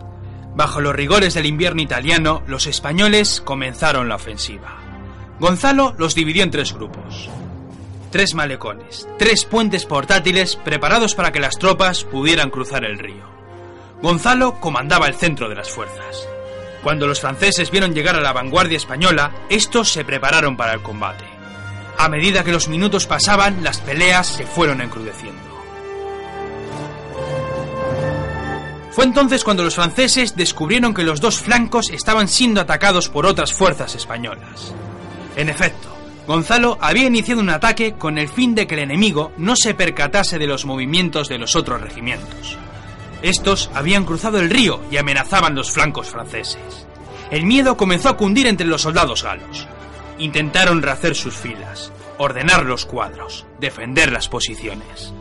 Bajo 0.55 0.79
los 0.79 0.95
rigores 0.95 1.33
del 1.33 1.47
invierno 1.47 1.81
italiano, 1.81 2.43
los 2.47 2.65
españoles 2.65 3.41
comenzaron 3.41 4.07
la 4.07 4.15
ofensiva. 4.15 4.77
Gonzalo 5.37 5.93
los 5.97 6.15
dividió 6.15 6.43
en 6.43 6.51
tres 6.51 6.73
grupos. 6.73 7.29
Tres 8.11 8.33
malecones, 8.35 9.07
tres 9.19 9.43
puentes 9.43 9.85
portátiles 9.85 10.55
preparados 10.55 11.13
para 11.13 11.31
que 11.31 11.41
las 11.41 11.59
tropas 11.59 12.05
pudieran 12.05 12.49
cruzar 12.49 12.85
el 12.85 12.97
río. 12.99 13.25
Gonzalo 14.01 14.59
comandaba 14.61 15.07
el 15.07 15.15
centro 15.15 15.49
de 15.49 15.55
las 15.55 15.69
fuerzas. 15.69 16.27
Cuando 16.83 17.05
los 17.05 17.19
franceses 17.19 17.69
vieron 17.69 17.93
llegar 17.93 18.15
a 18.15 18.21
la 18.21 18.31
vanguardia 18.31 18.77
española, 18.77 19.31
estos 19.49 19.91
se 19.91 20.05
prepararon 20.05 20.55
para 20.55 20.73
el 20.73 20.81
combate. 20.81 21.25
A 21.97 22.07
medida 22.07 22.43
que 22.43 22.51
los 22.51 22.69
minutos 22.69 23.07
pasaban, 23.07 23.63
las 23.63 23.81
peleas 23.81 24.27
se 24.27 24.45
fueron 24.45 24.81
encrudeciendo. 24.81 25.41
Fue 28.91 29.03
entonces 29.03 29.43
cuando 29.43 29.63
los 29.63 29.75
franceses 29.75 30.35
descubrieron 30.35 30.93
que 30.93 31.03
los 31.03 31.19
dos 31.19 31.39
flancos 31.39 31.89
estaban 31.89 32.27
siendo 32.27 32.61
atacados 32.61 33.09
por 33.09 33.25
otras 33.25 33.51
fuerzas 33.51 33.95
españolas. 33.95 34.73
En 35.35 35.49
efecto, 35.49 35.96
Gonzalo 36.27 36.77
había 36.81 37.07
iniciado 37.07 37.39
un 37.39 37.49
ataque 37.49 37.93
con 37.93 38.17
el 38.17 38.27
fin 38.27 38.53
de 38.53 38.67
que 38.67 38.75
el 38.75 38.81
enemigo 38.81 39.31
no 39.37 39.55
se 39.55 39.73
percatase 39.73 40.37
de 40.37 40.45
los 40.45 40.65
movimientos 40.65 41.29
de 41.29 41.37
los 41.37 41.55
otros 41.55 41.79
regimientos. 41.79 42.57
Estos 43.21 43.71
habían 43.73 44.03
cruzado 44.03 44.37
el 44.37 44.49
río 44.49 44.81
y 44.91 44.97
amenazaban 44.97 45.55
los 45.55 45.71
flancos 45.71 46.09
franceses. 46.09 46.85
El 47.31 47.45
miedo 47.45 47.77
comenzó 47.77 48.09
a 48.09 48.17
cundir 48.17 48.45
entre 48.45 48.67
los 48.67 48.81
soldados 48.81 49.23
galos. 49.23 49.67
Intentaron 50.19 50.81
rehacer 50.81 51.15
sus 51.15 51.33
filas, 51.33 51.93
ordenar 52.17 52.65
los 52.65 52.85
cuadros, 52.85 53.45
defender 53.61 54.11
las 54.11 54.27
posiciones. 54.27 55.13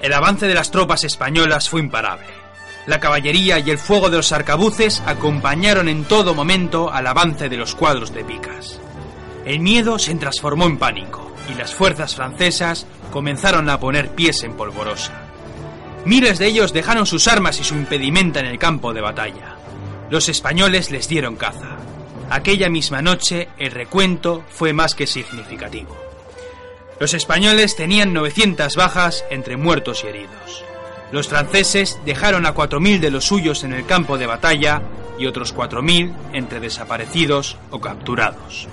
El 0.00 0.12
avance 0.12 0.46
de 0.46 0.54
las 0.54 0.70
tropas 0.70 1.02
españolas 1.02 1.68
fue 1.68 1.80
imparable. 1.80 2.43
La 2.86 3.00
caballería 3.00 3.58
y 3.58 3.70
el 3.70 3.78
fuego 3.78 4.10
de 4.10 4.18
los 4.18 4.32
arcabuces 4.32 5.02
acompañaron 5.06 5.88
en 5.88 6.04
todo 6.04 6.34
momento 6.34 6.92
al 6.92 7.06
avance 7.06 7.48
de 7.48 7.56
los 7.56 7.74
cuadros 7.74 8.12
de 8.12 8.24
picas. 8.24 8.78
El 9.46 9.60
miedo 9.60 9.98
se 9.98 10.14
transformó 10.14 10.66
en 10.66 10.78
pánico 10.78 11.32
y 11.50 11.54
las 11.54 11.74
fuerzas 11.74 12.14
francesas 12.14 12.86
comenzaron 13.10 13.70
a 13.70 13.80
poner 13.80 14.10
pies 14.14 14.42
en 14.42 14.54
polvorosa. 14.54 15.12
Miles 16.04 16.38
de 16.38 16.46
ellos 16.46 16.74
dejaron 16.74 17.06
sus 17.06 17.26
armas 17.26 17.58
y 17.58 17.64
su 17.64 17.74
impedimenta 17.74 18.40
en 18.40 18.46
el 18.46 18.58
campo 18.58 18.92
de 18.92 19.00
batalla. 19.00 19.56
Los 20.10 20.28
españoles 20.28 20.90
les 20.90 21.08
dieron 21.08 21.36
caza. 21.36 21.76
Aquella 22.28 22.68
misma 22.68 23.00
noche 23.00 23.48
el 23.58 23.70
recuento 23.70 24.44
fue 24.50 24.74
más 24.74 24.94
que 24.94 25.06
significativo. 25.06 25.96
Los 27.00 27.14
españoles 27.14 27.76
tenían 27.76 28.12
900 28.12 28.76
bajas 28.76 29.24
entre 29.30 29.56
muertos 29.56 30.04
y 30.04 30.08
heridos. 30.08 30.64
Los 31.14 31.28
franceses 31.28 32.00
dejaron 32.04 32.44
a 32.44 32.56
4.000 32.56 32.98
de 32.98 33.12
los 33.12 33.26
suyos 33.26 33.62
en 33.62 33.72
el 33.72 33.86
campo 33.86 34.18
de 34.18 34.26
batalla 34.26 34.82
y 35.16 35.26
otros 35.26 35.54
4.000 35.54 36.12
entre 36.32 36.58
desaparecidos 36.58 37.56
o 37.70 37.80
capturados. 37.80 38.66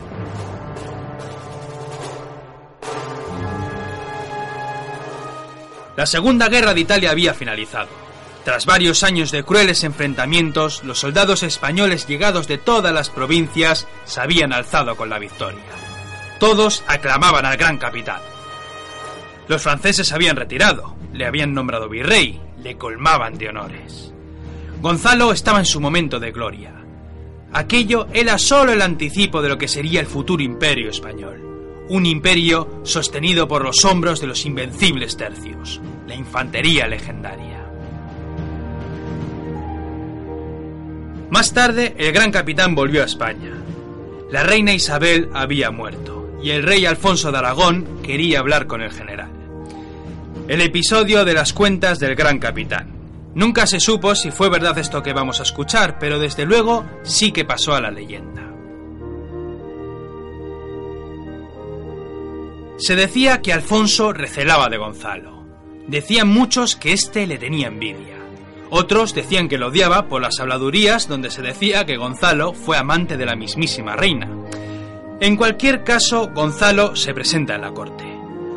La 5.95 6.07
Segunda 6.07 6.49
Guerra 6.49 6.73
de 6.73 6.81
Italia 6.81 7.11
había 7.11 7.35
finalizado. 7.35 7.89
Tras 8.43 8.65
varios 8.65 9.03
años 9.03 9.29
de 9.29 9.43
crueles 9.43 9.83
enfrentamientos, 9.83 10.83
los 10.83 10.97
soldados 10.97 11.43
españoles 11.43 12.07
llegados 12.07 12.47
de 12.47 12.57
todas 12.57 12.91
las 12.91 13.11
provincias 13.11 13.87
se 14.05 14.19
habían 14.19 14.51
alzado 14.51 14.95
con 14.95 15.11
la 15.11 15.19
victoria. 15.19 15.61
Todos 16.39 16.83
aclamaban 16.87 17.45
al 17.45 17.57
gran 17.57 17.77
capitán. 17.77 18.30
Los 19.51 19.63
franceses 19.63 20.13
habían 20.13 20.37
retirado, 20.37 20.95
le 21.11 21.25
habían 21.25 21.53
nombrado 21.53 21.89
virrey, 21.89 22.39
le 22.63 22.77
colmaban 22.77 23.37
de 23.37 23.49
honores. 23.49 24.13
Gonzalo 24.79 25.33
estaba 25.33 25.59
en 25.59 25.65
su 25.65 25.81
momento 25.81 26.21
de 26.21 26.31
gloria. 26.31 26.71
Aquello 27.51 28.07
era 28.13 28.37
solo 28.37 28.71
el 28.71 28.81
anticipo 28.81 29.41
de 29.41 29.49
lo 29.49 29.57
que 29.57 29.67
sería 29.67 29.99
el 29.99 30.05
futuro 30.05 30.41
imperio 30.41 30.89
español. 30.89 31.85
Un 31.89 32.05
imperio 32.05 32.79
sostenido 32.83 33.49
por 33.49 33.65
los 33.65 33.83
hombros 33.83 34.21
de 34.21 34.27
los 34.27 34.45
invencibles 34.45 35.17
tercios, 35.17 35.81
la 36.07 36.15
infantería 36.15 36.87
legendaria. 36.87 37.59
Más 41.29 41.53
tarde, 41.53 41.93
el 41.97 42.13
gran 42.13 42.31
capitán 42.31 42.73
volvió 42.73 43.01
a 43.01 43.05
España. 43.05 43.51
La 44.31 44.43
reina 44.43 44.71
Isabel 44.71 45.29
había 45.33 45.71
muerto 45.71 46.39
y 46.41 46.51
el 46.51 46.63
rey 46.63 46.85
Alfonso 46.85 47.33
de 47.33 47.39
Aragón 47.39 47.99
quería 48.01 48.39
hablar 48.39 48.65
con 48.65 48.81
el 48.81 48.93
general. 48.93 49.40
El 50.51 50.59
episodio 50.59 51.23
de 51.23 51.33
las 51.33 51.53
cuentas 51.53 51.97
del 51.97 52.13
gran 52.13 52.37
capitán. 52.37 52.91
Nunca 53.35 53.65
se 53.65 53.79
supo 53.79 54.15
si 54.15 54.31
fue 54.31 54.49
verdad 54.49 54.77
esto 54.77 55.01
que 55.01 55.13
vamos 55.13 55.39
a 55.39 55.43
escuchar, 55.43 55.97
pero 55.97 56.19
desde 56.19 56.45
luego 56.45 56.83
sí 57.03 57.31
que 57.31 57.45
pasó 57.45 57.73
a 57.73 57.79
la 57.79 57.89
leyenda. 57.89 58.51
Se 62.79 62.97
decía 62.97 63.41
que 63.41 63.53
Alfonso 63.53 64.11
recelaba 64.11 64.67
de 64.67 64.75
Gonzalo. 64.75 65.45
Decían 65.87 66.27
muchos 66.27 66.75
que 66.75 66.91
éste 66.91 67.25
le 67.27 67.37
tenía 67.37 67.67
envidia. 67.69 68.17
Otros 68.71 69.15
decían 69.15 69.47
que 69.47 69.57
lo 69.57 69.67
odiaba 69.67 70.09
por 70.09 70.21
las 70.21 70.37
habladurías 70.41 71.07
donde 71.07 71.31
se 71.31 71.41
decía 71.41 71.85
que 71.85 71.95
Gonzalo 71.95 72.51
fue 72.51 72.75
amante 72.75 73.15
de 73.15 73.25
la 73.25 73.37
mismísima 73.37 73.95
reina. 73.95 74.27
En 75.21 75.37
cualquier 75.37 75.85
caso, 75.85 76.29
Gonzalo 76.35 76.97
se 76.97 77.13
presenta 77.13 77.55
en 77.55 77.61
la 77.61 77.71
corte. 77.71 78.03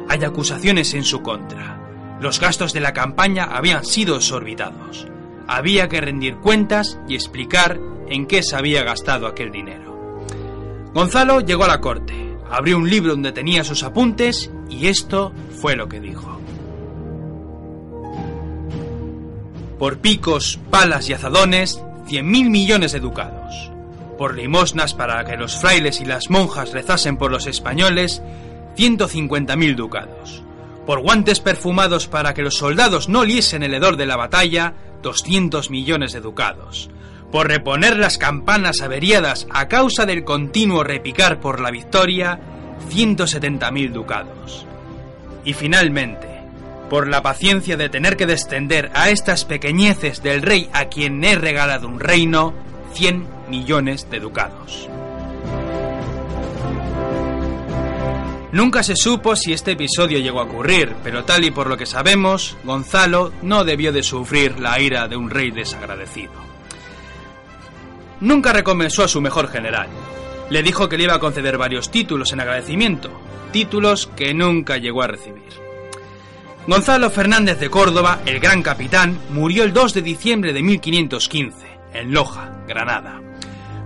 Hay 0.08 0.24
acusaciones 0.24 0.92
en 0.94 1.04
su 1.04 1.22
contra. 1.22 1.83
Los 2.20 2.40
gastos 2.40 2.72
de 2.72 2.80
la 2.80 2.92
campaña 2.92 3.44
habían 3.44 3.84
sido 3.84 4.16
exorbitados. 4.16 5.06
Había 5.46 5.88
que 5.88 6.00
rendir 6.00 6.36
cuentas 6.36 6.98
y 7.08 7.14
explicar 7.14 7.78
en 8.08 8.26
qué 8.26 8.42
se 8.42 8.56
había 8.56 8.82
gastado 8.82 9.26
aquel 9.26 9.50
dinero. 9.50 9.94
Gonzalo 10.94 11.40
llegó 11.40 11.64
a 11.64 11.68
la 11.68 11.80
corte, 11.80 12.36
abrió 12.50 12.78
un 12.78 12.88
libro 12.88 13.12
donde 13.12 13.32
tenía 13.32 13.64
sus 13.64 13.82
apuntes 13.82 14.50
y 14.70 14.86
esto 14.86 15.32
fue 15.60 15.76
lo 15.76 15.88
que 15.88 16.00
dijo. 16.00 16.40
Por 19.78 19.98
picos, 19.98 20.60
palas 20.70 21.08
y 21.08 21.14
azadones, 21.14 21.82
cien 22.06 22.30
mil 22.30 22.48
millones 22.48 22.92
de 22.92 23.00
ducados. 23.00 23.70
Por 24.16 24.36
limosnas 24.36 24.94
para 24.94 25.24
que 25.24 25.36
los 25.36 25.56
frailes 25.56 26.00
y 26.00 26.04
las 26.04 26.30
monjas 26.30 26.72
rezasen 26.72 27.16
por 27.16 27.32
los 27.32 27.48
españoles, 27.48 28.22
ciento 28.76 29.08
cincuenta 29.08 29.56
mil 29.56 29.74
ducados. 29.74 30.44
Por 30.86 31.00
guantes 31.00 31.40
perfumados 31.40 32.08
para 32.08 32.34
que 32.34 32.42
los 32.42 32.56
soldados 32.56 33.08
no 33.08 33.20
oliesen 33.20 33.62
el 33.62 33.74
hedor 33.74 33.96
de 33.96 34.06
la 34.06 34.16
batalla, 34.16 34.74
doscientos 35.02 35.70
millones 35.70 36.12
de 36.12 36.20
ducados. 36.20 36.90
Por 37.32 37.48
reponer 37.48 37.96
las 37.96 38.18
campanas 38.18 38.80
averiadas 38.80 39.46
a 39.50 39.66
causa 39.68 40.06
del 40.06 40.24
continuo 40.24 40.84
repicar 40.84 41.40
por 41.40 41.60
la 41.60 41.70
victoria, 41.70 42.38
ciento 42.88 43.26
setenta 43.26 43.70
mil 43.70 43.92
ducados. 43.92 44.66
Y 45.44 45.54
finalmente, 45.54 46.34
por 46.90 47.08
la 47.08 47.22
paciencia 47.22 47.76
de 47.76 47.88
tener 47.88 48.16
que 48.16 48.26
descender 48.26 48.90
a 48.94 49.10
estas 49.10 49.44
pequeñeces 49.44 50.22
del 50.22 50.42
rey 50.42 50.68
a 50.72 50.86
quien 50.86 51.24
he 51.24 51.34
regalado 51.34 51.88
un 51.88 51.98
reino, 51.98 52.54
100 52.92 53.26
millones 53.48 54.08
de 54.10 54.20
ducados. 54.20 54.88
Nunca 58.54 58.84
se 58.84 58.94
supo 58.94 59.34
si 59.34 59.52
este 59.52 59.72
episodio 59.72 60.20
llegó 60.20 60.38
a 60.38 60.44
ocurrir, 60.44 60.94
pero 61.02 61.24
tal 61.24 61.42
y 61.42 61.50
por 61.50 61.66
lo 61.66 61.76
que 61.76 61.86
sabemos, 61.86 62.56
Gonzalo 62.62 63.32
no 63.42 63.64
debió 63.64 63.92
de 63.92 64.04
sufrir 64.04 64.60
la 64.60 64.78
ira 64.78 65.08
de 65.08 65.16
un 65.16 65.28
rey 65.28 65.50
desagradecido. 65.50 66.30
Nunca 68.20 68.52
recompensó 68.52 69.02
a 69.02 69.08
su 69.08 69.20
mejor 69.20 69.48
general. 69.48 69.88
Le 70.50 70.62
dijo 70.62 70.88
que 70.88 70.96
le 70.96 71.02
iba 71.02 71.14
a 71.14 71.18
conceder 71.18 71.58
varios 71.58 71.90
títulos 71.90 72.32
en 72.32 72.42
agradecimiento, 72.42 73.10
títulos 73.50 74.08
que 74.14 74.32
nunca 74.34 74.76
llegó 74.76 75.02
a 75.02 75.08
recibir. 75.08 75.42
Gonzalo 76.68 77.10
Fernández 77.10 77.58
de 77.58 77.70
Córdoba, 77.70 78.20
el 78.24 78.38
gran 78.38 78.62
capitán, 78.62 79.18
murió 79.30 79.64
el 79.64 79.72
2 79.72 79.94
de 79.94 80.02
diciembre 80.02 80.52
de 80.52 80.62
1515, 80.62 81.66
en 81.92 82.12
Loja, 82.12 82.52
Granada. 82.68 83.20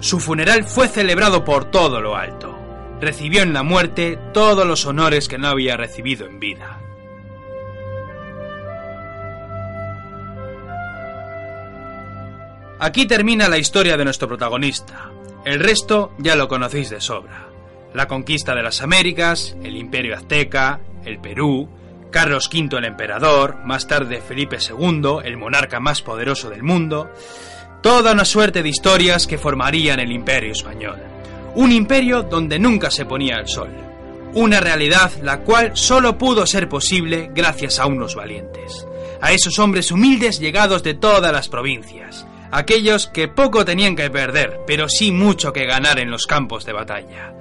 Su 0.01 0.21
funeral 0.21 0.65
fue 0.65 0.89
celebrado 0.89 1.43
por 1.43 1.71
todo 1.71 2.03
lo 2.03 2.17
alto. 2.17 2.48
Recibió 3.01 3.43
en 3.43 3.53
la 3.53 3.63
muerte 3.63 4.19
todos 4.33 4.67
los 4.67 4.85
honores 4.87 5.29
que 5.29 5.39
no 5.39 5.49
había 5.49 5.77
recibido 5.77 6.27
en 6.27 6.41
vida. 6.41 6.81
Aquí 12.81 13.07
termina 13.07 13.49
la 13.49 13.59
historia 13.59 13.97
de 13.97 14.05
nuestro 14.05 14.29
protagonista. 14.29 15.11
El 15.45 15.59
resto 15.59 16.13
ya 16.19 16.37
lo 16.37 16.47
conocéis 16.47 16.91
de 16.91 17.01
sobra. 17.01 17.49
La 17.93 18.07
conquista 18.07 18.55
de 18.55 18.63
las 18.63 18.83
Américas, 18.83 19.57
el 19.65 19.77
imperio 19.77 20.15
azteca, 20.15 20.81
el 21.05 21.19
Perú, 21.21 21.69
Carlos 22.11 22.49
V 22.53 22.77
el 22.79 22.85
emperador, 22.85 23.57
más 23.65 23.87
tarde 23.87 24.21
Felipe 24.21 24.59
II, 24.59 25.19
el 25.25 25.37
monarca 25.37 25.81
más 25.81 26.03
poderoso 26.03 26.51
del 26.51 26.63
mundo, 26.63 27.11
toda 27.83 28.13
una 28.13 28.25
suerte 28.25 28.63
de 28.63 28.69
historias 28.69 29.27
que 29.27 29.39
formarían 29.39 30.01
el 30.01 30.13
imperio 30.13 30.53
español. 30.53 31.08
Un 31.59 31.73
imperio 31.73 32.23
donde 32.23 32.59
nunca 32.59 32.91
se 32.91 33.05
ponía 33.05 33.37
el 33.37 33.49
sol. 33.49 33.71
Una 34.35 34.61
realidad 34.61 35.11
la 35.23 35.41
cual 35.41 35.73
solo 35.75 36.17
pudo 36.17 36.47
ser 36.47 36.69
posible 36.69 37.31
gracias 37.35 37.79
a 37.79 37.87
unos 37.87 38.15
valientes. 38.15 38.87
A 39.21 39.33
esos 39.33 39.59
hombres 39.59 39.91
humildes 39.91 40.39
llegados 40.39 40.83
de 40.83 40.95
todas 40.95 41.33
las 41.33 41.49
provincias. 41.49 42.27
Aquellos 42.53 43.09
que 43.09 43.29
poco 43.29 43.65
tenían 43.65 43.97
que 43.97 44.09
perder, 44.09 44.61
pero 44.67 44.89
sí 44.89 45.11
mucho 45.11 45.53
que 45.53 45.67
ganar 45.67 45.99
en 45.99 46.11
los 46.11 46.27
campos 46.27 46.65
de 46.65 46.73
batalla 46.73 47.35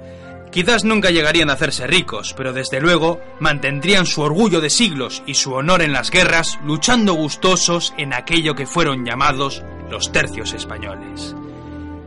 Quizás 0.50 0.82
nunca 0.84 1.10
llegarían 1.10 1.50
a 1.50 1.52
hacerse 1.52 1.86
ricos, 1.86 2.34
pero 2.36 2.52
desde 2.52 2.80
luego 2.80 3.20
mantendrían 3.38 4.06
su 4.06 4.22
orgullo 4.22 4.60
de 4.60 4.70
siglos 4.70 5.22
y 5.26 5.34
su 5.34 5.52
honor 5.52 5.82
en 5.82 5.92
las 5.92 6.10
guerras, 6.10 6.58
luchando 6.64 7.12
gustosos 7.12 7.94
en 7.98 8.14
aquello 8.14 8.54
que 8.54 8.66
fueron 8.66 9.04
llamados 9.04 9.62
los 9.90 10.10
tercios 10.10 10.54
españoles. 10.54 11.36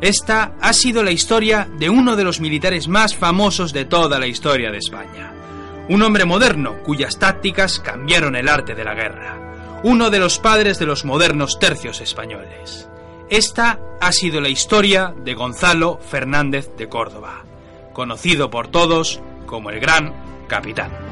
Esta 0.01 0.55
ha 0.59 0.73
sido 0.73 1.03
la 1.03 1.11
historia 1.11 1.67
de 1.77 1.89
uno 1.89 2.15
de 2.15 2.23
los 2.23 2.39
militares 2.39 2.87
más 2.87 3.15
famosos 3.15 3.71
de 3.71 3.85
toda 3.85 4.19
la 4.19 4.27
historia 4.27 4.71
de 4.71 4.79
España. 4.79 5.31
Un 5.89 6.01
hombre 6.01 6.25
moderno 6.25 6.81
cuyas 6.83 7.19
tácticas 7.19 7.79
cambiaron 7.79 8.35
el 8.35 8.49
arte 8.49 8.75
de 8.75 8.83
la 8.83 8.95
guerra. 8.95 9.79
Uno 9.83 10.09
de 10.09 10.19
los 10.19 10.39
padres 10.39 10.79
de 10.79 10.85
los 10.85 11.05
modernos 11.05 11.59
tercios 11.59 12.01
españoles. 12.01 12.87
Esta 13.29 13.79
ha 13.99 14.11
sido 14.11 14.41
la 14.41 14.49
historia 14.49 15.13
de 15.23 15.33
Gonzalo 15.35 15.99
Fernández 15.99 16.75
de 16.75 16.89
Córdoba 16.89 17.45
conocido 17.93 18.49
por 18.49 18.67
todos 18.67 19.21
como 19.45 19.69
el 19.69 19.79
Gran 19.79 20.13
Capitán. 20.47 21.10